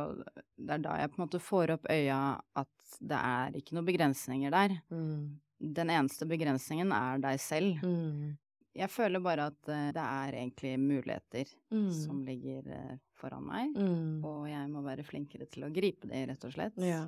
det 0.57 0.69
er 0.77 0.83
da 0.83 0.97
jeg 0.99 1.11
på 1.13 1.19
en 1.21 1.25
måte 1.27 1.39
får 1.41 1.73
opp 1.77 1.89
øya 1.89 2.19
at 2.55 2.99
det 3.01 3.17
er 3.19 3.57
ikke 3.59 3.73
noen 3.77 3.87
begrensninger 3.89 4.51
der. 4.53 4.75
Mm. 4.91 5.39
Den 5.73 5.89
eneste 5.89 6.27
begrensningen 6.27 6.91
er 6.91 7.21
deg 7.23 7.39
selv. 7.39 7.79
Mm. 7.83 8.37
Jeg 8.75 8.89
føler 8.89 9.21
bare 9.21 9.47
at 9.51 9.69
eh, 9.69 9.91
det 9.93 10.01
er 10.03 10.33
egentlig 10.41 10.75
muligheter 10.81 11.45
Mm. 11.71 11.91
som 11.91 12.23
ligger 12.25 12.67
eh, 12.73 12.95
foran 13.17 13.45
meg, 13.45 13.75
Mm. 13.77 14.23
og 14.25 14.47
jeg 14.49 14.69
må 14.69 14.81
være 14.83 15.03
flinkere 15.05 15.45
til 15.49 15.63
å 15.63 15.71
gripe 15.73 16.07
det, 16.09 16.27
rett 16.29 16.43
og 16.45 16.51
slett. 16.53 16.73
Ja. 16.77 17.05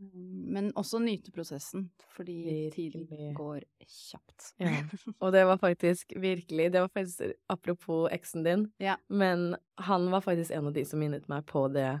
Men 0.00 0.70
også 0.80 0.98
nyte 1.02 1.32
prosessen, 1.34 1.90
fordi 2.16 2.70
tiden 2.74 3.04
går 3.36 3.64
kjapt. 3.84 4.54
Ja. 4.62 4.72
Og 5.22 5.32
det 5.34 5.42
var 5.46 5.60
faktisk 5.60 6.14
virkelig 6.16 6.70
Det 6.72 6.80
var 6.80 6.88
faktisk 6.88 7.34
apropos 7.52 8.08
eksen 8.12 8.44
din, 8.46 8.68
Ja. 8.80 8.96
men 9.08 9.56
han 9.76 10.08
var 10.10 10.20
faktisk 10.24 10.50
en 10.56 10.66
av 10.70 10.72
de 10.72 10.84
som 10.88 10.98
minnet 11.02 11.28
meg 11.28 11.44
på 11.46 11.66
det 11.72 12.00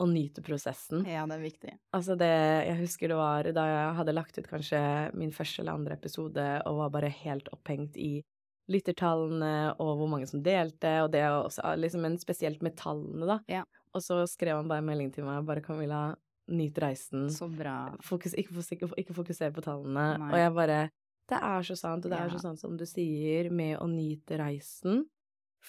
å 0.00 0.06
nyte 0.08 0.40
prosessen. 0.42 1.02
Ja, 1.04 1.26
det 1.28 1.36
er 1.36 1.42
viktig. 1.44 1.72
Altså 1.92 2.14
det 2.16 2.30
Jeg 2.70 2.78
husker 2.80 3.08
det 3.12 3.16
var 3.18 3.50
da 3.52 3.64
jeg 3.68 3.96
hadde 3.98 4.14
lagt 4.16 4.38
ut 4.38 4.48
kanskje 4.48 4.80
min 5.12 5.32
første 5.34 5.60
eller 5.60 5.76
andre 5.76 5.98
episode 5.98 6.46
og 6.64 6.78
var 6.84 6.94
bare 6.94 7.10
helt 7.12 7.50
opphengt 7.52 7.98
i 8.00 8.22
lyttertallene 8.70 9.74
og 9.82 9.96
hvor 9.98 10.08
mange 10.08 10.28
som 10.30 10.42
delte, 10.46 10.92
og 11.04 11.10
det 11.12 11.20
er 11.26 11.34
også 11.34 11.74
liksom 11.80 12.04
men 12.06 12.16
spesielt 12.22 12.62
med 12.62 12.76
tallene, 12.78 13.26
da. 13.26 13.38
Ja. 13.50 13.64
Og 13.94 14.02
så 14.04 14.22
skrev 14.30 14.60
han 14.60 14.68
bare 14.70 14.78
en 14.84 14.86
melding 14.88 15.10
til 15.12 15.26
meg, 15.26 15.42
bare 15.48 15.62
Camilla, 15.64 16.14
nyt 16.50 16.78
reisen. 16.82 17.28
Så 17.32 17.48
bra. 17.48 17.76
Fokus, 18.04 18.34
ikke, 18.34 18.54
fokusere 18.56 18.90
ikke, 19.00 19.14
fokuser 19.16 19.54
på 19.54 19.64
tallene. 19.64 20.06
Nei. 20.18 20.30
Og 20.32 20.38
jeg 20.42 20.52
bare 20.56 20.80
Det 21.30 21.38
er 21.38 21.62
så 21.62 21.76
sant, 21.78 22.04
og 22.04 22.10
det 22.10 22.18
er 22.18 22.30
så 22.32 22.40
sant 22.42 22.58
som 22.58 22.76
du 22.76 22.84
sier, 22.86 23.50
med 23.54 23.76
å 23.78 23.86
nyte 23.86 24.38
reisen. 24.40 25.04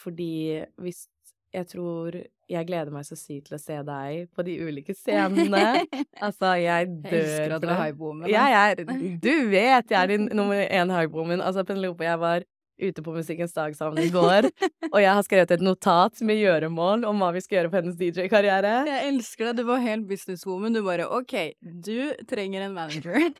Fordi 0.04 0.66
hvis 0.80 1.08
Jeg 1.54 1.68
tror 1.68 2.16
Jeg 2.48 2.66
gleder 2.68 2.92
meg 2.96 3.04
så 3.04 3.16
sykt 3.20 3.50
til 3.50 3.56
å 3.58 3.60
se 3.60 3.76
deg 3.84 4.30
på 4.36 4.44
de 4.48 4.54
ulike 4.64 4.94
scenene. 4.96 5.84
altså, 6.26 6.54
jeg 6.60 6.88
dør 7.04 7.12
Jeg 7.12 7.26
elsker 7.28 7.56
at 7.58 7.62
du 7.62 7.68
er 7.68 7.72
det. 7.74 7.80
highboomer. 7.82 8.32
Jeg 8.32 8.56
er 8.62 8.84
Du 9.20 9.34
vet 9.52 9.92
jeg 9.92 10.00
er 10.02 10.08
din 10.08 10.30
nummer 10.32 10.56
én 10.64 10.92
highboomen. 10.92 11.42
Altså, 11.44 11.64
Penelope, 11.68 12.04
jeg 12.08 12.20
var 12.20 12.44
ute 12.82 13.04
på 13.06 13.14
Musikkens 13.16 13.54
dag 13.56 13.76
sammen 13.78 14.02
i 14.04 14.12
går, 14.14 14.48
og 14.90 14.98
jeg 15.02 15.14
har 15.14 15.26
skrevet 15.28 15.54
et 15.56 15.64
notat 15.64 16.22
med 16.26 16.40
gjøremål 16.42 17.06
om 17.10 17.22
hva 17.22 17.32
vi 17.36 17.44
skal 17.44 17.60
gjøre 17.60 17.72
på 17.72 17.80
hennes 17.80 17.98
DJ-karriere. 18.00 18.74
Jeg 18.90 19.12
elsker 19.12 19.50
det. 19.50 19.56
Du 19.62 19.70
var 19.70 19.84
helt 19.84 20.08
businesswoman. 20.10 20.74
Du 20.76 20.82
bare 20.86 21.08
OK, 21.08 21.36
du 21.62 22.12
trenger 22.30 22.68
en 22.68 22.76
manager. 22.78 23.32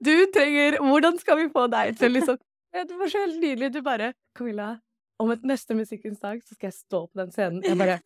Du 0.00 0.14
trenger 0.30 0.78
Hvordan 0.78 1.16
skal 1.18 1.40
vi 1.40 1.48
få 1.50 1.64
deg 1.66 1.96
til 1.98 2.12
liksom 2.14 2.36
Det 2.70 2.94
var 2.94 3.10
så 3.10 3.24
helt 3.24 3.40
nydelig. 3.42 3.72
Du 3.74 3.80
bare 3.82 4.12
Camilla, 4.38 4.76
om 5.18 5.32
et 5.34 5.42
neste 5.42 5.74
Musikkens 5.74 6.20
dag 6.22 6.38
så 6.44 6.54
skal 6.54 6.70
jeg 6.70 6.78
stå 6.78 7.00
på 7.08 7.18
den 7.18 7.32
scenen. 7.34 7.64
Jeg 7.66 7.78
bare 7.80 7.98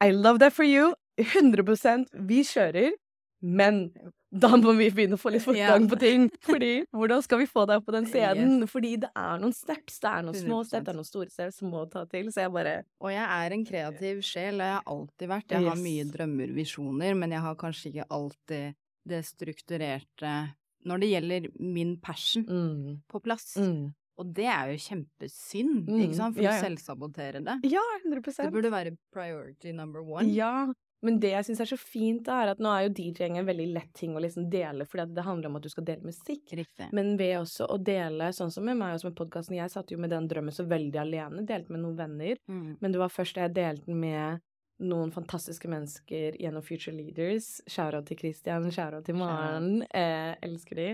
I 0.00 0.12
love 0.14 0.38
that 0.38 0.54
for 0.54 0.64
you. 0.64 0.94
100% 1.20 2.06
Vi 2.28 2.44
kjører. 2.46 2.94
Men 3.42 3.90
da 4.34 4.50
må 4.58 4.72
vi 4.78 4.88
begynne 4.90 5.14
å 5.14 5.20
få 5.20 5.30
litt 5.34 5.44
fortgang 5.44 5.86
på 5.90 5.98
ting. 6.00 6.26
Fordi 6.44 6.72
hvordan 6.96 7.22
skal 7.24 7.40
vi 7.42 7.46
få 7.50 7.64
deg 7.70 7.80
opp 7.80 7.86
på 7.88 7.94
den 7.94 8.08
scenen? 8.10 8.64
Fordi 8.70 8.94
det 9.04 9.10
er 9.14 9.42
noen 9.42 9.54
steps. 9.54 10.00
Det 10.02 10.10
er 10.10 10.26
noen 10.26 10.38
små 10.38 10.60
steps, 10.66 10.86
det 10.86 10.92
er 10.94 10.98
noen 10.98 11.08
store 11.10 11.30
steps 11.32 11.60
som 11.62 11.70
må 11.74 11.84
ta 11.92 12.04
til. 12.10 12.30
Så 12.34 12.44
jeg 12.44 12.54
bare 12.54 12.74
Og 13.04 13.12
jeg 13.14 13.24
er 13.24 13.56
en 13.56 13.66
kreativ 13.68 14.22
sjel, 14.26 14.58
og 14.58 14.66
jeg 14.66 14.76
har 14.78 14.94
alltid 14.96 15.32
vært. 15.34 15.56
Jeg 15.56 15.68
har 15.70 15.82
mye 15.84 16.06
drømmer, 16.10 16.54
visjoner, 16.58 17.18
men 17.22 17.36
jeg 17.36 17.46
har 17.46 17.58
kanskje 17.60 17.92
ikke 17.92 18.08
alltid 18.18 18.80
det 19.04 19.20
strukturerte 19.28 20.36
når 20.84 21.00
det 21.00 21.08
gjelder 21.10 21.46
min 21.64 21.94
passion 22.00 22.44
mm, 22.44 22.88
på 23.08 23.20
plass. 23.24 23.54
mm. 23.56 23.92
Og 24.14 24.28
det 24.30 24.44
er 24.46 24.68
jo 24.70 24.78
kjempesynd, 24.78 25.88
Mm, 25.90 26.02
ikke 26.04 26.14
sant, 26.14 26.36
for 26.36 26.44
ja, 26.44 26.52
å 26.54 26.62
selvsabotere 26.62 27.40
det. 27.42 27.56
Ja, 27.66 27.82
100 28.04 28.44
Det 28.44 28.52
burde 28.54 28.70
være 28.70 28.92
priority 29.10 29.72
number 29.74 30.04
one. 30.06 30.28
Ja, 30.30 30.68
men 31.04 31.18
det 31.20 31.30
jeg 31.34 31.44
syns 31.46 31.60
er 31.60 31.68
så 31.70 31.76
fint, 31.78 32.28
er 32.32 32.50
at 32.54 32.58
nå 32.64 32.70
er 32.72 32.86
jo 32.86 32.94
DJ-ing 32.96 33.36
en 33.38 33.46
veldig 33.46 33.66
lett 33.74 33.92
ting 33.94 34.16
å 34.16 34.22
liksom 34.24 34.48
dele, 34.50 34.86
fordi 34.88 35.14
det 35.14 35.24
handler 35.26 35.50
om 35.50 35.56
at 35.60 35.62
du 35.66 35.68
skal 35.72 35.84
dele 35.84 36.02
musikk. 36.08 36.54
Riktig. 36.56 36.88
Men 36.96 37.14
ved 37.20 37.36
også 37.42 37.68
å 37.70 37.76
dele, 37.84 38.30
sånn 38.34 38.50
som 38.54 38.64
med 38.64 38.78
meg 38.80 38.96
og 38.96 39.04
med 39.10 39.16
podkasten, 39.20 39.56
jeg 39.58 39.70
satt 39.70 39.92
jo 39.92 39.98
med 40.00 40.10
den 40.14 40.26
drømmen 40.30 40.54
så 40.56 40.64
veldig 40.66 41.00
alene, 41.02 41.44
delte 41.46 41.70
med 41.76 41.84
noen 41.84 41.96
venner, 42.00 42.36
Mm. 42.48 42.76
men 42.80 42.92
det 42.92 42.98
var 42.98 43.08
først 43.12 43.34
da 43.36 43.46
jeg 43.46 43.54
delte 43.54 43.86
den 43.86 44.00
med 44.00 44.40
noen 44.80 45.12
fantastiske 45.14 45.68
mennesker 45.70 46.34
gjennom 46.40 46.62
Future 46.66 46.96
Leaders. 46.96 47.60
Shout-out 47.70 48.06
til 48.06 48.16
Christian, 48.18 48.70
shout-out 48.74 49.04
til 49.06 49.14
Maren. 49.14 49.82
Eh, 49.94 50.34
elsker 50.42 50.74
de. 50.74 50.88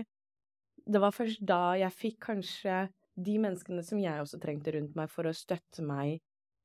Det 0.87 1.01
var 1.01 1.11
først 1.11 1.39
da 1.45 1.73
jeg 1.79 1.91
fikk 1.91 2.19
kanskje 2.19 2.89
de 3.17 3.37
menneskene 3.39 3.83
som 3.83 3.99
jeg 3.99 4.21
også 4.21 4.39
trengte 4.41 4.73
rundt 4.75 4.95
meg 4.95 5.09
for 5.09 5.23
å 5.23 5.33
støtte 5.33 5.81
meg 5.83 6.19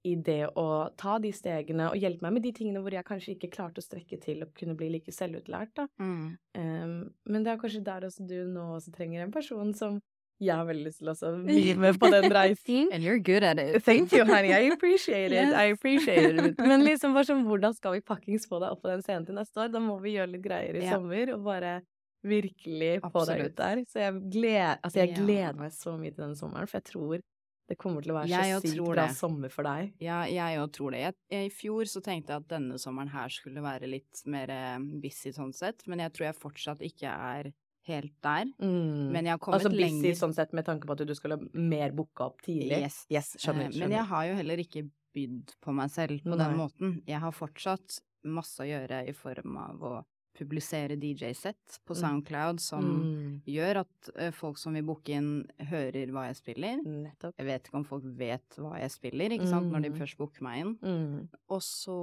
i 0.06 0.14
det 0.22 0.42
å 0.58 0.66
ta 0.98 1.16
de 1.22 1.32
stegene 1.34 1.88
og 1.90 1.98
hjelpe 1.98 2.26
meg 2.26 2.36
med 2.36 2.44
de 2.46 2.52
tingene 2.54 2.82
hvor 2.84 2.94
jeg 2.94 3.06
kanskje 3.06 3.34
ikke 3.34 3.52
klarte 3.54 3.82
å 3.82 3.86
strekke 3.86 4.18
til 4.22 4.44
og 4.44 4.52
kunne 4.58 4.76
bli 4.78 4.90
like 4.92 5.14
selvutlært, 5.14 5.72
da. 5.78 5.86
Mm. 5.98 6.36
Um, 6.58 6.98
men 7.26 7.46
det 7.46 7.54
er 7.54 7.62
kanskje 7.62 7.84
der 7.86 8.06
også 8.06 8.26
du 8.28 8.36
nå 8.50 8.68
også 8.76 8.94
trenger 8.94 9.24
en 9.24 9.34
person 9.34 9.72
som 9.74 9.98
jeg 10.36 10.52
har 10.52 10.66
veldig 10.68 10.84
lyst 10.84 11.00
til 11.00 11.10
å 11.10 11.32
bli 11.48 11.74
med 11.80 11.98
på 12.00 12.10
den 12.12 12.28
reisen. 12.32 12.90
And 12.94 13.04
you're 13.04 13.18
good 13.18 13.46
at 13.46 13.58
it. 13.58 13.82
Thank 13.84 14.12
you, 14.12 14.24
honey. 14.28 14.52
I 14.52 14.70
appreciate 14.72 15.32
it. 15.32 15.40
Yes. 15.40 15.54
I 15.54 15.72
appreciate 15.72 16.34
it. 16.36 16.58
Men 16.70 16.84
liksom 16.84 17.16
bare 17.16 17.30
sånn, 17.30 17.44
hvordan 17.48 17.76
skal 17.76 17.96
vi 17.96 18.04
pakkings 18.04 18.48
få 18.50 18.60
deg 18.62 18.76
opp 18.76 18.84
på 18.84 18.92
den 18.92 19.04
scenen 19.06 19.26
til 19.28 19.38
neste 19.38 19.64
år? 19.64 19.72
Da 19.72 19.82
må 19.82 19.98
vi 20.04 20.16
gjøre 20.18 20.34
litt 20.36 20.44
greier 20.44 20.76
i 20.76 20.84
yeah. 20.84 20.96
sommer, 20.96 21.32
og 21.34 21.46
bare 21.46 21.78
virkelig 22.26 22.98
få 23.12 23.24
deg 23.28 23.46
ut 23.46 23.56
der. 23.58 23.82
Så 23.88 24.02
jeg 24.02 24.20
gleder, 24.34 24.76
altså 24.82 25.02
jeg 25.02 25.14
yeah. 25.14 25.24
gleder 25.24 25.58
meg 25.62 25.74
så 25.74 25.96
mye 25.96 26.12
til 26.12 26.26
denne 26.26 26.38
sommeren, 26.38 26.70
for 26.70 26.80
jeg 26.80 26.88
tror 26.92 27.24
det 27.68 27.76
kommer 27.80 28.04
til 28.04 28.12
å 28.14 28.18
være 28.20 28.30
Jeg 28.30 28.56
så 28.56 28.60
sykt 28.62 28.78
bra 28.86 29.06
det. 29.08 29.16
sommer 29.18 29.50
for 29.50 29.66
deg. 29.66 29.92
Ja, 30.02 30.20
jeg 30.30 30.58
òg 30.62 30.72
tror 30.76 30.94
det. 30.94 31.00
Jeg, 31.02 31.14
jeg, 31.32 31.46
I 31.50 31.54
fjor 31.54 31.88
så 31.90 32.02
tenkte 32.04 32.32
jeg 32.34 32.44
at 32.44 32.48
denne 32.52 32.78
sommeren 32.78 33.10
her 33.10 33.32
skulle 33.34 33.62
være 33.64 33.88
litt 33.90 34.22
mer 34.30 34.52
eh, 34.54 34.78
busy 35.02 35.32
sånn 35.34 35.52
sett, 35.56 35.82
men 35.90 35.98
jeg 36.04 36.14
tror 36.14 36.28
jeg 36.28 36.38
fortsatt 36.40 36.84
ikke 36.86 37.10
er 37.10 37.50
helt 37.86 38.14
der. 38.22 38.48
Mm. 38.62 39.10
Men 39.14 39.26
jeg 39.28 39.32
har 39.34 39.38
kommet 39.42 39.60
altså 39.60 39.70
busy 39.74 39.82
lenger. 39.84 40.14
sånn 40.18 40.34
sett 40.34 40.54
med 40.58 40.66
tanke 40.66 40.86
på 40.88 40.94
at 40.96 41.02
du 41.06 41.14
skulle 41.14 41.38
mer 41.54 41.92
booka 41.94 42.30
opp 42.30 42.40
tidlig. 42.46 42.80
Yes. 42.86 43.04
yes 43.10 43.34
skjønner, 43.38 43.68
Eh, 43.68 43.74
skjønner. 43.74 43.86
Men 43.88 43.96
jeg 43.98 44.10
har 44.10 44.24
jo 44.30 44.34
heller 44.40 44.62
ikke 44.64 44.84
bydd 45.16 45.54
på 45.62 45.72
meg 45.74 45.90
selv 45.94 46.22
på 46.26 46.34
Nei. 46.34 46.42
den 46.44 46.56
måten. 46.58 46.96
Jeg 47.06 47.22
har 47.22 47.32
fortsatt 47.34 48.00
masse 48.26 48.58
å 48.62 48.66
gjøre 48.66 49.04
i 49.08 49.14
form 49.14 49.56
av 49.62 49.82
å 49.86 49.94
publisere 50.36 50.96
DJ-sett 51.00 51.80
på 51.88 51.96
Mm. 51.96 52.00
Soundcloud, 52.02 52.60
som 52.60 52.84
mm. 52.84 53.42
gjør 53.48 53.80
at 53.82 54.10
uh, 54.20 54.30
folk 54.36 54.58
som 54.60 54.76
vil 54.76 54.84
booke 54.86 55.16
inn, 55.16 55.30
hører 55.70 56.12
hva 56.12 56.26
jeg 56.28 56.36
spiller. 56.42 56.82
Nettopp. 56.84 57.34
Jeg 57.40 57.46
vet 57.48 57.66
ikke 57.70 57.80
om 57.80 57.88
folk 57.88 58.04
vet 58.20 58.58
hva 58.60 58.76
jeg 58.82 58.92
spiller, 58.94 59.32
ikke 59.36 59.48
sant, 59.50 59.72
når 59.72 59.86
de 59.88 59.90
Mm. 59.94 59.98
først 60.02 60.18
booker 60.20 60.42
meg 60.46 60.60
inn. 60.64 60.76
Mm. 60.84 61.28
Og 61.48 61.60
så, 61.64 61.96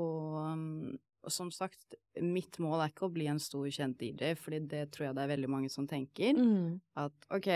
um, 0.53 0.97
som 1.29 1.49
sagt, 1.55 1.95
mitt 2.19 2.57
mål 2.59 2.81
er 2.83 2.89
ikke 2.91 3.07
å 3.07 3.13
bli 3.13 3.27
en 3.31 3.39
stor, 3.39 3.65
kjent 3.71 3.97
DJ, 4.01 4.33
fordi 4.35 4.59
det 4.67 4.91
tror 4.91 5.07
jeg 5.07 5.15
det 5.15 5.23
er 5.23 5.35
veldig 5.37 5.49
mange 5.49 5.69
som 5.71 5.87
tenker. 5.87 6.33
Mm. 6.35 6.79
At 6.99 7.13
ok, 7.31 7.47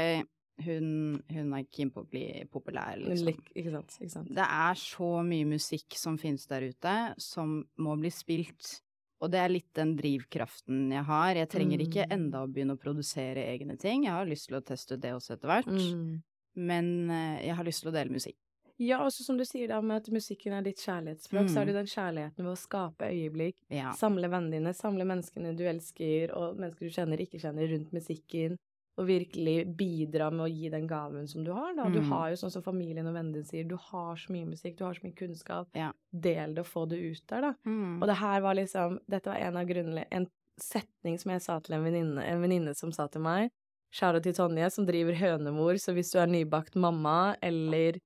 hun, 0.65 1.21
hun 1.29 1.51
er 1.53 1.65
keen 1.69 1.91
på 1.93 2.01
å 2.01 2.07
bli 2.09 2.23
populær, 2.49 2.95
liksom. 2.97 3.27
Lik- 3.27 3.51
Ikke 3.59 3.71
sant. 3.75 3.97
Ikke 3.99 4.09
sant. 4.15 4.29
Det 4.33 4.45
er 4.47 4.73
så 4.79 5.09
mye 5.27 5.45
musikk 5.45 5.93
som 5.99 6.17
finnes 6.17 6.47
der 6.49 6.69
ute, 6.71 6.95
som 7.21 7.59
må 7.77 7.97
bli 7.99 8.09
spilt. 8.09 8.79
Og 9.21 9.31
det 9.33 9.39
er 9.41 9.49
litt 9.49 9.69
den 9.73 9.95
drivkraften 9.97 10.91
jeg 10.93 11.03
har. 11.07 11.33
Jeg 11.35 11.49
trenger 11.49 11.79
ikke 11.81 12.05
Mm. 12.05 12.11
enda 12.13 12.43
å 12.45 12.47
begynne 12.53 12.75
å 12.77 12.81
produsere 12.81 13.41
egne 13.49 13.77
ting. 13.79 14.03
Jeg 14.05 14.11
har 14.13 14.25
lyst 14.25 14.47
til 14.47 14.57
å 14.59 14.63
teste 14.63 14.93
ut 14.93 15.01
det 15.01 15.13
også 15.13 15.33
etter 15.37 15.47
hvert. 15.49 15.65
Mm. 15.67 16.21
Men 16.55 17.09
eh, 17.09 17.45
jeg 17.47 17.55
har 17.55 17.63
lyst 17.65 17.81
til 17.81 17.89
å 17.91 17.93
dele 17.93 18.09
musikk. 18.13 18.35
Ja, 18.79 18.99
også 19.01 19.23
som 19.25 19.37
du 19.37 19.43
sier 19.43 19.67
da, 19.67 19.81
med 19.81 20.03
at 20.03 20.09
musikken 20.13 20.53
er 20.53 20.61
ditt 20.61 20.77
kjærlighetsspråk, 20.77 21.49
så 21.49 21.61
er 21.61 21.65
du 21.65 21.71
det 21.73 21.79
den 21.79 21.89
kjærligheten 21.89 22.45
ved 22.45 22.53
å 22.53 22.57
skape 22.61 23.07
øyeblikk, 23.09 23.55
Ja. 23.73 23.91
samle 23.97 24.29
vennene 24.29 24.51
dine, 24.51 24.73
samle 24.77 25.01
menneskene 25.03 25.55
du 25.57 25.63
elsker, 25.65 26.29
og 26.37 26.57
mennesker 26.59 26.85
du 26.85 26.93
kjenner, 26.93 27.17
ikke 27.17 27.41
kjenner, 27.41 27.67
rundt 27.73 27.91
musikken, 27.91 28.57
og 28.97 29.05
virkelig 29.07 29.75
bidra 29.77 30.31
med 30.33 30.47
å 30.47 30.49
gi 30.49 30.69
den 30.73 30.87
gaven 30.89 31.27
som 31.29 31.43
du 31.45 31.51
har, 31.53 31.73
da. 31.77 31.83
Du 31.89 31.99
Mm. 32.01 32.09
har 32.09 32.29
jo, 32.31 32.35
sånn 32.35 32.51
som 32.51 32.63
familien 32.63 33.05
og 33.07 33.13
vennene 33.13 33.33
dine 33.33 33.45
sier, 33.45 33.63
du 33.67 33.75
har 33.77 34.15
så 34.15 34.31
mye 34.33 34.45
musikk, 34.49 34.77
du 34.77 34.83
har 34.85 34.93
så 34.93 35.03
mye 35.03 35.15
kunnskap. 35.15 35.67
Ja. 35.75 35.91
Del 36.11 36.55
det 36.55 36.59
og 36.59 36.65
få 36.65 36.87
det 36.89 36.97
ut 36.99 37.21
der, 37.27 37.41
da. 37.41 37.53
Mm. 37.65 38.01
Og 38.01 38.07
det 38.07 38.15
her 38.17 38.41
var 38.41 38.55
liksom 38.55 38.99
Dette 39.07 39.25
var 39.29 39.35
en 39.37 39.57
av 39.57 39.65
grunnene 39.67 40.05
En 40.11 40.27
setning 40.59 41.19
som 41.19 41.31
jeg 41.31 41.41
sa 41.41 41.59
til 41.59 41.75
en 41.75 41.83
venninne, 41.83 42.23
en 42.25 42.41
venninne 42.41 42.75
som 42.75 42.91
sa 42.91 43.05
til 43.07 43.21
meg 43.21 43.51
Shout-out 43.93 44.23
til 44.23 44.33
Tonje, 44.33 44.71
som 44.71 44.85
driver 44.85 45.13
Hønemor, 45.13 45.77
så 45.79 45.93
hvis 45.93 46.11
du 46.11 46.17
er 46.19 46.25
nybakt 46.27 46.75
mamma, 46.75 47.35
eller 47.41 47.99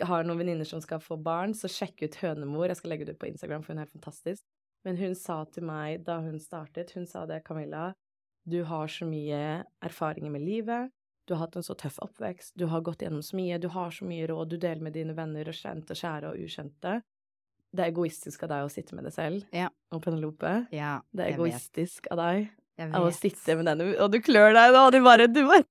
har 0.00 0.22
noen 0.24 0.38
venninner 0.38 0.64
som 0.66 0.80
skal 0.80 0.98
få 1.00 1.16
barn, 1.20 1.50
så 1.54 1.66
sjekk 1.66 2.02
ut 2.04 2.14
Hønemor. 2.20 2.68
Jeg 2.68 2.76
skal 2.76 2.90
legge 2.90 3.06
det 3.06 3.14
ut 3.16 3.18
på 3.18 3.32
Instagram, 3.32 3.62
for 3.64 3.72
hun 3.72 3.78
er 3.82 3.86
helt 3.86 3.92
fantastisk. 4.00 4.42
Men 4.84 4.96
hun 4.96 5.14
sa 5.14 5.44
til 5.44 5.64
meg 5.64 6.04
da 6.04 6.20
hun 6.20 6.38
startet, 6.38 6.92
hun 6.94 7.06
sa 7.06 7.24
det, 7.26 7.42
Camilla, 7.44 7.94
du 8.44 8.62
har 8.68 8.90
så 8.92 9.06
mye 9.08 9.64
erfaringer 9.84 10.30
med 10.30 10.44
livet, 10.44 10.92
du 11.24 11.34
har 11.34 11.46
hatt 11.46 11.56
en 11.56 11.64
så 11.64 11.74
tøff 11.80 11.96
oppvekst, 12.04 12.52
du 12.60 12.66
har 12.68 12.82
gått 12.84 13.02
gjennom 13.02 13.22
så 13.24 13.36
mye, 13.38 13.58
du 13.58 13.70
har 13.72 13.90
så 13.94 14.04
mye 14.04 14.26
råd, 14.28 14.50
du 14.52 14.58
deler 14.60 14.82
med 14.84 14.92
dine 14.96 15.16
venner 15.16 15.48
og 15.48 15.56
kjente, 15.56 15.96
kjære 15.96 16.34
og 16.34 16.42
ukjente. 16.44 16.98
Det 17.74 17.82
er 17.82 17.90
egoistisk 17.90 18.44
av 18.44 18.52
deg 18.52 18.66
å 18.66 18.72
sitte 18.72 18.94
med 18.94 19.08
det 19.08 19.14
selv. 19.16 19.46
Ja. 19.54 19.70
Og 19.94 20.02
Penelope, 20.04 20.66
Ja, 20.74 20.98
det 21.10 21.24
er 21.24 21.38
egoistisk 21.38 22.04
vet. 22.04 22.12
av 22.12 22.20
deg 22.20 22.52
av 22.94 23.06
å 23.06 23.14
sitte 23.14 23.56
med 23.56 23.68
denne, 23.70 23.88
og 24.02 24.10
du 24.12 24.20
klør 24.22 24.52
deg 24.54 24.74
nå, 24.74 24.84
og 24.88 24.92
du 24.92 25.00
bare, 25.02 25.26
du 25.30 25.40
bare 25.46 25.64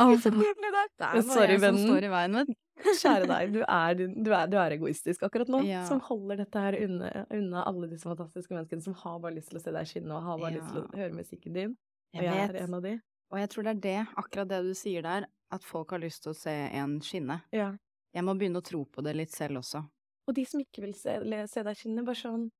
oh, 0.00 0.16
det 0.16 0.32
er 0.32 1.14
Men 1.14 1.22
sorry, 1.28 1.56
vennen. 1.60 1.86
står 1.86 2.06
i 2.08 2.12
veien, 2.12 2.36
vet 2.40 2.50
du. 2.50 2.58
Kjære 2.82 3.28
deg, 3.30 3.52
du 3.54 3.60
er, 3.68 3.94
du, 4.00 4.30
er, 4.32 4.46
du 4.50 4.56
er, 4.58 4.74
egoistisk 4.78 5.22
akkurat 5.28 5.50
nå. 5.52 5.62
Ja. 5.68 5.84
Som 5.88 6.00
holder 6.08 6.42
dette 6.42 6.62
her 6.64 6.76
unna, 6.82 7.26
unna, 7.30 7.64
alle 7.68 7.90
disse 7.92 8.08
fantastiske 8.08 8.54
menneskene 8.54 8.82
som 8.84 8.96
har 9.04 9.20
bare 9.22 9.36
lyst 9.36 9.52
til 9.52 9.60
å 9.60 9.62
se 9.62 9.74
deg 9.76 9.90
skinne 9.90 10.16
og 10.16 10.26
har 10.26 10.40
bare 10.40 10.56
Ja. 10.56 10.60
lyst 10.60 10.72
til 10.74 10.82
å 10.82 11.00
høre 11.02 11.16
musikken 11.16 11.58
din. 11.58 11.76
Jeg 12.14 12.24
jeg 12.24 12.34
vet. 12.48 12.56
er 12.56 12.64
en 12.66 12.74
av 12.78 12.82
de. 12.84 12.94
Og 13.32 13.38
jeg 13.40 13.48
tror 13.48 13.64
det 13.64 13.70
er 13.76 13.80
det, 13.86 13.98
akkurat 14.20 14.48
det 14.50 14.60
du 14.66 14.74
sier 14.76 15.02
der, 15.02 15.26
at 15.52 15.64
folk 15.64 15.90
har 15.94 15.98
lyst 16.02 16.22
til 16.24 16.32
å 16.34 16.36
se 16.36 16.52
en 16.52 16.98
skinne. 17.00 17.38
Ja. 17.52 17.70
Jeg 18.12 18.24
må 18.24 18.34
begynne 18.36 18.60
å 18.60 18.64
tro 18.64 18.84
på 18.84 19.00
det 19.04 19.14
litt 19.16 19.32
selv 19.32 19.62
også. 19.62 19.80
Og 20.28 20.34
de 20.36 20.44
som 20.46 20.60
ikke 20.60 20.82
vil 20.84 20.92
se, 20.94 21.16
se 21.48 21.62
deg 21.64 21.76
skinne, 21.78 22.04
bare 22.06 22.20
sånn 22.20 22.50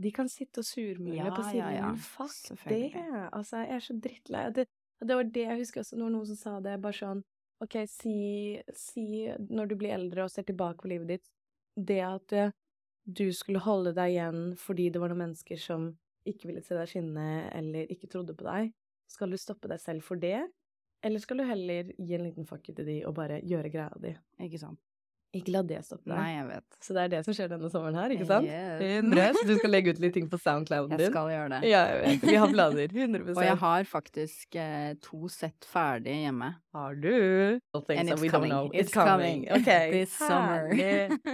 De 0.00 0.10
kan 0.10 0.26
sitte 0.26 0.58
og 0.58 0.66
surmule 0.66 1.14
Ja, 1.14 1.28
på 1.30 1.42
siden. 1.46 1.58
ja. 1.58 1.70
ja. 1.76 1.90
Fuck 1.94 2.64
det! 2.66 2.88
Altså, 3.30 3.60
jeg 3.62 3.76
er 3.76 3.80
så 3.84 3.94
drittlei. 4.02 4.40
Det, 4.56 4.64
det 5.06 5.16
var 5.20 5.24
det 5.24 5.44
jeg 5.44 5.58
husker 5.60 5.80
også, 5.84 5.96
når 6.00 6.10
noen 6.10 6.26
som 6.26 6.36
sa 6.40 6.54
det, 6.64 6.80
bare 6.82 6.98
sånn 6.98 7.20
OK, 7.62 7.76
si, 7.86 8.14
si 8.74 9.04
når 9.38 9.68
du 9.70 9.76
blir 9.78 9.94
eldre 9.94 10.24
og 10.24 10.30
ser 10.34 10.42
tilbake 10.48 10.82
på 10.82 10.90
livet 10.90 11.12
ditt, 11.12 11.28
det 11.78 12.00
at 12.02 12.32
eh, 12.34 12.50
du 13.06 13.28
skulle 13.32 13.62
holde 13.62 13.92
deg 13.94 14.16
igjen 14.16 14.40
fordi 14.58 14.88
det 14.90 14.98
var 15.02 15.12
noen 15.14 15.22
mennesker 15.28 15.62
som 15.62 15.86
ikke 16.26 16.48
ville 16.50 16.62
se 16.66 16.74
deg 16.74 16.90
skinne 16.90 17.28
eller 17.54 17.86
ikke 17.94 18.10
trodde 18.10 18.34
på 18.34 18.46
deg, 18.48 18.72
skal 19.10 19.30
du 19.30 19.36
stoppe 19.40 19.68
deg 19.70 19.80
selv 19.82 20.04
for 20.06 20.20
det? 20.20 20.40
Eller 21.04 21.20
skal 21.20 21.36
du 21.40 21.44
heller 21.44 21.92
gi 21.98 22.16
en 22.16 22.24
liten 22.24 22.46
fuck 22.48 22.68
it 22.68 22.78
til 22.80 22.86
de 22.88 22.98
og 23.04 23.14
bare 23.18 23.42
gjøre 23.44 23.70
greia 23.72 23.92
di? 24.00 24.14
Ikke 24.46 24.60
sant? 24.62 24.80
Ikke 25.34 25.50
la 25.50 25.60
det 25.66 25.80
stoppe 25.82 26.06
deg. 26.06 26.14
Nei, 26.14 26.30
jeg 26.36 26.44
vet. 26.46 26.76
Så 26.86 26.94
det 26.94 27.02
er 27.02 27.08
det 27.10 27.20
som 27.26 27.34
skjer 27.34 27.48
denne 27.50 27.68
sommeren 27.72 27.96
her, 27.98 28.12
ikke 28.14 28.26
sant? 28.28 28.46
Yes. 28.46 29.40
Du 29.42 29.50
skal 29.58 29.72
legge 29.74 29.90
ut 29.90 29.98
litt 29.98 30.14
ting 30.14 30.28
på 30.30 30.38
Soundclouden 30.38 30.94
din. 30.94 31.02
Jeg 31.02 31.10
skal 31.10 31.30
gjøre 31.32 31.48
det. 31.56 31.60
Ja, 31.72 31.80
jeg 31.90 32.02
vet. 32.04 32.26
Vi 32.30 32.36
har 32.38 32.52
planer. 32.52 32.94
100% 33.08 33.32
Og 33.34 33.42
jeg 33.42 33.56
har 33.64 33.88
faktisk 33.90 34.58
eh, 34.62 34.92
to 35.02 35.26
sett 35.34 35.66
ferdig 35.66 36.14
hjemme. 36.22 36.52
Har 36.78 36.94
du? 36.94 37.10
All 37.74 37.82
things 37.82 38.00
And 38.04 38.14
it's 38.14 38.30
coming. 38.30 38.54
know. 38.54 38.70
It's 38.72 38.94
coming. 38.94 39.48
Okay, 39.58 39.90
This 39.90 40.14
summer. 40.14 40.70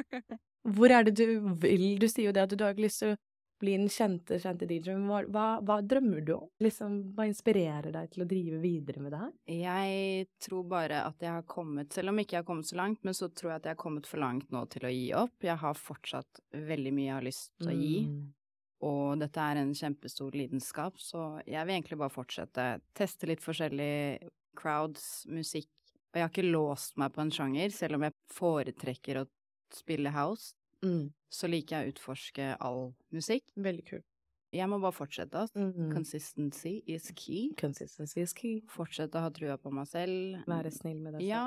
Hvor 0.76 0.92
er 0.92 1.04
det 1.04 1.16
du 1.20 1.52
vil? 1.60 1.98
Du 2.00 2.08
sier 2.08 2.30
jo 2.30 2.32
det 2.36 2.42
at 2.48 2.56
du 2.56 2.64
har 2.64 2.72
ikke 2.72 2.88
lyst 2.88 3.04
til 3.04 3.14
å 3.14 3.20
bli 3.60 3.76
den 3.76 3.88
kjente, 3.92 4.38
kjente 4.42 4.66
DJ-en. 4.70 5.04
Hva, 5.08 5.20
hva, 5.28 5.44
hva 5.64 5.76
drømmer 5.84 6.24
du 6.24 6.32
om? 6.38 6.48
Liksom, 6.64 6.96
hva 7.16 7.26
inspirerer 7.28 7.92
deg 7.94 8.10
til 8.14 8.24
å 8.24 8.28
drive 8.30 8.58
videre 8.62 9.04
med 9.04 9.12
det 9.14 9.20
her? 9.22 9.32
Jeg 9.60 10.26
tror 10.46 10.64
bare 10.72 11.02
at 11.06 11.20
jeg 11.24 11.30
har 11.36 11.46
kommet, 11.50 11.92
selv 11.92 12.12
om 12.14 12.20
ikke 12.22 12.38
jeg 12.38 12.42
har 12.44 12.48
kommet 12.50 12.70
så 12.70 12.80
langt, 12.80 13.00
men 13.04 13.16
så 13.16 13.28
tror 13.28 13.52
jeg 13.52 13.60
at 13.62 13.68
jeg 13.70 13.76
har 13.76 13.82
kommet 13.84 14.08
for 14.10 14.22
langt 14.24 14.50
nå 14.54 14.64
til 14.72 14.88
å 14.88 14.92
gi 14.94 15.06
opp. 15.20 15.36
Jeg 15.44 15.60
har 15.62 15.78
fortsatt 15.78 16.42
veldig 16.56 16.92
mye 16.96 17.08
jeg 17.10 17.16
har 17.18 17.28
lyst 17.28 17.50
til 17.60 17.72
å 17.72 17.78
gi, 17.78 17.96
Mm. 18.10 18.20
og 18.88 19.18
dette 19.20 19.40
er 19.40 19.56
en 19.60 19.74
kjempestor 19.76 20.32
lidenskap, 20.32 20.96
så 20.96 21.42
jeg 21.46 21.66
vil 21.66 21.74
egentlig 21.76 21.98
bare 22.00 22.14
fortsette. 22.14 22.68
Teste 22.96 23.28
litt 23.28 23.44
forskjellig 23.44 24.30
crowds, 24.56 25.26
musikk. 25.28 25.68
Og 26.10 26.18
jeg 26.18 26.24
har 26.24 26.30
ikke 26.32 26.50
låst 26.50 26.96
meg 26.98 27.12
på 27.14 27.20
en 27.22 27.30
sjanger, 27.30 27.70
selv 27.70 27.94
om 27.94 28.02
jeg 28.08 28.14
foretrekker 28.34 29.20
å 29.20 29.26
spille 29.70 30.10
house. 30.10 30.54
Mm. 30.84 31.10
Så 31.30 31.50
liker 31.50 31.76
jeg 31.76 31.86
å 31.86 31.94
utforske 31.94 32.46
all 32.60 32.80
musikk. 33.14 33.44
Veldig 33.56 33.84
kult. 33.86 34.06
Jeg 34.50 34.66
må 34.66 34.80
bare 34.82 34.96
fortsette. 34.96 35.44
Mm. 35.54 35.92
Consistency 35.94 36.80
is 36.90 37.12
key. 37.14 37.52
Consistency 37.60 38.24
is 38.24 38.32
key. 38.34 38.56
Fortsette 38.72 39.14
å 39.14 39.22
ha 39.22 39.30
trua 39.30 39.54
på 39.62 39.70
meg 39.74 39.86
selv. 39.86 40.40
Være 40.50 40.72
snill 40.74 40.98
med 40.98 41.14
deg 41.14 41.20
selv. 41.20 41.28
Ja, 41.28 41.44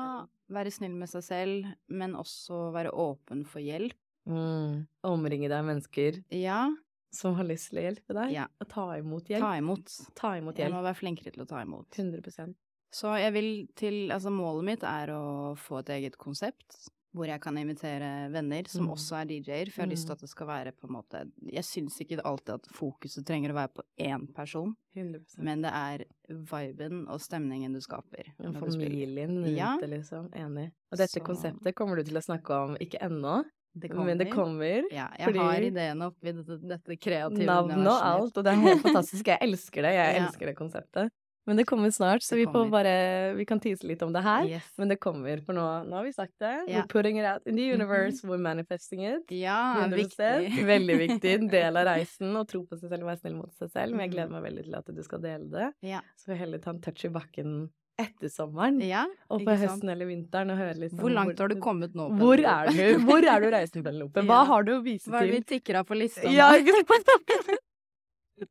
være 0.56 0.72
snill 0.72 0.96
med 0.96 1.12
seg 1.12 1.26
selv, 1.28 1.68
men 1.92 2.16
også 2.16 2.70
være 2.76 2.94
åpen 2.96 3.44
for 3.50 3.60
hjelp. 3.64 3.98
Mm. 4.24 4.86
Omringe 5.04 5.50
deg 5.52 5.66
mennesker 5.68 6.22
Ja, 6.32 6.70
som 7.12 7.36
har 7.36 7.44
lyst 7.50 7.74
til 7.74 7.82
å 7.82 7.84
hjelpe 7.90 8.16
deg. 8.16 8.32
Ja. 8.38 8.48
Og 8.64 8.70
ta 8.72 8.86
imot 8.96 9.28
hjelp. 9.28 9.44
ta 9.44 9.58
imot. 9.60 9.96
Ta 10.16 10.36
imot 10.40 10.62
Jeg 10.64 10.72
må 10.72 10.80
være 10.86 10.96
flinkere 11.02 11.34
til 11.36 11.44
å 11.44 11.50
ta 11.50 11.60
imot. 11.66 11.90
100% 12.00 12.56
Så 12.94 13.12
jeg 13.20 13.34
vil 13.36 13.52
til 13.76 14.12
Altså, 14.16 14.32
målet 14.32 14.64
mitt 14.72 14.84
er 14.88 15.12
å 15.12 15.24
få 15.60 15.82
et 15.84 15.92
eget 15.98 16.18
konsept. 16.18 16.86
Hvor 17.14 17.28
jeg 17.28 17.40
kan 17.42 17.56
invitere 17.58 18.32
venner 18.34 18.64
som 18.68 18.88
Mm. 18.88 18.94
også 18.96 19.22
er 19.22 19.26
DJ-er. 19.30 19.70
For 19.70 19.82
jeg 19.84 19.86
har 19.86 19.92
lyst 19.92 20.06
til 20.08 20.14
at 20.14 20.20
det 20.20 20.30
skal 20.30 20.48
være 20.48 20.72
på 20.74 20.88
en 20.88 20.96
måte 20.96 21.32
Jeg 21.52 21.64
syns 21.64 22.00
ikke 22.02 22.20
alltid 22.26 22.54
at 22.56 22.68
fokuset 22.74 23.26
trenger 23.26 23.52
å 23.52 23.54
være 23.54 23.70
på 23.76 23.84
én 24.00 24.34
person, 24.34 24.76
100 24.96 25.38
men 25.38 25.62
det 25.62 25.72
er 25.72 26.06
viben 26.28 27.08
og 27.08 27.20
stemningen 27.22 27.74
du 27.74 27.80
skaper. 27.80 28.32
Ja, 28.40 28.50
spiller. 28.50 28.72
Familien 28.72 29.44
rundt 29.44 29.58
Ja. 29.58 29.78
det, 29.80 29.90
liksom. 29.90 30.30
Enig. 30.34 30.72
Og 30.92 30.98
dette 30.98 31.20
Så- 31.20 31.24
konseptet 31.24 31.76
kommer 31.76 31.96
du 31.98 32.04
til 32.04 32.18
å 32.18 32.22
snakke 32.26 32.50
om, 32.50 32.76
ikke 32.78 32.98
ennå, 33.00 33.44
Det 33.76 33.90
men 33.92 34.18
det 34.20 34.30
kommer. 34.32 34.84
Ja, 34.92 35.08
jeg 35.18 35.36
har 35.36 35.56
ideene 35.62 36.02
oppi 36.06 36.32
dette, 36.32 36.60
dette 36.68 36.96
kreative 37.00 37.46
Navn 37.46 37.72
og 37.88 38.02
alt, 38.04 38.38
og 38.38 38.44
det 38.44 38.54
er 38.54 38.62
helt 38.62 38.82
fantastisk. 38.84 39.24
Jeg 39.26 39.40
elsker 39.42 39.82
det. 39.82 39.94
Jeg 39.94 40.16
elsker 40.22 40.46
det 40.46 40.56
konseptet. 40.56 41.10
Men 41.46 41.58
det 41.60 41.66
kommer 41.68 41.92
snart, 41.92 42.24
så 42.24 42.36
vi 42.40 42.46
bare 42.48 43.34
Vi 43.36 43.46
kan 43.46 43.60
tease 43.60 43.84
litt 43.88 44.02
om 44.02 44.14
det 44.14 44.22
her. 44.24 44.46
Yes. 44.48 44.64
Men 44.78 44.88
det 44.94 44.96
kommer, 45.04 45.42
for 45.46 45.54
nå, 45.54 45.66
nå 45.90 45.96
har 45.98 46.04
vi 46.08 46.14
sagt 46.14 46.34
det. 46.40 46.54
Ja. 46.72 46.82
We're 46.82 46.88
putting 46.88 47.20
it 47.20 47.26
out 47.26 47.46
in 47.46 47.56
the 47.58 47.66
universe, 47.74 48.24
we're 48.24 48.38
manifesting 48.40 49.04
it. 49.06 49.24
Ja, 49.32 49.76
100%. 49.84 49.96
viktig. 49.98 50.66
Veldig 50.66 50.98
viktig. 51.02 51.34
En 51.42 51.48
del 51.58 51.78
av 51.78 51.86
reisen, 51.92 52.32
å 52.40 52.46
tro 52.48 52.64
på 52.66 52.80
seg 52.80 52.90
selv 52.90 53.04
og 53.04 53.12
være 53.12 53.20
snill 53.26 53.36
mot 53.36 53.52
seg 53.60 53.70
selv. 53.76 53.92
Men 53.96 54.06
jeg 54.08 54.12
gleder 54.16 54.30
Mhm. 54.32 54.42
meg 54.42 54.52
veldig 54.52 54.64
til 54.70 54.76
at 54.76 54.86
du 54.96 55.04
skal 55.04 55.20
dele 55.20 55.50
det. 55.52 55.72
Ja. 55.82 56.00
Så 56.16 56.30
får 56.32 56.34
vi 56.38 56.40
heller 56.46 56.60
ta 56.64 56.70
en 56.72 56.80
touch 56.82 57.04
i 57.06 57.10
bakken 57.10 57.70
etter 58.00 58.28
sommeren. 58.32 58.80
ja 58.82 59.04
Og 59.30 59.44
på 59.46 59.54
høsten 59.54 59.88
eller 59.92 60.08
vinteren 60.10 60.50
og 60.50 60.58
høre 60.58 60.74
litt 60.80 60.94
Hvor 60.98 61.12
langt 61.14 61.38
har 61.40 61.48
du 61.52 61.56
kommet 61.62 61.94
nå? 61.94 62.08
Hvor 62.18 62.40
er 62.40 62.72
du? 62.72 63.00
Hvor 63.06 63.22
er 63.22 63.40
du 63.44 63.50
reist, 63.52 63.74
Penelope? 63.74 64.24
Hva 64.26 64.46
har 64.50 64.64
du 64.64 64.72
å 64.80 64.82
vise 64.84 65.04
til? 65.06 65.12
Hva 65.14 65.22
er 65.22 65.28
det 65.30 65.44
vi 65.44 65.60
tikker 65.60 65.76
av 65.82 65.86
på 65.86 66.00
lista? 66.00 66.24
Ja, 66.32 66.54
ikke 66.58 66.74
sant? 66.88 67.60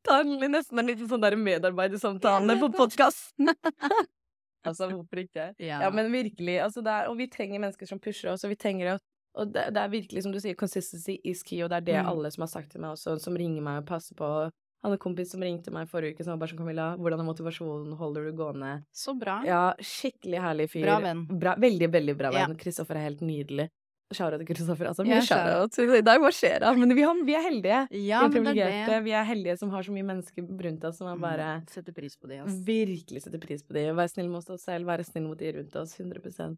Ta 0.06 0.20
en, 0.22 0.34
nesten 0.52 0.78
en 0.78 0.90
liten 0.90 1.08
sånn 1.10 1.24
medarbeidersamtale 1.42 2.58
på 2.60 2.72
podkast. 2.74 3.32
altså, 4.68 4.88
hvorfor 4.92 5.22
ikke? 5.24 5.52
Ja. 5.58 5.82
Ja, 5.84 5.90
men 5.94 6.12
virkelig. 6.12 6.58
Altså, 6.64 6.84
er, 6.84 7.08
og 7.10 7.18
vi 7.20 7.28
trenger 7.32 7.62
mennesker 7.62 7.88
som 7.90 8.00
pusher 8.02 8.32
oss, 8.32 8.44
og 8.46 8.54
vi 8.54 8.60
trenger 8.60 8.94
å 8.94 8.98
og 9.32 9.52
det, 9.52 9.70
det 9.72 9.80
er 9.80 9.92
virkelig, 9.92 10.22
som 10.26 10.32
du 10.34 10.36
sier, 10.42 10.56
consistency 10.60 11.14
is 11.24 11.40
key, 11.46 11.62
og 11.64 11.70
det 11.72 11.78
er 11.80 11.86
det 11.86 12.00
Mm. 12.02 12.08
alle 12.10 12.30
som 12.30 12.42
har 12.42 12.50
sagt 12.52 12.72
til 12.72 12.82
meg 12.82 12.92
også, 12.92 13.18
som 13.20 13.34
ringer 13.34 13.62
meg 13.64 13.78
og 13.80 13.86
passer 13.88 14.14
på. 14.14 14.50
Han 14.82 14.92
en 14.92 14.98
kompis 14.98 15.30
som 15.30 15.40
ringte 15.40 15.70
meg 15.70 15.88
forrige 15.88 16.16
uke, 16.16 16.24
som 16.24 16.32
var 16.34 16.42
bare 16.42 16.50
sånn, 16.50 16.58
Camilla, 16.58 16.96
hvordan 16.98 17.20
er 17.20 17.24
motivasjonen, 17.24 17.96
holder 17.96 18.24
du 18.26 18.32
gående? 18.36 18.84
Så 18.92 19.14
bra. 19.18 19.42
Ja, 19.46 19.74
skikkelig 19.78 20.40
herlig 20.42 20.70
fyr. 20.70 20.82
Bra 20.82 20.98
venn. 21.00 21.26
Bra, 21.38 21.54
veldig, 21.56 21.88
veldig 21.92 22.16
bra 22.18 22.32
venn. 22.34 22.56
Kristoffer 22.58 22.98
er 22.98 23.06
helt 23.08 23.22
nydelig. 23.22 23.70
Shout 24.16 24.36
til 24.38 24.46
Kristoffer, 24.48 24.88
altså. 24.90 25.04
Mye 25.06 25.20
shout 25.26 25.72
til. 25.76 25.92
I 25.98 26.02
dag 26.06 26.20
hva 26.22 26.30
skjer 26.34 26.60
da? 26.64 26.72
Men 26.78 26.94
vi, 26.96 27.02
har, 27.06 27.22
vi 27.26 27.34
er 27.38 27.42
heldige. 27.46 27.80
Ja, 27.90 28.22
vi 28.28 28.38
er 28.38 28.42
men 28.42 28.54
det 28.56 28.64
er 28.66 28.86
det. 28.90 29.00
Vi 29.04 29.14
er 29.18 29.24
heldige 29.28 29.56
som 29.58 29.70
har 29.70 29.82
så 29.86 29.92
mye 29.94 30.06
mennesker 30.08 30.46
rundt 30.66 30.84
oss 30.84 30.98
som 30.98 31.08
er 31.12 31.16
bare 31.22 31.48
Mm, 31.62 31.66
Setter 31.72 31.92
pris 31.92 32.16
på 32.16 32.28
det, 32.28 32.40
Altså. 32.44 32.58
virkelig 32.64 33.22
setter 33.24 33.38
pris 33.42 33.62
på 33.62 33.72
det. 33.74 33.86
Være 33.96 34.08
snill 34.08 34.28
mot 34.30 34.48
oss 34.50 34.62
selv, 34.64 34.86
være 34.86 35.04
snill 35.04 35.26
mot 35.28 35.38
de 35.38 35.52
rundt 35.58 35.76
oss. 35.76 35.96
100 35.98 36.56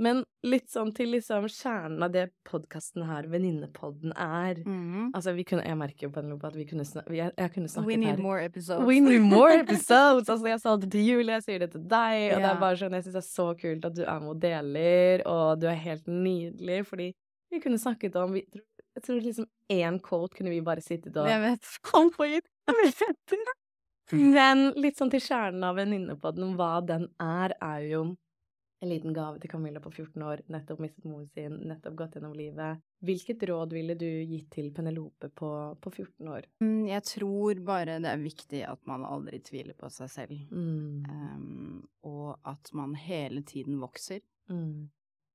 Men 0.00 0.22
litt 0.46 0.70
sånn 0.72 0.88
til 0.96 1.10
liksom 1.12 1.44
kjernen 1.52 2.00
av 2.02 2.14
det 2.14 2.24
podkasten 2.48 3.04
her, 3.04 3.26
Venninnepodden, 3.28 4.14
er. 4.16 4.62
mm. 4.64 5.10
Altså, 5.12 5.34
vi 5.36 5.44
kunne 5.44 5.66
Jeg 5.66 5.76
merker 5.76 6.06
jo 6.06 6.10
på 6.10 6.20
Penelope 6.20 6.48
at 6.48 6.56
vi 6.56 6.64
kunne 6.70 6.86
snak, 6.88 7.10
jeg, 7.12 7.32
jeg 7.36 7.52
kunne 7.52 7.68
snakket 7.68 7.90
We 7.90 7.98
need 8.00 8.16
her 8.16 8.22
more 8.24 8.40
episodes. 8.40 8.86
We 8.88 9.00
need 9.04 9.20
more 9.20 9.58
episodes! 9.64 10.30
Altså, 10.32 10.48
jeg 10.48 10.60
sa 10.64 10.76
det 10.80 10.90
til 10.94 11.04
Julie, 11.10 11.36
jeg 11.36 11.44
sier 11.44 11.64
det 11.66 11.70
til 11.74 11.84
deg, 11.84 12.32
og 12.32 12.40
det 12.40 12.50
er 12.54 12.62
bare 12.64 12.80
sånn, 12.80 12.96
jeg 12.96 13.04
syns 13.06 13.18
det 13.18 13.22
er 13.22 13.28
så 13.28 13.48
kult 13.60 13.84
at 13.90 13.98
du 13.98 14.02
er 14.06 14.24
modeller, 14.24 15.26
og 15.28 15.60
du 15.60 15.68
er 15.68 15.78
helt 15.84 16.08
nydelig, 16.08 16.80
fordi 16.88 17.10
vi 17.52 17.60
kunne 17.60 17.78
snakket 17.78 18.16
om 18.16 18.32
vi, 18.38 18.46
Jeg 18.96 19.04
tror 19.04 19.20
liksom 19.24 19.46
én 19.72 20.00
quote 20.04 20.36
kunne 20.36 20.50
vi 20.52 20.60
bare 20.64 20.80
sittet 20.84 21.16
og 21.20 21.28
Jeg 21.28 21.40
vet. 21.40 21.68
Kom 21.84 22.10
på 22.12 22.28
hit! 22.32 22.48
Men 24.12 24.72
litt 24.76 24.98
sånn 24.98 25.12
til 25.12 25.22
kjernen 25.24 25.64
av 25.64 25.76
Venninnepodden, 25.78 26.56
hva 26.58 26.80
den 26.84 27.06
er, 27.20 27.54
er 27.60 27.86
jo 27.88 28.02
en 28.82 28.90
liten 28.90 29.14
gave 29.14 29.38
til 29.38 29.50
Camilla 29.50 29.80
på 29.80 29.92
14 29.92 30.22
år, 30.26 30.40
nettopp 30.50 30.80
mistet 30.82 31.04
moren 31.06 31.28
sin, 31.30 31.54
nettopp 31.70 31.94
gått 32.00 32.16
gjennom 32.16 32.32
livet. 32.34 32.80
Hvilket 33.06 33.44
råd 33.46 33.74
ville 33.76 33.94
du 33.98 34.08
gitt 34.08 34.48
til 34.56 34.72
Penelope 34.74 35.30
på, 35.38 35.50
på 35.80 35.92
14 35.92 36.30
år? 36.34 36.48
Mm, 36.64 36.88
Jeg 36.90 37.04
tror 37.06 37.60
bare 37.66 38.00
det 38.02 38.10
er 38.10 38.24
viktig 38.24 38.64
at 38.66 38.82
man 38.90 39.06
aldri 39.06 39.38
tviler 39.46 39.78
på 39.78 39.90
seg 39.94 40.10
selv. 40.10 40.42
Mm. 40.50 41.06
Um, 41.06 41.78
og 42.10 42.34
at 42.48 42.72
man 42.74 42.96
hele 42.98 43.44
tiden 43.46 43.78
vokser. 43.82 44.22
Mm. 44.50 44.90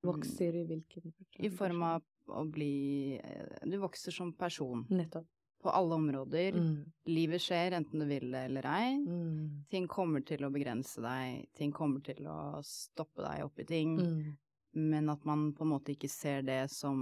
Vokser 0.08 0.60
i 0.60 0.68
hvilken 0.68 1.16
I 1.40 1.50
form 1.50 1.82
av 1.88 2.04
å 2.28 2.44
bli 2.52 3.16
eh, 3.18 3.64
Du 3.66 3.80
vokser 3.82 4.12
som 4.12 4.34
person. 4.38 4.84
Nettopp. 4.92 5.28
På 5.64 5.72
alle 5.74 5.96
områder. 5.96 6.58
Mm. 6.58 6.76
Livet 7.10 7.42
skjer 7.42 7.74
enten 7.80 8.04
du 8.04 8.06
vil 8.06 8.28
det 8.32 8.44
eller 8.50 8.68
ei. 8.70 8.92
Mm. 9.02 9.64
Ting 9.72 9.88
kommer 9.90 10.22
til 10.26 10.46
å 10.46 10.52
begrense 10.54 11.02
deg, 11.02 11.48
ting 11.58 11.74
kommer 11.74 12.04
til 12.06 12.28
å 12.30 12.60
stoppe 12.66 13.26
deg 13.26 13.46
opp 13.48 13.64
i 13.64 13.66
ting. 13.68 13.96
Mm. 13.98 14.36
Men 14.78 15.10
at 15.10 15.24
man 15.26 15.50
på 15.58 15.66
en 15.66 15.72
måte 15.74 15.96
ikke 15.96 16.10
ser 16.12 16.44
det 16.46 16.68
som 16.70 17.00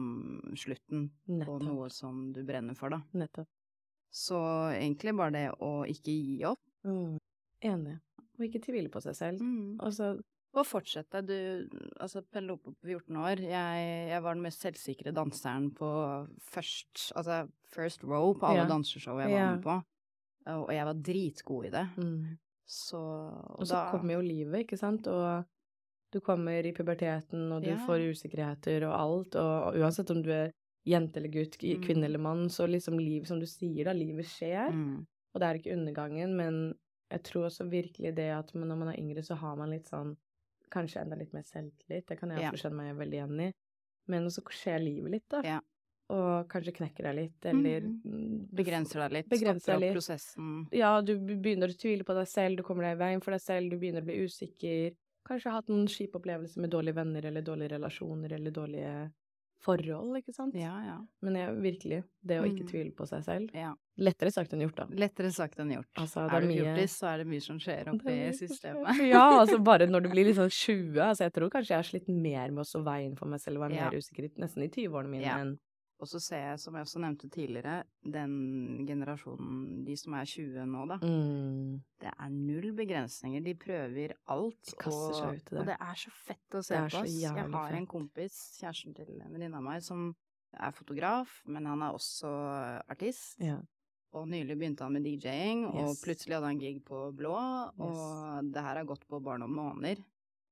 slutten 0.55 1.09
Nettopp. 1.27 1.47
på 1.49 1.57
noe 1.65 1.89
som 1.91 2.29
du 2.31 2.39
brenner 2.47 2.77
for, 2.79 2.95
da. 2.95 3.01
Nettopp. 3.11 3.49
Så 4.15 4.39
egentlig 4.71 5.11
bare 5.17 5.35
det 5.35 5.47
å 5.59 5.73
ikke 5.91 6.13
gi 6.15 6.37
opp. 6.47 6.61
Mm. 6.87 7.17
Enig. 7.67 7.97
Og 8.37 8.47
ikke 8.47 8.63
tvile 8.63 8.91
på 8.93 9.01
seg 9.03 9.17
selv. 9.17 9.43
Mm. 9.43 9.75
Og 10.55 10.63
fortsette. 10.65 11.21
Du, 11.27 11.35
altså 11.99 12.21
Penelope 12.31 12.71
på 12.71 12.87
14 12.87 13.17
år, 13.19 13.41
jeg, 13.43 13.87
jeg 14.09 14.23
var 14.23 14.33
den 14.37 14.43
mest 14.45 14.61
selvsikre 14.63 15.11
danseren 15.15 15.69
på 15.75 15.89
først, 16.39 17.11
altså 17.15 17.41
first 17.75 18.03
row 18.07 18.33
på 18.39 18.47
alle 18.47 18.63
Ja. 18.63 18.69
danseshow 18.69 19.19
jeg 19.19 19.31
var 19.31 19.37
Ja. 19.39 19.51
med 19.55 19.63
på. 19.63 19.83
Og 20.47 20.69
jeg 20.73 20.85
var 20.85 20.93
dritgod 20.93 21.65
i 21.65 21.69
det. 21.69 21.87
mm. 21.97 22.37
Så 22.67 22.97
Og 23.59 23.67
så 23.67 23.91
kommer 23.91 24.13
jo 24.15 24.21
livet, 24.21 24.65
ikke 24.65 24.77
sant, 24.77 25.07
og 25.07 25.45
Du 26.13 26.19
kommer 26.21 26.63
i 26.63 26.71
puberteten, 26.71 27.51
og 27.51 27.61
du 27.63 27.69
Ja. 27.71 27.75
får 27.85 27.99
usikkerheter 28.13 28.83
og 28.87 28.93
alt, 29.01 29.35
og, 29.35 29.63
og 29.67 29.75
uansett 29.75 30.09
om 30.11 30.21
du 30.23 30.29
er 30.31 30.51
jente 30.87 31.17
eller 31.17 31.27
gutt, 31.29 31.57
Mm. 31.61 31.81
kvinne 31.83 32.05
eller 32.05 32.19
mann, 32.19 32.45
så 32.47 32.65
liksom 32.69 32.97
liv, 32.97 33.25
som 33.25 33.39
du 33.39 33.45
sier 33.45 33.83
da, 33.83 33.91
livet 33.91 34.23
skjer, 34.25 34.71
Mm. 34.71 35.05
og 35.33 35.41
det 35.41 35.43
er 35.43 35.55
ikke 35.59 35.73
undergangen, 35.75 36.35
men 36.37 36.73
jeg 37.11 37.23
tror 37.23 37.45
også 37.49 37.69
virkelig 37.69 38.15
det 38.15 38.31
at 38.31 38.53
når 38.53 38.77
man 38.77 38.87
er 38.87 38.97
yngre, 38.97 39.21
så 39.23 39.35
har 39.35 39.55
man 39.57 39.71
litt 39.71 39.87
sånn, 39.89 40.15
kanskje 40.71 41.01
enda 41.01 41.15
litt 41.15 41.33
mer 41.33 41.43
selvtillit, 41.43 42.05
det 42.07 42.17
kan 42.19 42.29
jeg 42.29 42.39
også 42.51 42.63
skjønne 42.69 42.75
meg 42.75 42.97
veldig 42.97 43.19
igjen 43.19 43.41
i, 43.47 43.51
men 44.07 44.27
så 44.29 44.41
skjer 44.43 44.79
livet 44.83 45.11
litt 45.11 45.27
da, 45.29 45.41
Ja. 45.43 45.59
og 46.09 46.47
kanskje 46.49 46.73
knekker 46.75 47.03
deg 47.03 47.15
litt, 47.15 47.45
eller 47.45 47.81
Mhm. 47.81 48.01
mm, 48.05 48.49
Begrenser 48.53 48.99
deg 49.09 49.11
litt. 49.11 49.29
Begrenser 49.29 49.73
deg 49.73 49.81
litt. 49.81 49.93
prosessen. 49.95 50.67
ja, 50.71 51.01
du 51.01 51.17
begynner 51.17 51.67
å 51.69 51.77
tvile 51.77 52.03
på 52.03 52.13
deg 52.13 52.27
selv, 52.27 52.57
du 52.57 52.63
kommer 52.63 52.83
deg 52.83 52.97
i 52.97 53.03
veien 53.03 53.21
for 53.23 53.31
deg 53.31 53.41
selv, 53.41 53.69
du 53.71 53.77
begynner 53.77 54.01
å 54.01 54.05
bli 54.05 54.23
usikker. 54.25 54.95
Kanskje 55.27 55.51
hatt 55.51 55.67
noen 55.67 55.87
kjipe 55.87 56.19
opplevelser 56.21 56.57
med 56.61 56.69
dårlige 56.69 56.93
venner, 56.95 57.25
eller 57.25 57.41
dårlige 57.41 57.71
relasjoner, 57.79 58.31
eller 58.33 58.51
dårlige 58.51 59.11
forhold, 59.59 60.15
ikke 60.21 60.33
sant? 60.35 60.53
Ja, 60.53 60.75
ja. 60.85 60.99
Men 61.23 61.33
jeg, 61.35 61.55
virkelig, 61.57 62.03
det 62.23 62.39
å 62.41 62.45
ikke 62.45 62.61
Mm. 62.65 62.69
tvile 62.69 62.91
på 62.93 63.07
seg 63.07 63.23
selv. 63.23 63.49
ja. 63.55 63.73
Lettere 63.97 64.31
sagt 64.31 64.51
enn 64.53 64.59
gjort, 64.65 64.75
da. 64.75 64.85
Lettere 64.91 65.31
sagt 65.31 65.59
enn 65.59 65.69
gjort. 65.71 65.87
Altså, 65.97 66.25
det 66.25 66.33
er 66.33 66.35
er 66.35 66.41
du 66.41 66.47
mye- 66.47 66.63
fjortis, 66.65 66.95
så 66.99 67.07
er 67.13 67.17
det 67.23 67.27
mye 67.27 67.41
som 67.41 67.59
skjer 67.59 67.87
oppi 67.93 68.15
systemet. 68.35 68.97
Ja, 69.07 69.21
altså 69.39 69.59
bare 69.71 69.87
når 69.87 70.03
du 70.03 70.09
blir 70.09 70.25
liksom 70.27 70.49
20, 70.49 70.99
altså 70.99 71.23
jeg 71.29 71.33
tror 71.33 71.49
kanskje 71.49 71.71
jeg 71.71 71.77
har 71.79 71.87
slitt 71.91 72.09
mer 72.09 72.51
med 72.51 72.65
å 72.65 72.83
veie 72.83 73.05
inn 73.07 73.15
for 73.15 73.25
meg 73.31 73.39
selv 73.39 73.57
og 73.61 73.69
være 73.69 73.75
Ja. 73.79 73.89
mer 73.89 73.95
usikker, 74.01 74.27
nesten 74.37 74.63
i 74.63 74.67
20-årene 74.69 75.09
mine 75.09 75.23
Ja. 75.29 75.37
enn 75.39 75.57
Og 75.97 76.07
så 76.11 76.19
ser 76.19 76.41
jeg, 76.51 76.59
som 76.59 76.75
jeg 76.75 76.83
også 76.83 76.99
nevnte 76.99 77.29
tidligere, 77.31 77.85
den 78.03 78.85
generasjonen, 78.85 79.85
de 79.85 79.95
som 79.95 80.13
er 80.19 80.25
20 80.27 80.65
nå, 80.67 80.81
da. 80.89 80.97
mm, 80.99 81.79
Det 82.03 82.11
er 82.19 82.29
null 82.33 82.73
begrensninger. 82.75 83.41
De 83.45 83.53
prøver 83.55 84.11
alt. 84.27 84.59
De 84.67 84.75
kaster 84.75 85.13
seg 85.15 85.37
ut 85.37 85.39
i 85.39 85.55
det. 85.55 85.59
og 85.61 85.65
det 85.71 85.77
er 85.79 85.95
så 85.95 86.11
fett 86.11 86.51
å 86.59 86.61
se 86.67 86.75
på. 86.75 86.99
oss. 86.99 87.15
Jeg 87.21 87.31
har 87.31 87.47
har 87.49 87.71
en 87.79 87.87
kompis, 87.87 88.59
kjæresten 88.59 88.93
til 88.93 89.21
en 89.21 89.31
venninne 89.31 89.55
av 89.55 89.63
meg, 89.63 89.81
som 89.81 90.13
er 90.59 90.71
fotograf, 90.75 91.41
men 91.47 91.65
han 91.65 91.81
er 91.81 91.93
også 91.95 92.27
artist. 92.89 93.39
ja. 93.39 93.61
Og 94.15 94.27
nylig 94.31 94.55
begynte 94.57 94.85
han 94.85 94.93
med 94.95 95.03
DJ-ing, 95.03 95.65
og 95.67 95.89
Yes. 95.89 96.01
plutselig 96.05 96.35
hadde 96.37 96.47
han 96.47 96.59
gig 96.61 96.77
på 96.87 97.11
Blå, 97.15 97.35
og 97.79 98.51
det 98.53 98.61
her 98.63 98.75
har 98.79 98.85
gått 98.87 99.03
på 99.09 99.19
bare 99.21 99.39
noen 99.43 99.51
måneder. 99.55 99.97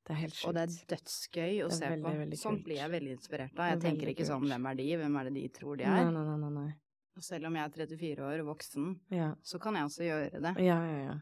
Det 0.03 0.11
er 0.11 0.19
helt 0.19 0.33
sjukt. 0.35 0.47
Og 0.49 0.53
det 0.57 0.63
er 0.63 0.95
dødsgøy 0.97 1.61
å 1.63 1.67
er 1.71 1.75
se 1.77 1.89
veldig, 1.93 2.29
på. 2.33 2.37
Sånt 2.41 2.63
blir 2.65 2.75
jeg 2.81 2.91
veldig 2.91 3.11
inspirert 3.15 3.57
av. 3.57 3.69
Jeg 3.71 3.79
tenker 3.85 4.11
ikke 4.11 4.27
sånn 4.27 4.43
hvem 4.49 4.65
er 4.69 4.75
de, 4.75 4.87
hvem 4.99 5.15
er 5.21 5.23
det 5.29 5.33
de 5.37 5.47
tror 5.55 5.77
de 5.79 5.83
er? 5.87 6.03
nei, 6.11 6.11
nei, 6.11 6.37
nei, 6.43 6.49
nei. 6.57 6.73
Og 7.15 7.23
selv 7.23 7.45
om 7.47 7.55
jeg 7.55 7.63
er 7.63 7.69
34 7.87 8.19
år 8.27 8.43
voksen, 8.43 8.99
Ja. 9.11 9.33
så 9.43 9.59
kan 9.61 9.75
jeg 9.75 9.83
også 9.85 10.03
gjøre 10.03 10.41
det. 10.41 10.53
Ja, 10.65 10.79
ja, 10.83 11.03
ja. 11.05 11.15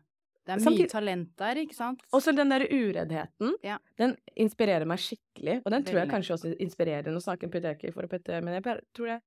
Det 0.44 0.56
er 0.56 0.58
Samtidig- 0.66 0.80
mye 0.80 0.90
talent 0.90 1.36
der, 1.38 1.56
ikke 1.62 1.76
sant? 1.76 2.02
Også 2.12 2.36
den 2.36 2.50
der 2.50 2.62
ureddheten, 2.66 3.54
Ja. 3.64 3.78
den 3.98 4.18
inspirerer 4.36 4.88
meg 4.88 4.98
skikkelig. 4.98 5.62
Og 5.64 5.70
den 5.72 5.84
tror 5.84 6.00
jeg 6.02 6.10
kanskje 6.10 6.34
også 6.34 6.58
inspirerer 6.60 7.04
Nå 7.14 7.22
snakker 7.22 7.52
jeg 7.52 7.78
ikke 7.78 7.94
for 7.94 8.02
å 8.02 8.10
putte, 8.10 8.42
men 8.44 8.56
jeg 8.64 8.64
tror 8.96 9.06
det 9.06 9.22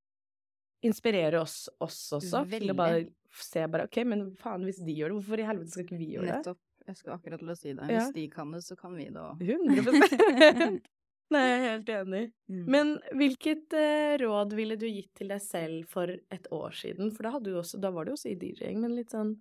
inspirerer 0.84 1.40
oss, 1.40 1.64
oss 1.82 2.00
også. 2.18 2.44
Til 2.50 2.74
å 2.74 2.78
bare 2.78 3.04
se 3.34 3.64
bare 3.70 3.88
OK, 3.88 4.00
men 4.08 4.28
faen, 4.38 4.64
hvis 4.66 4.82
de 4.84 4.94
gjør 4.94 5.12
det, 5.12 5.20
hvorfor 5.20 5.42
i 5.42 5.48
helvete 5.48 5.74
skal 5.74 5.86
ikke 5.86 6.00
vi 6.00 6.10
gjøre 6.14 6.28
det? 6.28 6.40
Nettopp. 6.40 6.62
Jeg 6.84 6.98
skulle 6.98 7.14
akkurat 7.16 7.40
til 7.40 7.52
å 7.54 7.56
si 7.56 7.70
det. 7.72 7.86
Ja. 7.88 8.02
Hvis 8.02 8.12
de 8.12 8.26
kan 8.32 8.50
det, 8.52 8.60
så 8.66 8.76
kan 8.76 8.92
vi 8.98 9.06
det 9.08 9.22
òg. 9.22 9.40
100 9.40 10.82
Nei, 11.32 11.40
jeg 11.40 11.54
er 11.56 11.64
helt 11.64 11.90
enig. 11.94 12.22
Mm. 12.52 12.64
Men 12.70 12.90
hvilket 13.16 13.74
eh, 13.78 14.14
råd 14.20 14.52
ville 14.58 14.76
du 14.76 14.84
gitt 14.90 15.10
til 15.16 15.32
deg 15.32 15.40
selv 15.42 15.88
for 15.90 16.12
et 16.12 16.48
år 16.52 16.76
siden? 16.76 17.10
For 17.16 17.26
da, 17.26 17.40
også, 17.62 17.80
da 17.80 17.90
var 17.94 18.06
du 18.06 18.12
også 18.12 18.30
i 18.30 18.36
DJ-ing, 18.38 18.82
men 18.84 18.96
litt 18.98 19.14
sånn 19.14 19.36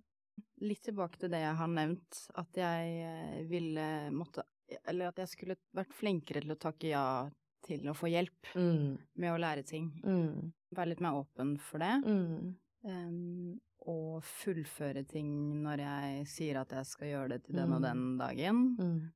Litt 0.64 0.80
tilbake 0.86 1.18
til 1.18 1.30
det 1.30 1.40
jeg 1.42 1.54
har 1.58 1.68
nevnt, 1.70 2.18
at 2.40 2.58
jeg 2.58 2.94
eh, 3.04 3.40
ville 3.50 3.84
måtte 4.14 4.42
Eller 4.86 5.10
at 5.10 5.18
jeg 5.20 5.30
skulle 5.30 5.56
vært 5.76 5.94
flinkere 5.94 6.42
til 6.42 6.54
å 6.54 6.58
takke 6.58 6.88
ja 6.90 7.04
til 7.64 7.88
å 7.90 7.94
få 7.96 8.10
hjelp 8.12 8.52
mm, 8.54 8.98
med 9.16 9.32
å 9.32 9.38
lære 9.40 9.64
ting. 9.66 9.90
mm, 10.04 10.52
Være 10.76 10.88
litt 10.92 11.00
mer 11.04 11.18
åpen 11.24 11.56
for 11.58 11.78
det. 11.84 11.94
mm, 12.04 12.54
Um, 12.84 13.58
og 13.88 14.22
fullføre 14.28 15.06
ting 15.08 15.28
når 15.64 15.80
jeg 15.80 16.26
sier 16.28 16.58
at 16.60 16.68
jeg 16.76 16.84
skal 16.84 17.08
gjøre 17.08 17.28
det 17.32 17.38
til 17.46 17.54
den 17.56 17.72
og 17.72 17.80
Mm. 17.80 17.86
den 17.86 18.18
dagen. 18.18 18.76
mm, 18.78 19.12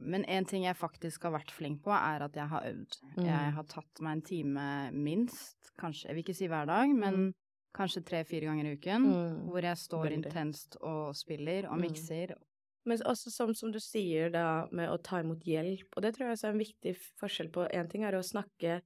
Men 0.00 0.24
en 0.24 0.44
ting 0.44 0.64
jeg 0.64 0.74
faktisk 0.74 1.22
har 1.22 1.30
vært 1.36 1.52
flink 1.54 1.82
på, 1.84 1.90
er 1.94 2.22
at 2.24 2.32
jeg 2.34 2.48
har 2.48 2.64
øvd. 2.66 2.96
Mm. 3.16 3.24
Jeg 3.24 3.52
har 3.54 3.62
tatt 3.70 4.00
meg 4.00 4.12
en 4.16 4.22
time 4.22 4.90
minst, 4.92 5.70
kanskje, 5.78 6.08
jeg 6.08 6.14
vil 6.16 6.24
ikke 6.24 6.34
si 6.34 6.48
hver 6.48 6.66
dag, 6.66 6.88
men 6.88 7.14
Mm. 7.14 7.34
kanskje 7.74 8.04
tre-fire 8.04 8.40
ganger 8.50 8.64
i 8.66 8.74
uken, 8.76 9.02
mm. 9.06 9.48
hvor 9.50 9.60
jeg 9.62 9.76
står 9.76 10.02
Veldig. 10.10 10.24
intenst 10.26 10.76
og 10.82 11.14
spiller 11.14 11.68
og 11.70 11.78
Mm. 11.78 11.80
mikser. 11.86 12.34
Men 12.84 12.98
også 13.06 13.30
som, 13.30 13.52
som 13.54 13.70
du 13.72 13.78
sier 13.82 14.30
da, 14.34 14.66
med 14.74 14.90
å 14.90 14.98
ta 14.98 15.20
imot 15.22 15.44
hjelp, 15.46 15.86
og 15.96 16.02
det 16.02 16.14
tror 16.16 16.26
jeg 16.28 16.36
også 16.38 16.48
er 16.48 16.54
en 16.56 16.62
viktig 16.64 16.94
forskjell 17.20 17.50
på 17.54 17.66
En 17.70 17.88
ting 17.92 18.02
er 18.08 18.16
å 18.18 18.22
snakke, 18.26 18.80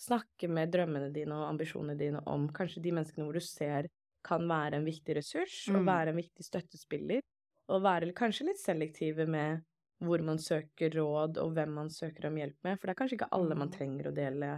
snakke 0.00 0.48
med 0.50 0.72
drømmene 0.74 1.10
dine 1.14 1.36
og 1.38 1.46
ambisjonene 1.52 1.98
dine 1.98 2.22
om 2.30 2.48
kanskje 2.54 2.82
de 2.84 2.92
menneskene 2.96 3.26
hvor 3.28 3.38
du 3.38 3.44
ser 3.44 3.88
kan 4.26 4.44
være 4.50 4.80
en 4.80 4.86
viktig 4.88 5.14
ressurs, 5.16 5.56
og 5.74 5.86
Mm. 5.86 5.88
være 5.88 6.10
en 6.12 6.18
viktig 6.18 6.44
støttespiller, 6.46 7.22
og 7.70 7.82
være 7.84 8.10
kanskje 8.18 8.48
litt 8.50 8.60
selektive 8.60 9.26
med 9.30 9.62
hvor 10.04 10.22
man 10.26 10.38
søker 10.42 10.92
råd, 10.94 11.38
og 11.42 11.54
hvem 11.56 11.72
man 11.78 11.90
søker 11.90 12.28
om 12.28 12.36
hjelp 12.38 12.58
med, 12.66 12.78
for 12.78 12.88
det 12.90 12.94
er 12.94 13.00
kanskje 13.02 13.18
ikke 13.18 13.30
alle 13.38 13.56
man 13.58 13.70
Mm. 13.70 13.74
trenger 13.74 14.10
å 14.10 14.14
dele 14.14 14.50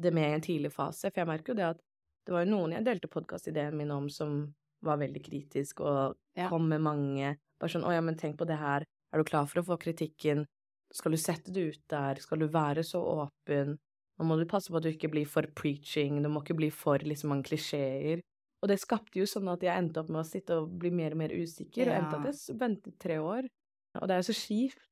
det 0.00 0.12
med 0.16 0.28
i 0.30 0.34
en 0.38 0.44
tidlig 0.44 0.72
fase, 0.72 1.10
for 1.10 1.20
jeg 1.22 1.28
merker 1.30 1.52
jo 1.52 1.58
det 1.60 1.68
at 1.74 1.82
det 2.26 2.34
var 2.34 2.44
jo 2.44 2.52
noen 2.52 2.74
jeg 2.76 2.86
delte 2.86 3.10
podkastideen 3.12 3.76
min 3.76 3.90
om 3.94 4.08
som 4.12 4.40
var 4.84 5.00
veldig 5.00 5.22
kritisk 5.26 5.80
og 5.84 6.16
Ja. 6.34 6.52
kom 6.52 6.68
med 6.68 6.80
mange 6.84 7.34
Bare 7.60 7.70
sånn 7.70 7.84
'Å 7.84 7.92
ja, 7.92 8.00
men 8.00 8.16
tenk 8.16 8.38
på 8.38 8.46
det 8.48 8.58
her. 8.58 8.84
Er 9.12 9.18
du 9.18 9.24
klar 9.24 9.46
for 9.46 9.60
å 9.60 9.66
få 9.66 9.78
kritikken? 9.78 10.46
Skal 10.92 11.12
du 11.12 11.18
sette 11.18 11.52
det 11.52 11.60
ut 11.60 11.82
der? 11.88 12.16
Skal 12.16 12.38
du 12.38 12.48
være 12.48 12.82
så 12.82 12.98
åpen? 12.98 13.78
Nå 14.18 14.26
må 14.26 14.36
du 14.38 14.44
passe 14.44 14.68
på 14.68 14.76
at 14.76 14.82
du 14.82 14.90
ikke 14.90 15.10
blir 15.10 15.26
for 15.26 15.42
preaching. 15.54 16.22
du 16.22 16.28
må 16.28 16.42
ikke 16.42 16.56
bli 16.56 16.70
for 16.70 16.98
liksom 16.98 17.30
mange 17.30 17.44
klisjeer. 17.44 18.20
Og 18.62 18.68
det 18.68 18.78
skapte 18.80 19.16
jo 19.16 19.24
sånn 19.24 19.48
at 19.48 19.62
jeg 19.64 19.72
endte 19.72 20.02
opp 20.02 20.10
med 20.12 20.20
å 20.20 20.28
sitte 20.28 20.58
og 20.60 20.68
bli 20.78 20.90
mer 20.90 21.12
og 21.12 21.20
mer 21.22 21.32
usikker, 21.32 21.88
og 21.88 21.96
endte 21.96 22.18
at 22.20 22.48
jeg 22.48 22.58
ventet 22.60 22.98
tre 23.00 23.16
år. 23.16 23.48
Og 24.00 24.06
det 24.06 24.14
er 24.14 24.20
jo 24.20 24.28
så 24.32 24.36
kjipt. 24.36 24.82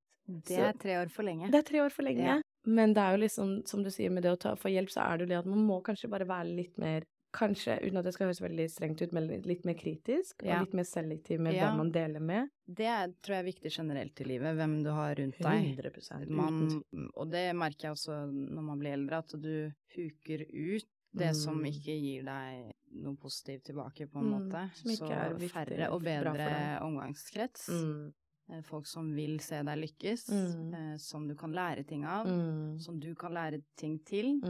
Det 0.49 0.61
er 0.61 0.73
tre 0.77 0.97
år 1.01 1.12
for 1.12 1.25
lenge. 1.25 1.51
Det 1.53 1.61
er 1.61 1.69
tre 1.69 1.83
år 1.85 1.93
for 1.93 2.05
lenge. 2.09 2.25
Ja. 2.25 2.39
Men 2.69 2.93
det 2.97 3.03
er 3.03 3.14
jo 3.16 3.21
liksom, 3.23 3.53
som 3.69 3.85
du 3.85 3.91
sier, 3.93 4.11
med 4.12 4.25
det 4.25 4.33
å 4.33 4.41
ta, 4.41 4.55
få 4.57 4.73
hjelp, 4.73 4.91
så 4.93 5.05
er 5.05 5.16
det 5.16 5.27
jo 5.27 5.31
det 5.33 5.39
at 5.41 5.49
man 5.49 5.62
må 5.64 5.79
kanskje 5.85 6.11
bare 6.12 6.29
være 6.29 6.57
litt 6.57 6.81
mer 6.81 7.05
Kanskje, 7.39 7.76
uten 7.84 7.99
at 8.01 8.05
det 8.09 8.12
skal 8.16 8.26
høres 8.26 8.41
veldig 8.43 8.66
strengt 8.72 9.03
ut, 9.05 9.12
men 9.14 9.28
litt 9.47 9.64
mer 9.68 9.74
kritisk, 9.78 10.43
Ja. 10.45 10.57
og 10.61 10.66
litt 10.66 10.74
mer 10.74 10.89
selektiv 10.89 11.39
med 11.41 11.55
Ja. 11.55 11.68
hvem 11.68 11.76
man 11.76 11.93
deler 11.93 12.20
med. 12.20 12.51
Det 12.66 12.89
tror 13.22 13.36
jeg 13.36 13.45
er 13.45 13.53
viktig 13.53 13.70
generelt 13.76 14.20
i 14.20 14.24
livet, 14.24 14.57
hvem 14.57 14.82
du 14.82 14.91
har 14.91 15.14
rundt 15.14 15.39
deg. 15.39 15.76
100%. 15.76 16.28
Man, 16.28 16.82
og 17.16 17.30
det 17.30 17.55
merker 17.55 17.89
jeg 17.89 17.93
også 17.93 18.26
når 18.32 18.62
man 18.62 18.78
blir 18.78 18.93
eldre, 18.93 19.18
at 19.18 19.28
du 19.41 19.72
huker 19.97 20.47
ut 20.53 20.84
det 21.14 21.34
som 21.36 21.57
Mm. 21.62 21.64
ikke 21.72 21.95
gir 22.01 22.22
deg 22.24 22.72
noe 22.93 23.16
positivt 23.16 23.64
tilbake, 23.64 24.07
på 24.11 24.18
en 24.18 24.24
Mm, 24.30 24.51
måte. 24.51 24.70
som 24.74 24.91
Så 24.91 25.11
er 25.11 25.34
viktig, 25.34 25.51
færre 25.51 25.91
og 25.93 26.03
bedre 26.03 26.78
omgangskrets. 26.82 27.68
Mm. 27.70 28.12
Eh, 28.51 28.61
Folk 28.62 28.86
som 28.86 29.14
vil 29.14 29.39
se 29.41 29.62
deg 29.62 29.78
lykkes, 29.78 30.28
Mm. 30.30 30.74
eh, 30.74 30.97
som 30.97 31.26
du 31.28 31.34
kan 31.34 31.53
lære 31.53 31.86
ting 31.86 32.05
av, 32.05 32.26
Mm. 32.26 32.80
som 32.80 32.99
du 32.99 33.14
kan 33.14 33.32
lære 33.32 33.62
ting 33.76 33.99
til. 34.05 34.41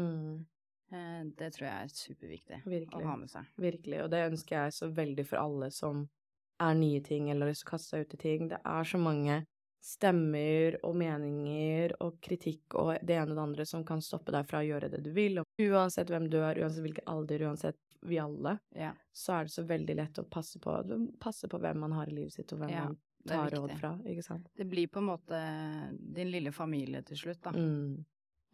Eh, 0.93 1.25
det 1.37 1.51
tror 1.55 1.67
jeg 1.69 1.85
er 1.85 1.93
superviktig 1.93 2.61
å 2.97 3.03
ha 3.05 3.17
med 3.21 3.31
seg. 3.31 3.45
Virkelig. 3.61 4.03
Og 4.05 4.11
det 4.15 4.23
ønsker 4.31 4.57
jeg 4.63 4.77
så 4.79 4.89
veldig 4.95 5.27
for 5.29 5.43
alle 5.43 5.71
som 5.75 6.07
er 6.61 6.75
nye 6.75 7.01
ting, 7.05 7.29
eller 7.31 7.47
har 7.47 7.53
lyst 7.53 7.63
til 7.65 7.69
å 7.69 7.75
kaste 7.77 7.93
seg 7.93 8.07
ut 8.07 8.15
i 8.15 8.23
ting. 8.23 8.49
Det 8.49 8.59
er 8.65 8.89
så 8.89 8.99
mange 8.99 9.43
stemmer 9.85 10.75
og 10.83 10.97
meninger 10.99 11.93
og 12.03 12.17
kritikk 12.25 12.75
og 12.81 12.97
det 13.07 13.15
ene 13.15 13.31
og 13.31 13.37
det 13.39 13.45
andre 13.45 13.67
som 13.69 13.85
kan 13.87 14.01
stoppe 14.03 14.33
deg 14.35 14.49
fra 14.49 14.59
å 14.63 14.67
gjøre 14.67 14.89
det 14.91 15.03
du 15.05 15.13
vil. 15.15 15.39
Og 15.39 15.63
uansett 15.63 16.11
hvem 16.11 16.27
du 16.33 16.41
er, 16.43 16.59
uansett 16.65 16.83
hvilken 16.83 17.07
alder, 17.07 17.45
uansett 17.47 17.79
vi 18.03 18.19
alle, 18.23 18.57
Ja, 18.79 18.93
så 19.13 19.33
er 19.39 19.47
det 19.47 19.53
så 19.55 19.65
veldig 19.67 19.95
lett 19.99 20.19
å 20.19 20.27
passe 20.31 20.59
på, 20.63 20.75
passe 21.19 21.49
på 21.51 21.59
hvem 21.63 21.81
man 21.83 21.95
har 21.97 22.11
i 22.11 22.15
livet 22.15 22.33
sitt, 22.35 22.53
og 22.55 22.61
hvem 22.63 22.71
Ja, 22.71 22.85
man 22.87 22.99
tar 23.27 23.51
råd 23.51 23.75
fra, 23.79 23.93
ikke 24.07 24.23
sant? 24.23 24.47
Det 24.55 24.67
blir 24.71 24.87
på 24.91 24.99
en 25.03 25.09
måte 25.11 25.41
din 26.15 26.31
lille 26.31 26.53
familie 26.55 27.03
til 27.07 27.19
slutt, 27.19 27.41
da. 27.43 27.51
Mm. 27.55 28.05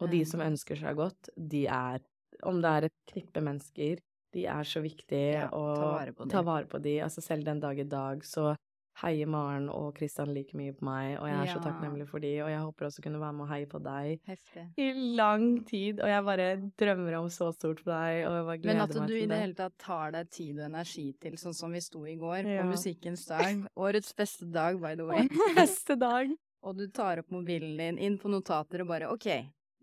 Og 0.01 0.09
de 0.11 0.21
Eh. 0.21 0.25
som 0.25 0.41
ønsker 0.41 0.75
seg 0.75 0.95
godt, 0.97 1.29
de 1.37 1.65
er 1.67 2.01
Om 2.43 2.61
det 2.61 2.69
er 2.71 2.83
et 2.89 2.97
knippe 3.13 3.41
mennesker, 3.41 3.99
de 4.35 4.45
er 4.51 4.63
så 4.67 4.81
viktige 4.83 5.33
Ja, 5.45 5.49
å 5.55 5.75
ta 5.75 5.89
vare 5.95 6.11
på 6.13 6.29
ta 6.29 6.41
vare 6.43 6.65
på 6.67 6.81
de. 6.83 6.97
Altså 7.05 7.21
selv 7.23 7.45
den 7.45 7.59
dag 7.63 7.79
i 7.79 7.83
dag 7.87 8.23
så 8.27 8.55
heier 9.03 9.27
Maren 9.27 9.65
og 9.69 9.89
Kristian 9.97 10.29
like 10.33 10.55
mye 10.55 10.71
på 10.71 10.85
meg, 10.87 11.17
og 11.19 11.27
jeg 11.27 11.35
er 11.35 11.49
så 11.51 11.59
takknemlig 11.59 12.05
for 12.07 12.23
de, 12.23 12.29
og 12.45 12.47
jeg 12.47 12.59
håper 12.63 12.85
også 12.87 13.01
kunne 13.03 13.19
være 13.19 13.33
med 13.35 13.43
og 13.43 13.49
heie 13.51 13.65
på 13.67 13.81
deg 13.83 14.21
Heftig. 14.23 14.63
i 14.79 14.85
lang 15.19 15.65
tid, 15.67 15.99
og 15.99 16.07
jeg 16.07 16.23
bare 16.23 16.45
drømmer 16.79 17.17
om 17.19 17.27
så 17.27 17.49
stort 17.51 17.81
for 17.83 17.91
deg, 17.91 18.21
og 18.27 18.37
jeg 18.37 18.45
bare 18.47 18.61
gleder 18.63 18.79
meg 18.79 18.93
til 18.93 18.95
det. 18.95 19.01
Men 19.01 19.03
at 19.03 19.11
du 19.11 19.15
i 19.17 19.19
det 19.25 19.29
det. 19.33 19.39
hele 19.41 19.57
tatt 19.59 19.75
tar 19.83 20.11
deg 20.15 20.29
tid 20.31 20.59
og 20.61 20.65
energi 20.69 21.05
til, 21.25 21.35
sånn 21.43 21.57
som 21.59 21.75
vi 21.75 21.81
sto 21.83 22.05
i 22.07 22.15
går, 22.15 22.39
Ja. 22.47 22.61
på 22.63 22.69
Musikkens 22.71 23.25
dag. 23.27 23.67
Årets 23.75 24.15
beste 24.15 24.47
dag, 24.51 24.79
by 24.79 24.95
the 24.95 25.03
way. 25.11 25.27
Beste 25.59 25.95
dag! 25.99 26.31
Og 26.65 26.77
du 26.79 26.87
tar 26.87 27.19
opp 27.19 27.29
mobilen 27.35 27.75
din, 27.77 27.99
inn 27.99 28.15
på 28.17 28.31
notater 28.31 28.81
og 28.81 28.87
bare 28.89 29.11
OK, 29.11 29.27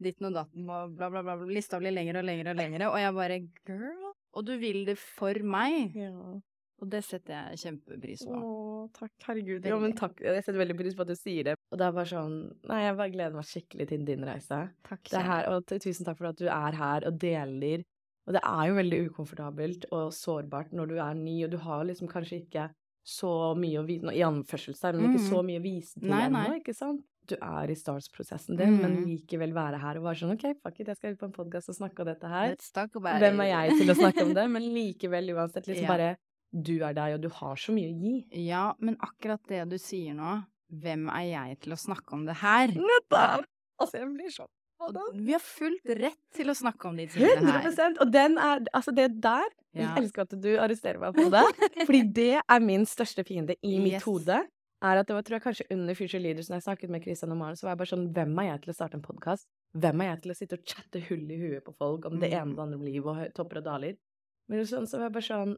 ditten 0.05 0.27
og 0.31 0.35
datten 0.35 0.69
og 0.71 0.97
bla, 0.97 1.09
bla, 1.11 1.23
bla. 1.23 1.37
Lista 1.49 1.79
blir 1.83 1.93
lengre 1.95 2.19
og 2.23 2.27
lengre 2.29 2.51
og 2.55 2.57
lengre. 2.61 2.89
Og 2.93 2.99
jeg 3.01 3.15
bare 3.19 3.39
Girl! 3.67 4.09
Og 4.35 4.47
du 4.49 4.55
vil 4.59 4.85
det 4.89 4.97
for 4.99 5.35
meg. 5.45 5.95
Ja. 5.95 6.13
Og 6.83 6.89
det 6.91 7.05
setter 7.07 7.35
jeg 7.53 7.59
kjempepris 7.63 8.25
på. 8.27 8.35
Å, 8.35 8.89
takk. 8.97 9.13
Herregud. 9.29 9.67
Ja, 9.69 9.77
men 9.79 9.93
takk. 9.95 10.19
Jeg 10.25 10.43
setter 10.43 10.59
veldig 10.59 10.75
pris 10.81 10.97
på 10.99 11.05
at 11.05 11.13
du 11.13 11.15
sier 11.15 11.45
det. 11.51 11.55
Og 11.71 11.79
det 11.79 11.87
er 11.87 11.93
bare 11.95 12.11
sånn 12.11 12.37
Nei, 12.67 12.81
jeg 12.89 12.97
bare 12.99 13.13
gleder 13.15 13.37
meg 13.39 13.47
skikkelig 13.47 13.87
til 13.93 14.05
din 14.09 14.25
reise. 14.27 14.59
Takk, 14.89 15.05
Det 15.13 15.23
her, 15.29 15.47
og 15.53 15.67
tusen 15.71 16.05
takk 16.09 16.19
for 16.19 16.33
at 16.33 16.41
du 16.41 16.49
er 16.51 16.79
her 16.81 17.07
og 17.07 17.19
deler. 17.23 17.85
Og 18.27 18.35
det 18.35 18.43
er 18.47 18.65
jo 18.71 18.75
veldig 18.81 18.99
ukomfortabelt 19.11 19.87
og 19.93 20.11
sårbart 20.15 20.73
når 20.75 20.91
du 20.91 20.97
er 21.03 21.15
ny, 21.19 21.37
og 21.45 21.51
du 21.55 21.59
har 21.59 21.85
liksom 21.87 22.09
kanskje 22.11 22.41
ikke 22.45 22.67
så 23.03 23.31
mye 23.59 23.81
å 23.81 23.87
vise 23.87 24.13
I 24.15 24.21
anførselstegn, 24.23 24.99
men 25.01 25.11
ikke 25.11 25.23
Mhm. 25.23 25.31
så 25.33 25.41
mye 25.43 25.59
å 25.59 25.63
vise 25.65 26.01
til 26.01 26.11
ennå, 26.15 26.43
ikke 26.61 26.75
sant? 26.75 27.03
Du 27.33 27.39
er 27.41 27.71
i 27.73 27.77
starts-prosessen 27.79 28.59
din, 28.59 28.75
men 28.83 28.97
Mhm. 28.97 29.05
likevel 29.09 29.53
være 29.57 29.79
her 29.81 29.97
og 29.99 30.05
være 30.05 30.19
sånn 30.21 30.33
OK, 30.35 30.45
fuck 30.63 30.81
it, 30.81 30.87
jeg 30.89 30.97
skal 30.99 31.13
ut 31.15 31.19
på 31.21 31.29
en 31.31 31.33
podkast 31.33 31.69
og 31.73 31.77
snakke 31.79 32.01
om 32.05 32.07
dette 32.11 32.29
her. 32.29 32.55
Hvem 33.23 33.41
er 33.41 33.49
jeg 33.53 33.79
til 33.79 33.89
å 33.93 33.97
snakke 33.97 34.23
om 34.27 34.35
det? 34.35 34.45
Men 34.55 34.63
likevel, 34.75 35.31
uansett, 35.35 35.67
liksom 35.67 35.83
Ja. 35.83 35.89
bare 35.89 36.17
Du 36.55 36.83
er 36.85 36.93
deg, 36.93 37.15
og 37.15 37.21
du 37.23 37.29
har 37.31 37.55
så 37.57 37.73
mye 37.73 37.89
å 37.89 37.97
gi. 37.99 38.27
Ja, 38.47 38.75
men 38.79 38.97
akkurat 39.01 39.41
det 39.49 39.63
du 39.71 39.79
sier 39.79 40.13
nå, 40.15 40.45
hvem 40.71 41.09
er 41.09 41.25
jeg 41.31 41.61
til 41.61 41.73
å 41.73 41.79
snakke 41.81 42.13
om 42.13 42.27
det 42.27 42.35
her? 42.43 42.69
Nettopp! 42.69 43.47
Altså, 43.81 43.93
jeg 44.03 44.09
blir 44.13 44.29
sånn. 44.29 44.51
Vi 45.15 45.33
har 45.33 45.41
fullt 45.41 45.87
rett 45.97 46.19
til 46.35 46.47
å 46.49 46.55
snakke 46.59 46.85
om 46.91 46.97
de 46.97 47.07
tingene 47.07 47.41
her. 47.41 47.63
100 47.71 48.01
Og 48.03 48.11
den 48.13 48.37
er 48.37 48.61
Altså, 48.75 48.93
det 48.95 49.21
der 49.23 49.49
Ja. 49.73 49.95
Jeg 49.95 50.03
elsker 50.05 50.23
at 50.27 50.29
du 50.43 50.59
arresterer 50.59 50.99
meg 51.01 51.15
på 51.15 51.31
det. 51.31 51.87
Fordi 51.87 52.13
det 52.13 52.43
er 52.47 52.61
min 52.61 52.85
største 52.85 53.25
fiende 53.25 53.57
i 53.65 53.79
mitt 53.79 53.93
Yes. 53.95 54.03
hode. 54.05 54.43
Er 54.83 54.99
at 54.99 55.07
det 55.07 55.15
var, 55.15 55.23
tror 55.23 55.37
jeg, 55.39 55.43
kanskje 55.45 55.67
under 55.71 55.95
Future 55.95 56.19
Leaders, 56.21 56.49
når 56.51 56.59
jeg 56.59 56.67
snakket 56.67 56.91
med 56.91 57.03
Kristian 57.05 57.31
og 57.31 57.39
Maren, 57.39 57.55
så 57.57 57.63
var 57.69 57.77
jeg 57.77 57.79
bare 57.85 57.93
sånn 57.93 58.07
Hvem 58.13 58.39
er 58.43 58.49
jeg 58.51 58.63
til 58.65 58.73
å 58.73 58.75
starte 58.75 58.95
en 58.99 59.03
podkast? 59.03 59.47
Hvem 59.79 60.01
er 60.03 60.09
jeg 60.11 60.23
til 60.23 60.33
å 60.33 60.37
sitte 60.37 60.59
og 60.59 60.65
chatte 60.67 61.03
hull 61.09 61.27
i 61.31 61.37
huet 61.39 61.65
på 61.65 61.75
folk 61.79 62.05
om 62.11 62.19
det 62.19 62.31
Mm. 62.33 62.39
ene 62.41 62.51
og 62.51 62.57
det 62.57 62.63
andre 62.67 62.79
om 62.81 62.85
liv 62.85 63.07
og 63.07 63.35
topper 63.35 63.59
og 63.59 63.65
daler? 63.65 63.95
Men 64.49 64.65
sånn, 64.67 64.89
så 64.91 64.99
var 64.99 65.07
jeg 65.09 65.13
bare 65.13 65.29
sånn 65.31 65.57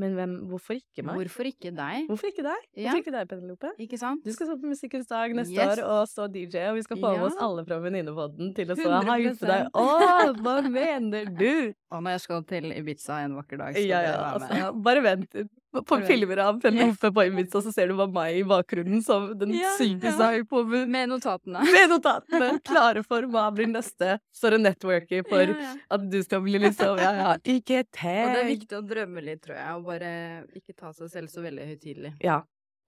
Men 0.00 0.14
hvem 0.16 0.48
Hvorfor 0.48 0.72
ikke 0.80 1.02
meg? 1.04 1.16
Hvorfor 1.20 1.44
ikke 1.44 1.70
deg? 1.76 2.06
Hvorfor 2.08 2.28
ikke 2.32 2.42
deg? 2.46 2.62
Ja. 2.80 2.92
Hvorfor 2.94 3.02
ikke 3.02 3.12
deg, 3.12 3.28
Penelope? 3.28 3.70
Ikke 3.78 3.98
sant? 4.00 4.24
Du 4.24 4.32
skal 4.32 4.46
stå 4.48 4.54
på 4.62 4.70
Musikkens 4.70 5.06
dag 5.06 5.34
neste 5.36 5.52
Yes. 5.52 5.78
år 5.78 5.82
og 5.84 6.08
stå 6.08 6.28
DJ, 6.32 6.62
og 6.70 6.76
vi 6.78 6.82
skal 6.82 6.96
få 6.96 7.10
med 7.12 7.20
Ja. 7.20 7.26
oss 7.26 7.36
alle 7.38 7.64
fra 7.66 7.78
Venninnepodden 7.78 8.54
til 8.54 8.66
å 8.72 8.74
stå 8.74 8.88
100%. 8.88 9.04
hype 9.04 9.46
deg. 9.46 9.68
Å, 9.74 10.34
hva 10.40 10.54
mener 10.70 11.24
du? 11.36 11.74
Og 11.92 12.02
når 12.02 12.10
jeg 12.16 12.20
skal 12.20 12.42
til 12.44 12.64
Ibiza 12.72 13.18
en 13.26 13.34
vakker 13.36 13.58
dag, 13.58 13.74
skal 13.74 13.84
Ja, 13.86 14.00
dere 14.00 14.12
ja, 14.16 14.38
være 14.38 14.40
med. 14.40 14.50
altså, 14.62 14.82
bare 14.82 15.02
vent. 15.02 15.50
På 15.72 15.96
filmer 16.04 16.36
av 16.44 16.60
Penelope 16.60 17.08
på 17.16 17.22
Ibiza, 17.24 17.62
så 17.64 17.72
ser 17.72 17.88
du 17.88 17.94
bare 17.96 18.12
meg 18.12 18.36
i 18.36 18.42
bakgrunnen 18.44 19.00
som 19.02 19.30
den 19.38 19.54
Ja, 19.56 19.70
ja. 19.80 20.10
har 20.18 20.42
på 20.44 20.62
med, 20.68 21.08
notatene. 21.08 21.62
med 21.72 21.88
notatene, 21.88 22.60
klare 22.62 23.02
for 23.02 23.22
hva 23.32 23.46
blir 23.56 23.66
neste. 23.72 24.18
Står 24.36 24.58
og 24.58 24.60
networker 24.66 25.24
for 25.28 25.40
Ja, 25.40 25.56
ja. 25.56 25.74
at 25.96 26.04
du 26.12 26.18
skal 26.22 26.42
bli 26.44 26.58
liksom 26.60 26.98
Ja, 27.00 27.12
ja, 27.16 27.32
ikke 27.42 27.80
Og 27.88 27.96
det 27.96 28.42
er 28.42 28.50
viktig 28.52 28.76
å 28.78 28.82
drømme 28.86 29.24
litt, 29.24 29.40
tror 29.42 29.56
jeg, 29.56 29.74
og 29.78 29.84
bare 29.88 30.12
ikke 30.54 30.76
ta 30.76 30.92
seg 30.92 31.08
selv 31.10 31.28
så 31.32 31.40
veldig 31.42 31.64
høytidelig. 31.72 32.14
Ja. 32.20 32.42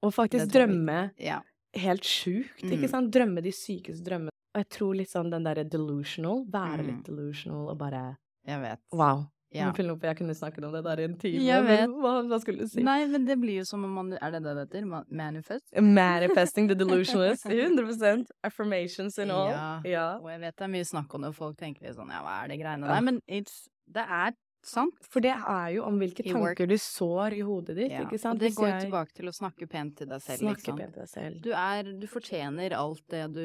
Og 0.04 0.12
faktisk 0.12 0.52
drømme 0.52 1.10
Ja. 1.18 1.40
helt 1.74 2.02
sjukt, 2.04 2.60
ikke 2.62 2.84
Mm. 2.84 2.90
sant? 2.90 3.10
Drømme 3.10 3.42
de 3.42 3.50
sykeste 3.50 4.04
drømmene. 4.04 4.28
Og 4.54 4.60
jeg 4.60 4.68
tror 4.68 4.94
litt 4.94 5.08
sånn 5.10 5.30
den 5.30 5.42
derre 5.42 5.64
delusional, 5.64 6.44
være 6.52 6.82
Mm. 6.84 6.86
litt 6.86 7.04
delusional 7.04 7.70
og 7.70 7.78
bare 7.78 8.16
Jeg 8.46 8.60
vet. 8.60 8.78
Wow. 8.92 9.30
Ja. 9.54 9.70
Jeg 9.70 10.16
kunne 10.18 10.34
snakket 10.34 10.64
om 10.66 10.72
det 10.74 10.82
der 10.84 10.98
i 10.98 11.04
en 11.06 11.16
time. 11.18 11.42
Jeg 11.44 11.62
men 11.62 11.70
vet. 11.70 11.96
Hva, 12.02 12.14
hva 12.26 12.38
skulle 12.42 12.64
du 12.66 12.70
si? 12.70 12.82
Nei, 12.82 13.04
men 13.10 13.26
det 13.28 13.36
blir 13.38 13.60
jo 13.60 13.66
som 13.68 13.84
om 13.86 13.92
man 14.00 14.12
Er 14.18 14.34
det 14.34 14.42
det 14.42 14.54
det 14.56 14.64
heter? 14.66 14.88
Manifest? 15.08 15.66
Manifesting 15.78 16.68
the 16.68 16.74
delusionalist. 16.74 17.46
100% 17.46 18.32
Affirmations 18.48 19.18
and 19.18 19.30
all. 19.30 19.52
Ja. 19.52 19.68
ja. 19.84 20.08
Og 20.18 20.30
jeg 20.32 20.42
vet 20.42 20.58
det 20.58 20.66
er 20.66 20.72
mye 20.74 20.88
snakk 20.88 21.14
om 21.14 21.22
det, 21.22 21.30
og 21.34 21.38
folk 21.38 21.58
tenker 21.60 21.86
litt 21.86 21.98
sånn 21.98 22.10
Ja, 22.10 22.24
hva 22.26 22.40
er 22.42 22.50
det 22.50 22.58
greiene 22.62 22.90
der? 22.90 23.06
Men 23.06 23.22
it's, 23.30 23.64
det 23.86 24.02
er 24.02 24.34
sant. 24.68 24.94
For 25.10 25.24
det 25.24 25.32
er 25.34 25.68
jo 25.76 25.84
om 25.88 25.98
hvilke 26.00 26.24
tanker 26.26 26.68
du 26.70 26.76
sår 26.80 27.36
i 27.38 27.42
hodet 27.46 27.76
ditt, 27.76 27.90
Ja. 27.92 28.04
ikke 28.06 28.18
sant? 28.20 28.38
Og 28.38 28.44
det 28.44 28.54
går 28.56 28.68
jeg 28.70 28.86
tilbake 28.86 29.12
til 29.18 29.26
å 29.30 29.34
snakke 29.34 29.68
pent 29.70 29.96
til 29.96 30.06
deg 30.08 30.20
selv, 30.22 30.38
snakke 30.44 30.62
liksom. 30.62 30.78
pent 30.78 30.94
til 30.94 31.02
deg 31.02 31.08
selv. 31.12 31.40
Du 31.42 31.50
er 31.52 31.92
Du 32.04 32.06
fortjener 32.06 32.76
alt 32.78 33.02
det 33.08 33.24
du, 33.34 33.44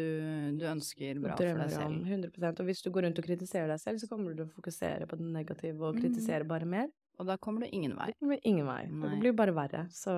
du 0.59 0.65
ønsker 0.65 1.19
bra 1.21 1.33
og 1.33 1.37
for 1.37 1.45
deg 1.45 1.55
drømmer 1.55 1.85
om 1.85 1.99
selv. 2.05 2.31
100% 2.33 2.59
Og 2.59 2.65
hvis 2.65 2.81
du 2.83 2.91
går 2.91 3.07
rundt 3.07 3.19
og 3.19 3.25
kritiserer 3.25 3.67
deg 3.67 3.79
selv, 3.79 3.99
så 3.99 4.07
kommer 4.09 4.31
du 4.33 4.43
til 4.43 4.47
å 4.47 4.53
fokusere 4.53 5.07
på 5.09 5.17
det 5.19 5.25
negative 5.25 5.79
og 5.81 5.95
kritisere 5.95 6.09
kritisere 6.19 6.47
bare 6.47 6.65
mer. 6.65 6.87
Og 7.19 7.27
da 7.27 7.37
kommer 7.37 7.65
du 7.65 7.75
ingen 7.75 7.95
vei. 7.97 8.11
Det 8.11 8.19
kommer 8.19 8.39
ingen 8.43 8.65
vei. 8.67 8.85
Det 8.87 9.19
blir 9.19 9.35
bare 9.35 9.55
verre. 9.55 9.87
Så 9.91 10.13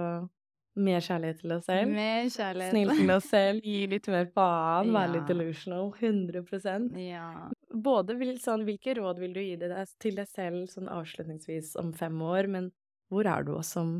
mer 0.75 1.01
kjærlighet 1.03 1.41
til 1.41 1.51
oss 1.55 1.65
selv. 1.65 1.89
Mer 1.91 2.29
kjærlighet. 2.31 2.71
Snill 2.71 2.93
til 2.95 3.11
oss 3.15 3.29
selv, 3.31 3.61
gi 3.65 3.87
litt 3.91 4.07
mer 4.07 4.29
faen, 4.35 4.91
være 4.93 5.15
litt 5.17 5.27
delusional. 5.31 5.91
100% 5.99 6.95
Ja. 7.01 7.49
Både 7.71 8.15
vil, 8.19 8.35
sånn, 8.41 8.65
hvilke 8.67 8.95
råd 8.97 9.19
vil 9.21 9.35
du 9.35 9.41
gi 9.41 9.57
deg 9.59 9.75
til 10.01 10.17
deg 10.17 10.29
selv 10.29 10.65
sånn 10.71 10.89
avslutningsvis 10.91 11.75
om 11.79 11.93
fem 11.95 12.17
år, 12.25 12.49
men 12.51 12.71
hvor 13.11 13.27
er 13.27 13.45
du 13.47 13.53
også 13.57 13.83
om 13.83 13.93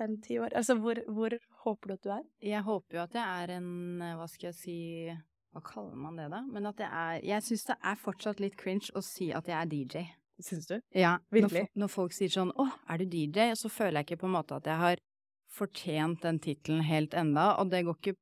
fem-ti 0.00 0.38
år? 0.42 0.54
Altså, 0.56 0.76
hvor, 0.80 1.00
hvor 1.06 1.36
håper 1.64 1.90
du 1.90 1.94
at 1.94 2.04
du 2.04 2.10
er? 2.16 2.26
Jeg 2.42 2.66
håper 2.66 2.98
jo 2.98 3.04
at 3.04 3.16
jeg 3.18 3.44
er 3.44 3.54
en 3.58 4.02
eh, 4.02 4.16
Hva 4.18 4.26
skal 4.30 4.50
jeg 4.50 4.58
si 4.58 4.76
Hva 5.54 5.62
kaller 5.64 5.98
man 6.00 6.18
det, 6.18 6.28
da? 6.32 6.42
Men 6.50 6.66
at 6.70 6.80
jeg 6.82 6.90
er 6.90 7.24
Jeg 7.28 7.46
syns 7.46 7.66
det 7.70 7.78
er 7.78 8.00
fortsatt 8.00 8.42
litt 8.42 8.56
cringe 8.60 8.90
å 8.96 9.02
si 9.04 9.30
at 9.36 9.48
jeg 9.50 9.56
er 9.58 9.70
DJ. 9.70 10.04
Syns 10.42 10.66
du? 10.66 10.78
Ja, 10.96 11.18
Virkelig? 11.30 11.68
Når, 11.68 11.84
når 11.84 11.92
folk 11.92 12.14
sier 12.16 12.32
sånn 12.32 12.50
'Å, 12.50 12.66
er 12.90 12.98
du 12.98 13.06
DJ?' 13.06 13.54
så 13.54 13.70
føler 13.70 14.00
jeg 14.00 14.08
ikke 14.08 14.24
på 14.24 14.30
en 14.30 14.34
måte 14.34 14.56
at 14.58 14.66
jeg 14.66 14.80
har 14.80 15.02
fortjent 15.54 16.24
den 16.24 16.40
tittelen 16.42 16.82
helt 16.82 17.14
enda, 17.14 17.52
og 17.60 17.70
det 17.70 17.84
går 17.86 18.00
ikke 18.00 18.16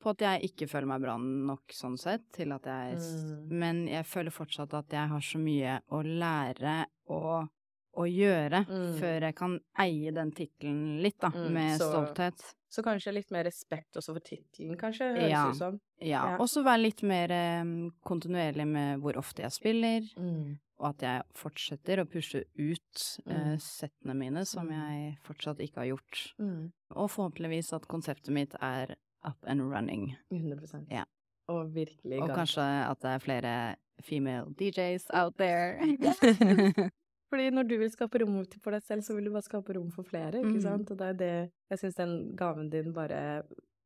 på 0.00 0.10
at 0.10 0.18
jeg 0.24 0.42
ikke 0.50 0.68
føler 0.68 0.86
meg 0.86 1.02
bra 1.02 1.16
nok 1.18 1.62
sånn 1.76 1.98
sett, 1.98 2.22
til 2.32 2.52
at 2.52 2.64
jeg 2.64 2.96
Mm. 2.96 3.48
Men 3.50 3.86
jeg 3.88 4.04
føler 4.06 4.30
fortsatt 4.30 4.72
at 4.74 4.88
jeg 4.90 5.08
har 5.08 5.20
så 5.20 5.38
mye 5.38 5.80
å 5.90 6.02
lære 6.02 6.86
og 7.08 7.48
å 7.96 8.04
gjøre 8.06 8.66
Mm. 8.68 8.98
før 9.00 9.20
jeg 9.20 9.34
kan 9.34 9.58
eie 9.78 10.10
den 10.12 10.30
tittelen 10.32 11.02
litt, 11.02 11.18
da, 11.18 11.28
Mm, 11.30 11.52
med 11.52 11.78
så- 11.80 11.90
stolthet. 11.90 12.54
Så 12.70 12.82
kanskje 12.84 13.12
litt 13.12 13.30
mer 13.32 13.42
respekt 13.44 13.96
også 13.96 14.12
for 14.14 14.20
tittelen, 14.20 14.76
kanskje, 14.78 15.10
høres 15.16 15.28
Ja. 15.30 15.48
ut 15.50 15.56
som. 15.56 15.80
Ja. 16.00 16.24
Ja. 16.30 16.36
Og 16.38 16.46
så 16.48 16.62
være 16.64 16.82
litt 16.82 17.02
mer 17.02 17.60
um, 17.62 17.90
kontinuerlig 18.06 18.66
med 18.66 19.00
hvor 19.00 19.14
ofte 19.16 19.42
jeg 19.42 19.50
spiller, 19.50 20.00
Mm. 20.16 20.58
og 20.78 20.88
at 20.90 20.98
jeg 21.00 21.22
fortsetter 21.34 21.98
å 21.98 22.08
pushe 22.08 22.44
ut 22.56 23.18
uh, 23.26 23.56
settene 23.58 24.14
mine, 24.14 24.46
som 24.46 24.68
Mm. 24.68 24.70
jeg 24.72 25.18
fortsatt 25.24 25.58
ikke 25.58 25.74
har 25.78 25.86
gjort. 25.96 26.32
Mm. 26.38 26.72
Og 26.92 27.10
forhåpentligvis 27.10 27.72
at 27.74 27.88
konseptet 27.88 28.28
mitt 28.32 28.54
er 28.62 28.94
up 29.24 29.36
and 29.46 29.60
running. 29.72 30.16
100% 30.32 30.86
Ja. 30.90 31.04
Og 31.48 31.72
virkelig 31.74 32.18
i 32.18 32.20
Og 32.22 32.30
kanskje 32.30 32.62
at 32.62 33.00
det 33.02 33.10
er 33.10 33.18
flere 33.18 33.54
female 34.02 34.52
DJs 34.54 35.08
out 35.14 35.34
there. 35.36 35.78
Fordi 37.30 37.50
når 37.54 37.62
du 37.68 37.76
vil 37.78 37.90
skape 37.92 38.18
rom 38.22 38.40
for 38.62 38.74
deg 38.74 38.82
selv, 38.82 39.02
så 39.06 39.14
vil 39.14 39.28
du 39.28 39.32
bare 39.34 39.46
skape 39.46 39.74
rom 39.76 39.90
for 39.94 40.02
flere, 40.06 40.40
ikke 40.40 40.56
Mm. 40.58 40.62
sant? 40.62 40.90
Og 40.90 40.98
det 40.98 41.06
er 41.08 41.12
det 41.18 41.50
Jeg 41.70 41.78
syns 41.78 41.94
den 41.96 42.36
gaven 42.36 42.70
din 42.70 42.92
bare 42.92 43.44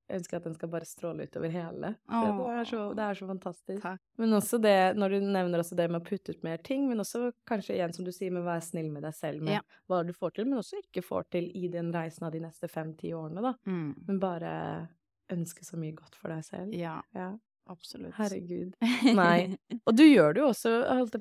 Jeg 0.08 0.20
ønsker 0.20 0.36
at 0.36 0.44
den 0.44 0.54
skal 0.54 0.68
bare 0.68 0.84
stråle 0.84 1.24
utover 1.24 1.48
hele. 1.50 1.94
Det, 2.04 2.48
er 2.60 2.64
så, 2.68 2.94
det 2.94 3.02
er 3.04 3.14
så 3.14 3.26
fantastisk. 3.26 3.82
Takk. 3.82 4.00
Men 4.18 4.30
også 4.36 4.58
det, 4.60 4.96
når 4.96 5.08
du 5.08 5.20
nevner 5.24 5.58
også 5.62 5.74
det 5.76 5.90
med 5.90 6.02
å 6.02 6.04
putte 6.04 6.30
ut 6.36 6.42
mer 6.44 6.58
ting, 6.58 6.86
men 6.88 6.98
også 7.00 7.32
kanskje 7.48 7.74
igjen 7.78 7.94
som 7.94 8.04
du 8.04 8.12
sier, 8.12 8.30
med 8.30 8.42
å 8.42 8.50
være 8.50 8.60
snill 8.62 8.90
med 8.92 9.02
deg 9.02 9.14
selv 9.14 9.40
med 9.40 9.54
Ja. 9.54 9.60
hva 9.88 10.02
du 10.06 10.12
får 10.12 10.34
til, 10.34 10.44
men 10.44 10.58
også 10.60 10.76
ikke 10.84 11.02
får 11.02 11.24
til 11.30 11.50
i 11.56 11.68
den 11.68 11.90
reisen 11.92 12.26
av 12.26 12.32
de 12.32 12.40
neste 12.40 12.68
fem-ti 12.68 13.12
årene, 13.16 13.40
da. 13.40 13.54
Mm. 13.66 13.94
Men 14.06 14.18
bare 14.20 14.88
ønske 15.32 15.64
så 15.64 15.76
mye 15.80 15.94
godt 15.96 16.14
for 16.14 16.28
deg 16.28 16.44
selv. 16.44 16.72
Ja, 16.74 17.00
Ja. 17.14 17.32
absolutt. 17.70 18.14
Herregud. 18.14 18.74
Nei. 19.16 19.56
Og 19.86 19.96
du 19.96 20.04
gjør 20.04 20.34
det 20.34 20.40
jo 20.42 20.48
også, 20.52 20.72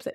si, 0.04 0.12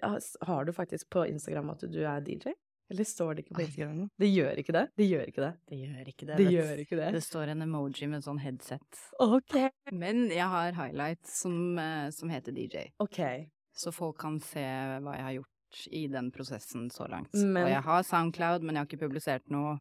har 0.46 0.64
du 0.64 0.72
faktisk 0.72 1.08
på 1.10 1.26
Instagram 1.28 1.70
at 1.70 1.80
du 1.90 2.00
er 2.04 2.20
DJ? 2.20 2.52
Eller 2.90 3.04
står 3.04 3.34
det 3.36 3.42
ikke 3.44 3.54
på 3.58 3.60
Instagram? 3.66 4.10
Det 4.18 4.28
gjør 4.32 4.58
ikke 4.62 4.72
det? 4.72 4.84
Det 4.96 5.06
gjør 5.10 5.26
ikke 5.28 5.42
det. 5.44 5.50
Det 5.68 5.78
gjør 5.78 6.06
ikke 6.08 6.26
det. 6.26 6.36
Det 6.38 6.46
gjør 6.54 6.78
ikke 6.84 6.96
det. 6.96 7.08
Det 7.12 7.22
står 7.22 7.50
en 7.52 7.62
emoji 7.66 8.08
med 8.08 8.24
sånn 8.24 8.38
headset. 8.40 9.02
Ok. 9.20 9.56
Men 9.92 10.28
jeg 10.32 10.46
har 10.48 10.72
highlights 10.72 11.34
som, 11.42 11.78
eh, 11.78 12.08
som 12.16 12.30
heter 12.32 12.52
DJ. 12.56 12.86
Ok. 12.98 13.20
Så 13.76 13.92
folk 13.92 14.16
kan 14.18 14.40
se 14.40 14.64
hva 15.04 15.12
jeg 15.18 15.22
har 15.26 15.36
gjort 15.36 15.84
i 15.92 16.06
den 16.08 16.30
prosessen 16.32 16.88
så 16.90 17.04
langt. 17.12 17.34
Men- 17.34 17.64
Og 17.64 17.68
jeg 17.68 17.82
har 17.84 18.02
Soundcloud, 18.02 18.62
men 18.62 18.74
jeg 18.74 18.80
har 18.80 18.86
ikke 18.88 19.04
publisert 19.04 19.50
noe. 19.50 19.78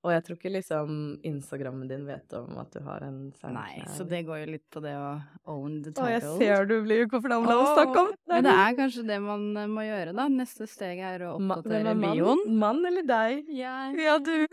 Og 0.00 0.08
jeg 0.14 0.22
tror 0.24 0.36
ikke 0.38 0.50
liksom 0.54 0.92
Instagrammen 1.28 1.84
din 1.90 2.06
vet 2.08 2.32
om 2.38 2.56
at 2.62 2.70
du 2.72 2.78
har 2.86 3.02
en 3.04 3.18
SoundCloud. 3.36 3.58
Nei, 3.58 3.82
så 3.92 4.04
det 4.08 4.22
går 4.24 4.38
jo 4.42 4.46
litt 4.54 4.64
på 4.72 4.80
det 4.80 4.94
å 4.96 5.20
own 5.52 5.82
the 5.84 5.90
Å, 5.92 6.06
jeg 6.08 6.22
ser 6.40 6.64
du 6.70 6.78
blir 6.86 7.04
ukomfortabel 7.04 7.52
av 7.52 7.60
å 7.60 7.74
snakke 7.74 8.04
om 8.06 8.08
Men 8.32 8.40
det 8.46 8.54
er 8.62 8.72
kanskje 8.78 9.04
det 9.10 9.18
man 9.20 9.44
eh, 9.60 9.68
må 9.68 9.84
gjøre, 9.84 10.14
da. 10.16 10.24
Neste 10.32 10.64
steg 10.70 11.02
er 11.04 11.26
å 11.28 11.34
oppdatere 11.36 11.92
man, 11.92 12.16
bioen. 12.16 12.40
Mann 12.62 12.80
eller 12.88 13.04
deg? 13.04 13.44
Jeg 13.52 14.00
Ja, 14.00 14.16
du. 14.24 14.40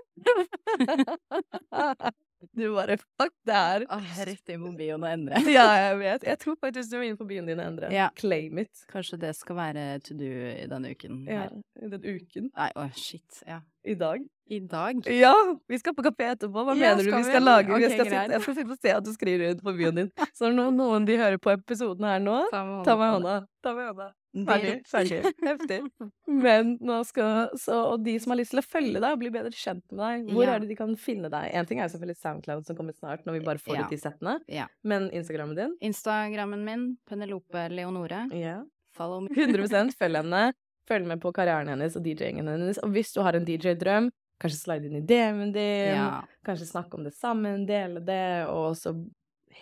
du 2.59 2.67
bare 2.75 2.99
fuck 2.99 3.31
det 3.47 3.55
her. 3.55 3.87
Er 3.87 4.03
rett 4.27 4.51
inn 4.51 4.67
på 4.67 4.75
bioen 4.83 4.99
og 5.07 5.11
endre. 5.13 5.39
Ja, 5.55 5.71
jeg 5.79 5.95
vet. 6.03 6.27
Jeg 6.27 6.37
tror 6.43 6.59
faktisk 6.59 6.91
du 6.91 6.99
er 6.99 7.07
inne 7.07 7.15
på 7.23 7.29
bioen 7.29 7.47
din 7.47 7.55
og 7.63 7.67
endre. 7.69 7.87
Ja. 7.95 8.11
Claim 8.19 8.59
it. 8.65 8.75
Kanskje 8.91 9.15
det 9.23 9.31
skal 9.39 9.55
være 9.63 10.03
to 10.03 10.11
do 10.19 10.27
i 10.27 10.67
denne 10.67 10.91
uken. 10.91 11.23
Ja, 11.23 11.47
her. 11.47 11.55
i 11.79 11.87
den 11.95 12.03
uken. 12.03 12.51
Nei, 12.51 12.67
å 12.75 12.91
shit. 12.99 13.39
Ja. 13.47 13.63
I 13.85 13.93
dag. 13.95 14.19
I 14.49 14.59
dag? 14.63 15.01
Ja! 15.11 15.33
Vi 15.67 15.77
skal 15.79 15.93
på 15.95 16.03
kafé 16.05 16.29
etterpå. 16.33 16.63
Hva 16.63 16.73
Ja, 16.75 16.93
mener 16.95 17.03
du 17.03 17.09
skal 17.09 17.17
vi 17.19 17.23
vi? 17.23 17.31
skal 17.31 17.43
lage? 17.43 17.67
Okay, 17.71 17.81
jeg, 17.83 17.91
skal 17.91 18.05
sitte, 18.07 18.31
jeg 18.31 18.41
skal 18.41 18.55
sitte 18.55 18.71
og 18.71 18.79
se 18.81 18.91
at 18.95 19.03
du 19.03 19.11
skriver 19.13 19.51
ut 19.55 19.63
på 19.63 19.73
bioen 19.77 19.95
din. 19.99 20.09
Så 20.35 20.49
når 20.55 20.71
noen 20.75 21.05
de 21.07 21.17
hører 21.19 21.37
på 21.37 21.51
episoden 21.51 22.03
her 22.07 22.19
nå, 22.23 22.37
Ta 22.51 22.63
med 22.63 22.85
ta 22.87 22.95
meg 22.95 23.07
i 23.09 23.15
hånda. 23.17 23.35
Ta 23.63 23.73
meg 23.75 23.89
hånda. 23.91 24.07
det. 24.07 24.13
Ferdig. 24.47 24.73
Ferdig. 24.87 25.19
Heftig. 25.49 25.79
Men 26.27 26.77
nå 26.79 26.99
skal 27.09 27.49
så, 27.57 27.77
Og 27.93 28.03
de 28.05 28.17
som 28.19 28.31
har 28.31 28.37
lyst 28.39 28.51
til 28.53 28.59
å 28.61 28.65
følge 28.67 28.99
deg 29.01 29.11
og 29.15 29.19
bli 29.19 29.31
bedre 29.33 29.51
kjent 29.51 29.83
med 29.91 30.03
deg, 30.03 30.27
hvor 30.35 30.43
Ja. 30.45 30.53
er 30.55 30.59
det 30.63 30.69
de 30.69 30.75
kan 30.79 30.95
finne 30.95 31.29
deg? 31.33 31.49
En 31.53 31.65
ting 31.65 31.79
er 31.83 31.89
selvfølgelig 31.91 32.19
Soundcloud 32.21 32.65
som 32.67 32.75
kommer 32.77 32.93
snart, 32.95 33.25
når 33.25 33.39
vi 33.39 33.45
bare 33.47 33.57
får 33.59 33.75
Ja. 33.75 33.83
ut 33.83 33.89
de 33.89 33.97
settene. 33.97 34.39
Ja. 34.47 34.67
Men 34.83 35.09
Instagrammen 35.11 35.55
din? 35.55 35.75
Instagrammen 35.81 36.63
min, 36.63 36.97
Penelope 37.09 37.67
Leonore. 37.69 38.27
Ja. 38.31 38.61
Follow 38.95 39.21
me. 39.21 39.29
100 39.35 39.91
følg 39.97 40.15
henne. 40.23 40.53
Følg 40.87 41.07
med 41.09 41.21
på 41.23 41.33
karrieren 41.35 41.69
hennes 41.71 41.97
og 41.99 42.05
DJ-ingen 42.05 42.47
hennes. 42.47 42.79
Og 42.83 42.93
hvis 42.95 43.11
du 43.15 43.21
har 43.25 43.35
en 43.35 43.47
DJ-drøm, 43.47 44.09
kanskje 44.41 44.59
slide 44.59 44.87
inn 44.87 44.99
i 45.01 45.05
DM-en 45.07 45.53
din. 45.55 45.97
Ja. 45.97 46.21
Kanskje 46.47 46.69
snakke 46.69 46.99
om 46.99 47.07
det 47.07 47.15
sammen, 47.17 47.65
dele 47.67 48.03
det, 48.05 48.47
og 48.51 48.77
så 48.79 48.93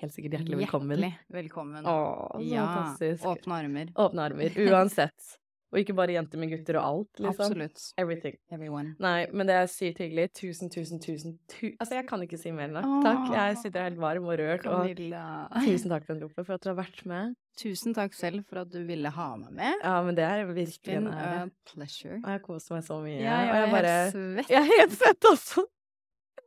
helt 0.01 0.13
sikkert 0.13 0.39
hjertelig 0.39 0.65
velkommen. 0.65 0.99
Hjertelig 1.01 1.39
velkommen. 1.39 1.87
Å, 1.87 1.95
så 2.35 2.43
ja. 2.45 2.67
fantastisk. 2.69 3.25
Åpne 3.31 3.59
armer. 3.63 3.91
Åpne 4.05 4.29
armer. 4.29 4.61
Uansett. 4.67 5.35
Og 5.73 5.79
ikke 5.81 5.95
bare 5.97 6.13
jenter 6.15 6.39
med 6.39 6.51
gutter 6.53 6.77
og 6.79 6.85
alt, 6.85 7.19
liksom. 7.19 7.45
Absolutt. 7.49 7.81
Everything. 7.99 8.37
Everyone. 8.53 8.93
Nei, 9.01 9.25
men 9.33 9.49
det 9.49 9.55
er 9.57 9.65
sykt 9.71 9.99
hyggelig. 10.03 10.29
Tusen, 10.37 10.69
tusen, 10.71 11.01
tusen 11.03 11.37
tu 11.51 11.71
Altså, 11.79 11.97
jeg 11.97 12.07
kan 12.07 12.21
ikke 12.23 12.39
si 12.39 12.53
mer 12.55 12.69
enn 12.69 12.77
det. 12.77 12.83
Takk. 13.03 13.25
Jeg 13.35 13.57
sitter 13.63 13.87
helt 13.89 13.99
varm 13.99 14.29
og 14.29 14.37
rørt. 14.39 14.67
Og 14.71 14.93
tusen 15.65 15.91
takk, 15.91 16.05
Penelope, 16.07 16.45
for 16.45 16.55
at 16.55 16.63
du 16.63 16.69
har 16.71 16.77
vært 16.79 17.01
med. 17.09 17.35
Tusen 17.59 17.95
takk 17.95 18.15
selv 18.15 18.43
for 18.49 18.61
at 18.63 18.71
du 18.71 18.81
ville 18.87 19.09
ha 19.15 19.27
meg 19.39 19.51
med. 19.55 19.83
Ja, 19.83 19.97
men 20.05 20.15
det 20.17 20.25
er 20.27 20.45
virkelig 20.51 20.97
en 20.99 21.07
ære. 21.11 21.45
pleasure. 21.71 22.19
Og 22.23 22.31
jeg 22.35 22.41
koser 22.47 22.75
meg 22.77 22.83
så 22.87 22.99
mye. 23.03 23.19
Ja, 23.19 23.37
jeg 23.41 23.55
er 23.55 23.61
jeg 23.65 23.71
bare 23.75 23.93
helt 23.95 24.15
svett. 24.19 24.51
Jeg 24.51 24.61
er 24.61 24.71
helt 24.73 24.95
svett 24.99 25.29
også. 25.31 25.65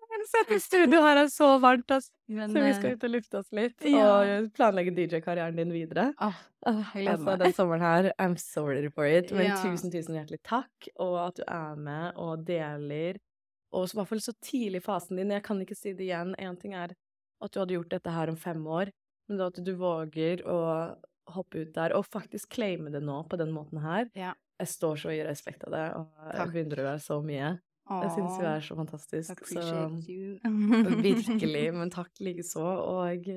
Er 0.09 0.45
helt 0.49 0.63
studio 0.63 1.01
her 1.05 1.19
er 1.21 1.29
så 1.33 1.49
varmt, 1.61 1.91
altså. 1.93 2.11
Men, 2.29 2.51
Så 2.53 2.63
vi 2.63 2.69
eh, 2.71 2.77
skal 2.77 2.95
ut 2.97 3.05
og 3.05 3.11
lufte 3.13 3.39
oss 3.39 3.51
litt. 3.53 3.85
ja. 3.85 4.07
Og 4.09 4.49
planlegge 4.57 4.95
DJ-karrieren 4.97 5.57
din 5.57 5.73
videre. 5.73 6.13
ah, 6.19 6.35
altså, 6.67 7.37
den 7.39 7.53
sommeren 7.57 7.81
her, 7.85 8.13
I'm 8.19 8.37
sorry 8.41 8.89
for 8.89 9.05
it. 9.07 9.33
Men 9.33 9.47
Ja. 9.51 9.57
tusen, 9.63 9.91
tusen 9.93 10.17
hjertelig 10.17 10.41
takk, 10.43 10.89
og 10.99 11.19
at 11.29 11.37
du 11.37 11.45
er 11.47 11.77
med 11.77 12.13
og 12.17 12.45
deler. 12.45 13.19
Og 13.73 13.85
i 13.85 13.97
hvert 13.97 14.09
fall 14.09 14.21
så 14.25 14.33
tidlig 14.41 14.81
i 14.81 14.87
fasen 14.87 15.17
din. 15.17 15.31
Jeg 15.31 15.43
kan 15.43 15.61
ikke 15.61 15.77
si 15.77 15.93
det 15.93 16.07
igjen. 16.09 16.35
Én 16.39 16.59
ting 16.59 16.73
er 16.75 16.95
at 17.41 17.53
du 17.53 17.61
hadde 17.61 17.77
gjort 17.77 17.91
dette 17.91 18.11
her 18.11 18.29
om 18.29 18.37
fem 18.37 18.65
år, 18.67 18.91
men 19.29 19.41
at 19.41 19.55
du 19.63 19.75
våger 19.77 20.43
å 20.49 20.97
hoppe 21.29 21.61
ut 21.61 21.73
der 21.75 21.93
og 21.93 22.07
faktisk 22.09 22.49
claime 22.49 22.91
det 22.91 23.03
nå 23.05 23.29
på 23.29 23.37
den 23.37 23.53
måten 23.53 23.83
her. 23.83 24.09
Ja. 24.17 24.33
Jeg 24.59 24.69
står 24.73 24.97
så 24.97 25.13
i 25.15 25.23
respekt 25.23 25.63
av 25.69 25.71
det, 25.71 25.85
og 25.95 26.09
jeg 26.35 26.53
beundrer 26.53 26.89
deg 26.89 27.01
så 27.05 27.21
mye. 27.23 27.61
Jeg 27.89 28.11
syns 28.15 28.35
du 28.37 28.45
Åh, 28.45 28.51
er 28.51 28.65
så 28.65 28.77
fantastisk. 28.77 29.45
Så 29.49 29.77
virkelig, 31.01 31.63
men 31.79 31.93
takk 31.95 32.11
likeså, 32.21 32.65
og 32.65 33.31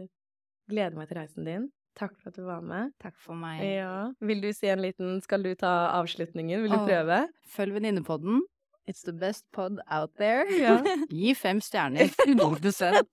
gleder 0.72 0.97
meg 0.97 1.08
til 1.08 1.22
reisen 1.22 1.47
din. 1.47 1.70
Takk 1.99 2.16
for 2.20 2.32
at 2.32 2.38
du 2.39 2.45
var 2.47 2.64
med. 2.64 2.93
Takk 3.04 3.18
for 3.20 3.36
meg. 3.36 3.64
Ja. 3.66 4.12
Vil 4.24 4.41
du 4.43 4.49
si 4.56 4.70
en 4.72 4.82
liten 4.84 5.20
Skal 5.24 5.43
du 5.43 5.52
ta 5.60 5.91
avslutningen? 5.97 6.64
Vil 6.64 6.72
du 6.72 6.80
oh, 6.80 6.88
prøve? 6.88 7.26
Følg 7.52 7.76
Venninnepodden. 7.76 8.41
It's 8.88 9.04
the 9.04 9.14
best 9.14 9.45
pod 9.52 9.80
out 9.91 10.16
there. 10.18 10.45
Ja. 10.64 10.80
Gi 11.10 11.36
fem 11.36 11.62
stjerner. 11.62 12.12
100 12.28 13.04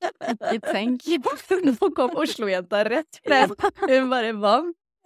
Ikke 0.55 0.73
tenk. 0.73 1.07
Nå 1.67 1.91
kom 1.97 2.17
Oslo-jenta 2.19 2.85
rett 2.89 3.21
frem. 3.27 3.55
Hun 3.85 4.11
bare 4.11 4.33
Hva? 4.39 4.57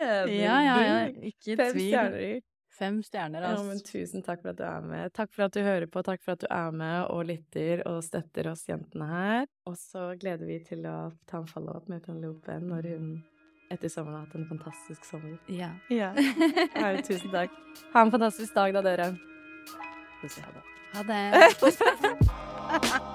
Ja, 0.03 0.24
ja, 0.28 0.78
ja. 0.83 0.97
Ikke 1.22 1.57
Fem 1.57 1.76
tvil. 1.76 2.43
Fem 2.83 2.99
stjerner, 3.07 3.45
Ja, 3.47 3.53
altså. 3.55 3.66
men 3.68 3.80
tusen 3.87 4.24
takk 4.26 4.43
for 4.43 4.51
at 4.53 4.59
du 4.59 4.64
er 4.66 4.80
med. 4.91 5.12
Takk 5.14 5.30
for 5.33 5.47
at 5.47 5.55
du 5.55 5.61
hører 5.62 5.87
på, 5.87 6.03
takk 6.03 6.22
for 6.24 6.35
at 6.35 6.43
du 6.43 6.49
er 6.51 6.72
med 6.74 7.05
og 7.14 7.24
lytter 7.30 7.85
og 7.87 8.01
støtter 8.03 8.49
oss 8.51 8.64
jentene 8.68 9.07
her. 9.07 9.47
Og 9.70 9.76
så 9.78 10.09
gleder 10.18 10.47
vi 10.51 10.59
til 10.66 10.83
å 10.91 10.97
ta 11.30 11.39
en 11.39 11.47
follow-up 11.51 11.87
med 11.93 12.03
Penelope 12.03 12.59
når 12.61 12.91
hun 12.97 13.12
etter 13.72 13.89
sommeren 13.89 14.18
har 14.18 14.26
hatt 14.26 14.35
en 14.37 14.49
fantastisk 14.51 15.07
sommer. 15.09 15.39
Ja. 15.49 15.70
Ja. 15.89 16.11
Nei, 16.18 16.93
tusen 17.07 17.30
takk. 17.39 17.55
Ha 17.95 18.03
en 18.05 18.12
fantastisk 18.12 18.53
dag 18.59 18.74
da, 18.76 18.83
dere. 18.85 19.12
Ha 20.93 21.07
det. 21.09 21.33
Ha 21.62 22.91
det. 22.91 23.03